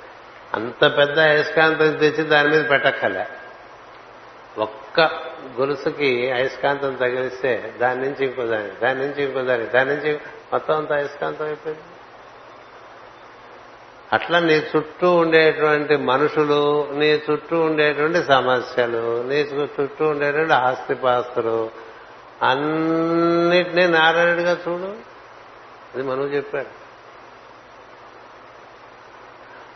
[0.55, 3.27] అంత పెద్ద అయస్కాంతం తెచ్చి దాని మీద పెట్టక్కలే
[4.59, 5.01] ఒక్క
[5.61, 10.13] గొలుసుకి అయస్కాంతం తగిలిస్తే దాని నుంచి ఇంకో దాని దాని నుంచి ఇంకో దాని దాని నుంచి
[10.53, 11.83] మొత్తం అంత అయస్కాంతం అయిపోయింది.
[14.13, 21.71] అట్లా నీ చుట్టూ ఉండేటువంటి మనుషులు నీ చుట్టూ ఉండేటువంటి సమస్యలు నీ చుట్టూ ఉండేటువంటి ఆస్తిపాస్తులు
[22.43, 24.93] అన్నిటినీ నారాయణుడిగా చూడు.
[25.95, 26.81] అది మనం చెప్పాడు.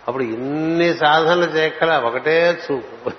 [0.08, 3.10] అప్పుడు ఇన్ని సాధనలు చేయగల ఒకటే చూపు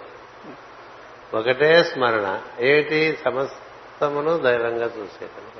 [1.37, 2.41] ఒకటే స్మరణ.
[2.59, 5.54] ఏటి సమస్తమును దైవంగా చూసేటప్పుడు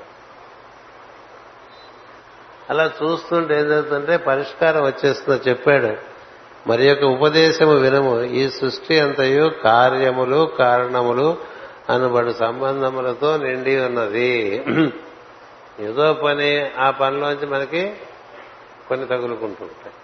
[2.70, 5.50] అలా చూస్తుంటే ఏం జరుగుతుంటే పరిష్కారం వచ్చేస్తుందో.
[5.50, 6.16] చెప్పాడు.
[6.68, 8.22] మరి యొక్క ఉపదేశము వినము.
[8.22, 11.36] ఈ సృష్టి అంతయు కార్యములు కారణములు
[11.90, 14.64] అనబడు సంబంధములతో నిండి ఉన్నది.
[15.80, 17.96] ఏదో పని ఆ పనిలోంచి మనకి
[18.88, 19.94] కొన్ని తగులుకుంటుంటాయి.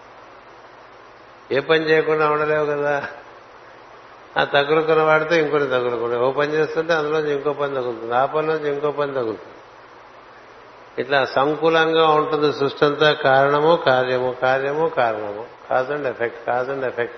[1.57, 3.09] ఏ పని చేయకుండా ఉండలేవు కదా.
[4.37, 6.23] ఆ తగులుకున్న వాడితో ఇంకొన్ని తగులుకుంటాయి.
[6.23, 8.15] ఓ పని చేస్తుంటే అందులోంచి ఇంకో పని తగులుతుంది.
[8.15, 9.62] ఆ పనిలోంచి ఇంకో పని తగులుతుంది.
[10.99, 15.45] ఇట్లా సంకులంగా ఉంటుంది సృష్టి అంతా కారణము కార్యము కార్యము కారణము.
[15.71, 17.17] Cause and effect cause and effect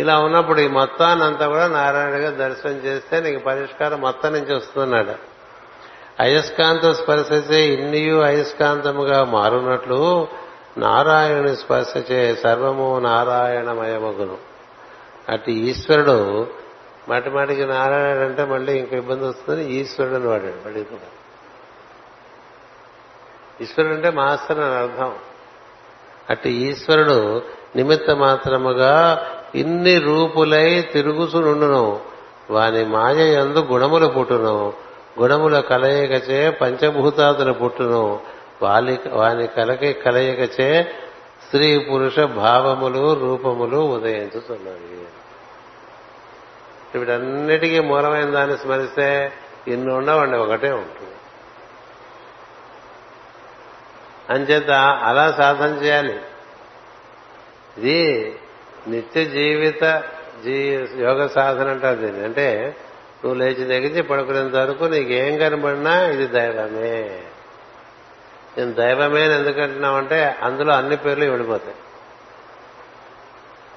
[0.00, 5.12] ఇలా ఉన్నప్పుడు ఈ మొత్తాన్ని అంతా కూడా నారాయణగా దర్శనం చేస్తే నీకు పరిష్కారం మొత్తం నుంచి వస్తున్నాడు
[6.20, 10.28] అయస్కాంత స్పర్శచే ఇన్నియు అయస్కాంతముగా మారునట్లు
[10.78, 14.38] నారాయణుని స్పర్శచే సర్వము నారాయణమయమగును.
[15.28, 16.46] అటు ఈశ్వరుడు
[17.08, 21.17] మాటిమాటికి నారాయణ అంటే మళ్ళీ ఇంకా ఇబ్బంది వస్తుంది ఈశ్వరుడు అని వాడాడు మళ్ళీ కూడా
[23.62, 25.14] ఈశ్వరుడు అంటే మాస్టర్ అని అర్థం.
[26.30, 27.42] అటు ఈశ్వరుడు
[27.76, 32.00] నిమిత్త మాత్రముగా ఇన్ని రూపులై తిరుగుచునుండును.
[32.50, 34.72] వాని మాయ ఎందు గుణములు పుట్టును.
[35.20, 38.20] గుణముల కలయికచే పంచభూతాదులు పుట్టును.
[38.62, 40.90] వాలి వాని కలకి కలయికచే
[41.46, 44.98] స్త్రీ పురుష భావములు రూపములు ఉదయించుతున్నవి
[46.98, 49.32] వీటన్నిటికీ మూలమైన దాన్ని స్మరిస్తే
[49.68, 51.07] ఇన్ని ఉండవండి ఒకటే ఉంటుంది.
[54.30, 54.70] అంచేత
[55.02, 56.20] అలా సాధన చేయాలి.
[57.78, 58.36] ఇది
[58.88, 60.02] నిత్య జీవిత
[60.44, 62.24] జీ యోగ సాధన అంటారు దీన్ని.
[62.24, 62.76] అంటే
[63.24, 67.22] నువ్వు లేచి నెగిచి పడుకునేంత వరకు నీకేం కనబడినా ఇది దైవమే.
[68.58, 71.76] నేను దైవమే అని ఎందుకంటున్నామంటే అందులో అన్ని పేర్లు విడిపోతాయి.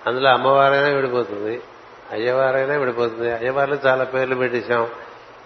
[0.07, 1.61] అందులో అమ్మవారైనా విడిపోతుంది
[2.11, 3.32] అయ్యవారైనా విడిపోతుంది.
[3.32, 4.88] అయ్యవారు చాలా పేర్లు పెట్టేశాం.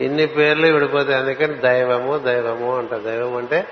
[0.02, 1.16] ఇన్ని పేర్లు విడిపోతాయి.
[1.16, 3.68] అందుకని దైవము దైవము అంట దైవం అంటే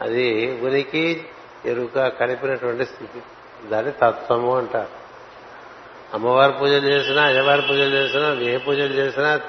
[0.00, 1.26] అది ఉనికి
[1.66, 3.22] ఎరుక కలిపినటువంటి స్థితి.
[3.68, 5.00] దాన్ని తత్వము అంటారు.
[6.14, 9.40] అమ్మవారి పూజలు చేసినా అయ్యవారి పూజలు చేసినా ఏ పూజలు చేసినా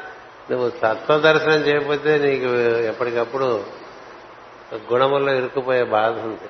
[0.51, 2.45] నువ్వు తత్వ దర్శనం చేయకపోతే నీకు
[2.87, 3.63] ఎప్పటికప్పుడు
[4.91, 6.49] గుణముల్లో ఇరుక్కుపోయే బాధ ఉంది.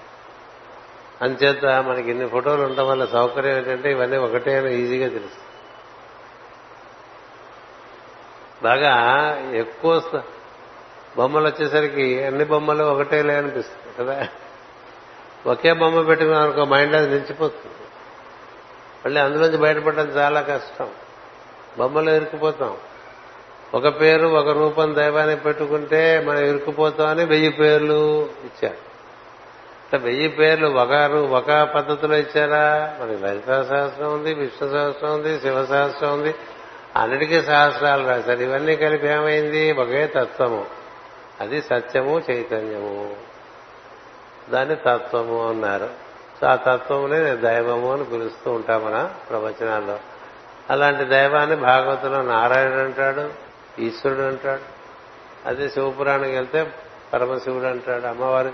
[1.21, 5.51] అంచేత మనకి ఇన్ని ఫోటోలు ఉండటం వల్ల సౌకర్యం ఏంటంటే ఇవన్నీ ఒకటే అని ఈజీగా తెలుసు
[8.63, 8.93] బాగా
[9.53, 10.03] ఎక్కువ
[11.17, 13.90] బొమ్మలు వచ్చేసరికి అన్ని బొమ్మలు ఒకటే అనిపిస్తుంది.
[14.03, 14.27] కదా?
[15.47, 17.75] ఒకే బొమ్మ పెట్టుకున్నాం అనుకో మైండ్ అది నిలిచిపోతుంది.
[19.05, 20.89] మళ్ళీ అందులోంచి బయటపడడం చాలా కష్టం.
[21.77, 22.77] బొమ్మలో ఇరుక్కుపోతాం.
[23.73, 28.91] ఒక పేరు ఒక రూపం దైవానికి పెట్టుకుంటే మనం ఇరుక్కుపోతామని వెయ్యి పేర్లు ఇచ్చారు.
[29.85, 30.91] ఇట్లా వెయ్యి పేర్లు ఒక
[31.31, 32.97] ఒక పద్ధతిలో ఇచ్చారా?
[33.01, 36.35] మనకి లలితా సహస్రం ఉంది విష్ణు సహస్రం ఉంది శివ సహస్రం ఉంది.
[36.95, 38.39] అన్నిటికీ సహస్రాలు రాశారు.
[38.39, 39.71] ఇవన్నీ కలిపి ఏమైంది?
[39.71, 40.65] ఒకే తత్వము.
[41.41, 43.30] అది సత్యము చైతన్యము.
[44.49, 45.89] దాన్ని తత్వము అన్నారు.
[46.41, 49.99] సో ఆ తత్వమునే దైవము అని పిలుస్తూ ఉంటాం మన ప్రవచనాల్లో.
[50.69, 53.29] అలాంటి దైవాన్ని భాగవతంలో నారాయణుడు అంటాడు
[53.79, 54.61] ఈశ్వరుడు అంటాడు.
[55.47, 56.71] అదే శివపురాణానికి వెళ్తే
[57.13, 58.49] పరమశివుడు అంటాడు అమ్మవారి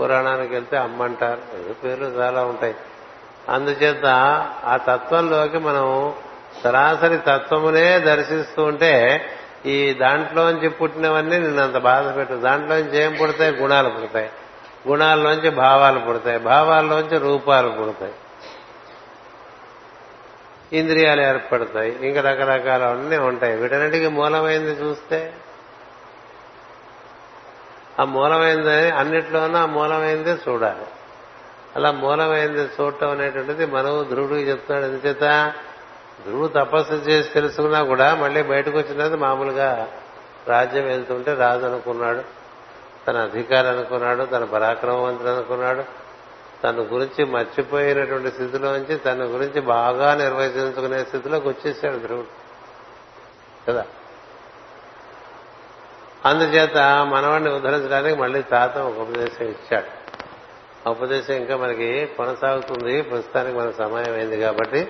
[0.00, 1.72] పురాణానికి వెళ్తే అమ్మ అంటారు.
[1.72, 2.74] పేర్లు చాలా ఉంటాయి.
[3.48, 4.06] అందుచేత
[4.64, 6.14] ఆ తత్వంలోకి మనం
[6.64, 9.20] సరాసరి తత్వమునే దర్శిస్తూ ఉంటే
[9.66, 13.56] ఈ దాంట్లోంచి పుట్టినవన్నీ నేను అంత బాధ పెట్టు దాంట్లోంచి ఏం పుడతాయి?
[13.56, 14.30] గుణాలు పుడతాయి.
[14.88, 16.38] గుణాల్లోంచి భావాలు పుడతాయి.
[16.38, 18.14] భావాల్లోంచి రూపాలు పుడతాయి.
[20.72, 22.08] ఇంద్రియాలు ఏర్పడతాయి.
[22.08, 23.56] ఇంకా రకరకాల అన్నీ ఉంటాయి.
[23.56, 25.34] వీటన్నిటికీ మూలమైంది చూస్తే
[28.00, 30.86] ఆ మూలమైంది అన్నిట్లోనూ ఆ మూలమైందే చూడాలి.
[31.76, 35.52] అలా మూలమైంది చూడటం అనేటువంటిది మనవు ధ్రువుడికి చెప్తున్నాడు ఎందుచేత?
[36.26, 39.88] ధ్రువుడు తపస్సు చేసి తెలుసుకున్నా కూడా మళ్ళీ బయటకు వచ్చినది మామూలుగా
[40.48, 42.37] రాజ్యం వెళ్తుంటే రాజు అనుకున్నాడు.
[43.08, 45.84] తన అధికారం అనుకున్నాడు తన పరాక్రమవంతుడు అనుకున్నాడు.
[46.64, 52.26] తన గురించి మర్చిపోయినటువంటి స్థితిలోంచి తన గురించి బాగా నిర్వచించుకునే స్థితిలోకి వచ్చేసాడు ధ్రువుడు.
[53.68, 53.86] కదా?
[56.24, 56.78] అందుచేత
[57.10, 59.98] మనవాడిని ఉద్ధరించడానికి మళ్ళీ తాత ఒక ఉపదేశం ఇచ్చాడు.
[60.88, 63.02] ఆ ఉపదేశం ఇంకా మనకి కొనసాగుతుంది.
[63.02, 64.88] ప్రస్తుతానికి మన సమయం అయింది కాబట్టి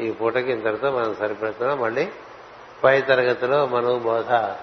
[0.00, 1.80] ఈ పూటకి ఇంతటితో మనం సరిపెడుతున్నాం.
[1.80, 2.08] మళ్ళీ
[2.84, 4.54] పై తరగతిలో మనం బోధ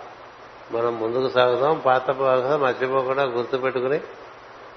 [0.71, 3.99] మనం ముందుకు సాగుదాం పాత బోధ మర్చిపోకుండా గుర్తుపెట్టుకుని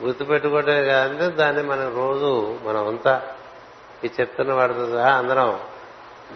[0.03, 3.23] గుర్తుపెట్టుకోవటమే కాదంటే దాన్ని మనం రోజు మనం అంతా
[4.05, 5.61] ఈ చెప్తున్న వాడితో సహా అందరం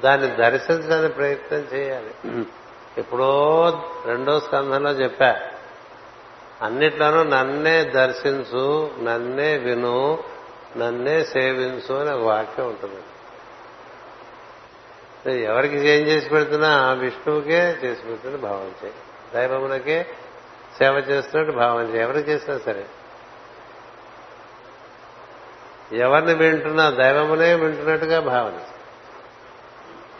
[0.00, 2.44] దాన్ని దర్శించడానికి ప్రయత్నం చేయాలి.
[2.98, 3.30] ఎప్పుడో
[4.06, 5.36] రెండో స్కంధంలో చెప్పా
[6.62, 10.18] అన్నిట్లోనూ నన్నే దర్శించు నన్నే విను
[10.76, 13.02] నన్నే సేవించు అని ఒక వాక్యం ఉంటుంది.
[15.44, 16.92] ఎవరికి ఏం చేసి పెడుతున్నా?
[16.92, 20.06] విష్ణువుకే చేసి పెడుతున్నా భావం చేయాలి దైవములకే
[20.78, 22.86] సేవ చేస్తున్నట్టు భావం ఎవరు ఎవరికి చేసినా సరే.
[25.92, 28.60] ఎవరిని వింటున్నా దైవమునే వింటున్నట్టుగా భావన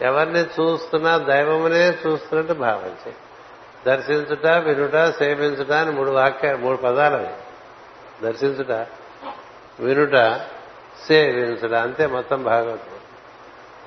[0.01, 3.15] ఎవరిని చూస్తున్నా దైవమునే చూస్తున్నట్టు భావం చేయి.
[3.85, 7.29] దర్శించుట వినుట సేవించుట అని మూడు వాక్య మూడు పదాలు అవి.
[8.23, 8.71] దర్శించుట
[9.79, 10.41] వినుట
[11.07, 11.73] సేవించుట.
[11.73, 12.97] అంతే మొత్తం భాగవతం.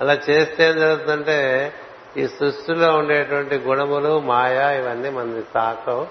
[0.00, 1.72] అలా చేస్తే ఏం జరుగుతుందంటే
[2.18, 6.06] ఈ సృష్టిలో ఉండేటువంటి గుణములు మాయా ఇవన్నీ మనకి తాకవు.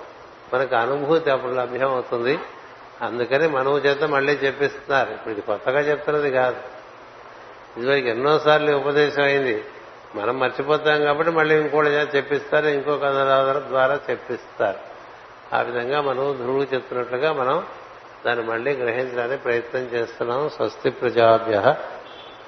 [0.53, 2.39] మనకు అనుభూతి అప్పుడు లభ్యం అవుతుంది
[3.01, 5.11] అందుకని మనవు చేత మళ్ళీ చెప్పిస్తున్నారు.
[5.11, 6.57] ఇప్పుడు ఇది కొత్తగా చెప్తున్నది కాదు.
[7.77, 9.65] ఇదివరకు ఎన్నోసార్లు ఉపదేశం అయింది.
[10.15, 14.77] మనం మర్చిపోతాం కాబట్టి మళ్ళీ ఇంకోటి చెప్పిస్తారు ఇంకో కథ ద్వారా చెప్పిస్తారు.
[15.55, 17.63] ఆ విధంగా మనం ధ్రువు చెప్తున్నట్లుగా మనం
[18.25, 20.49] దాన్ని మళ్ళీ గ్రహించడానికి ప్రయత్నం చేస్తున్నాం.
[20.49, 21.75] స్వస్తి ప్రజాభ్య.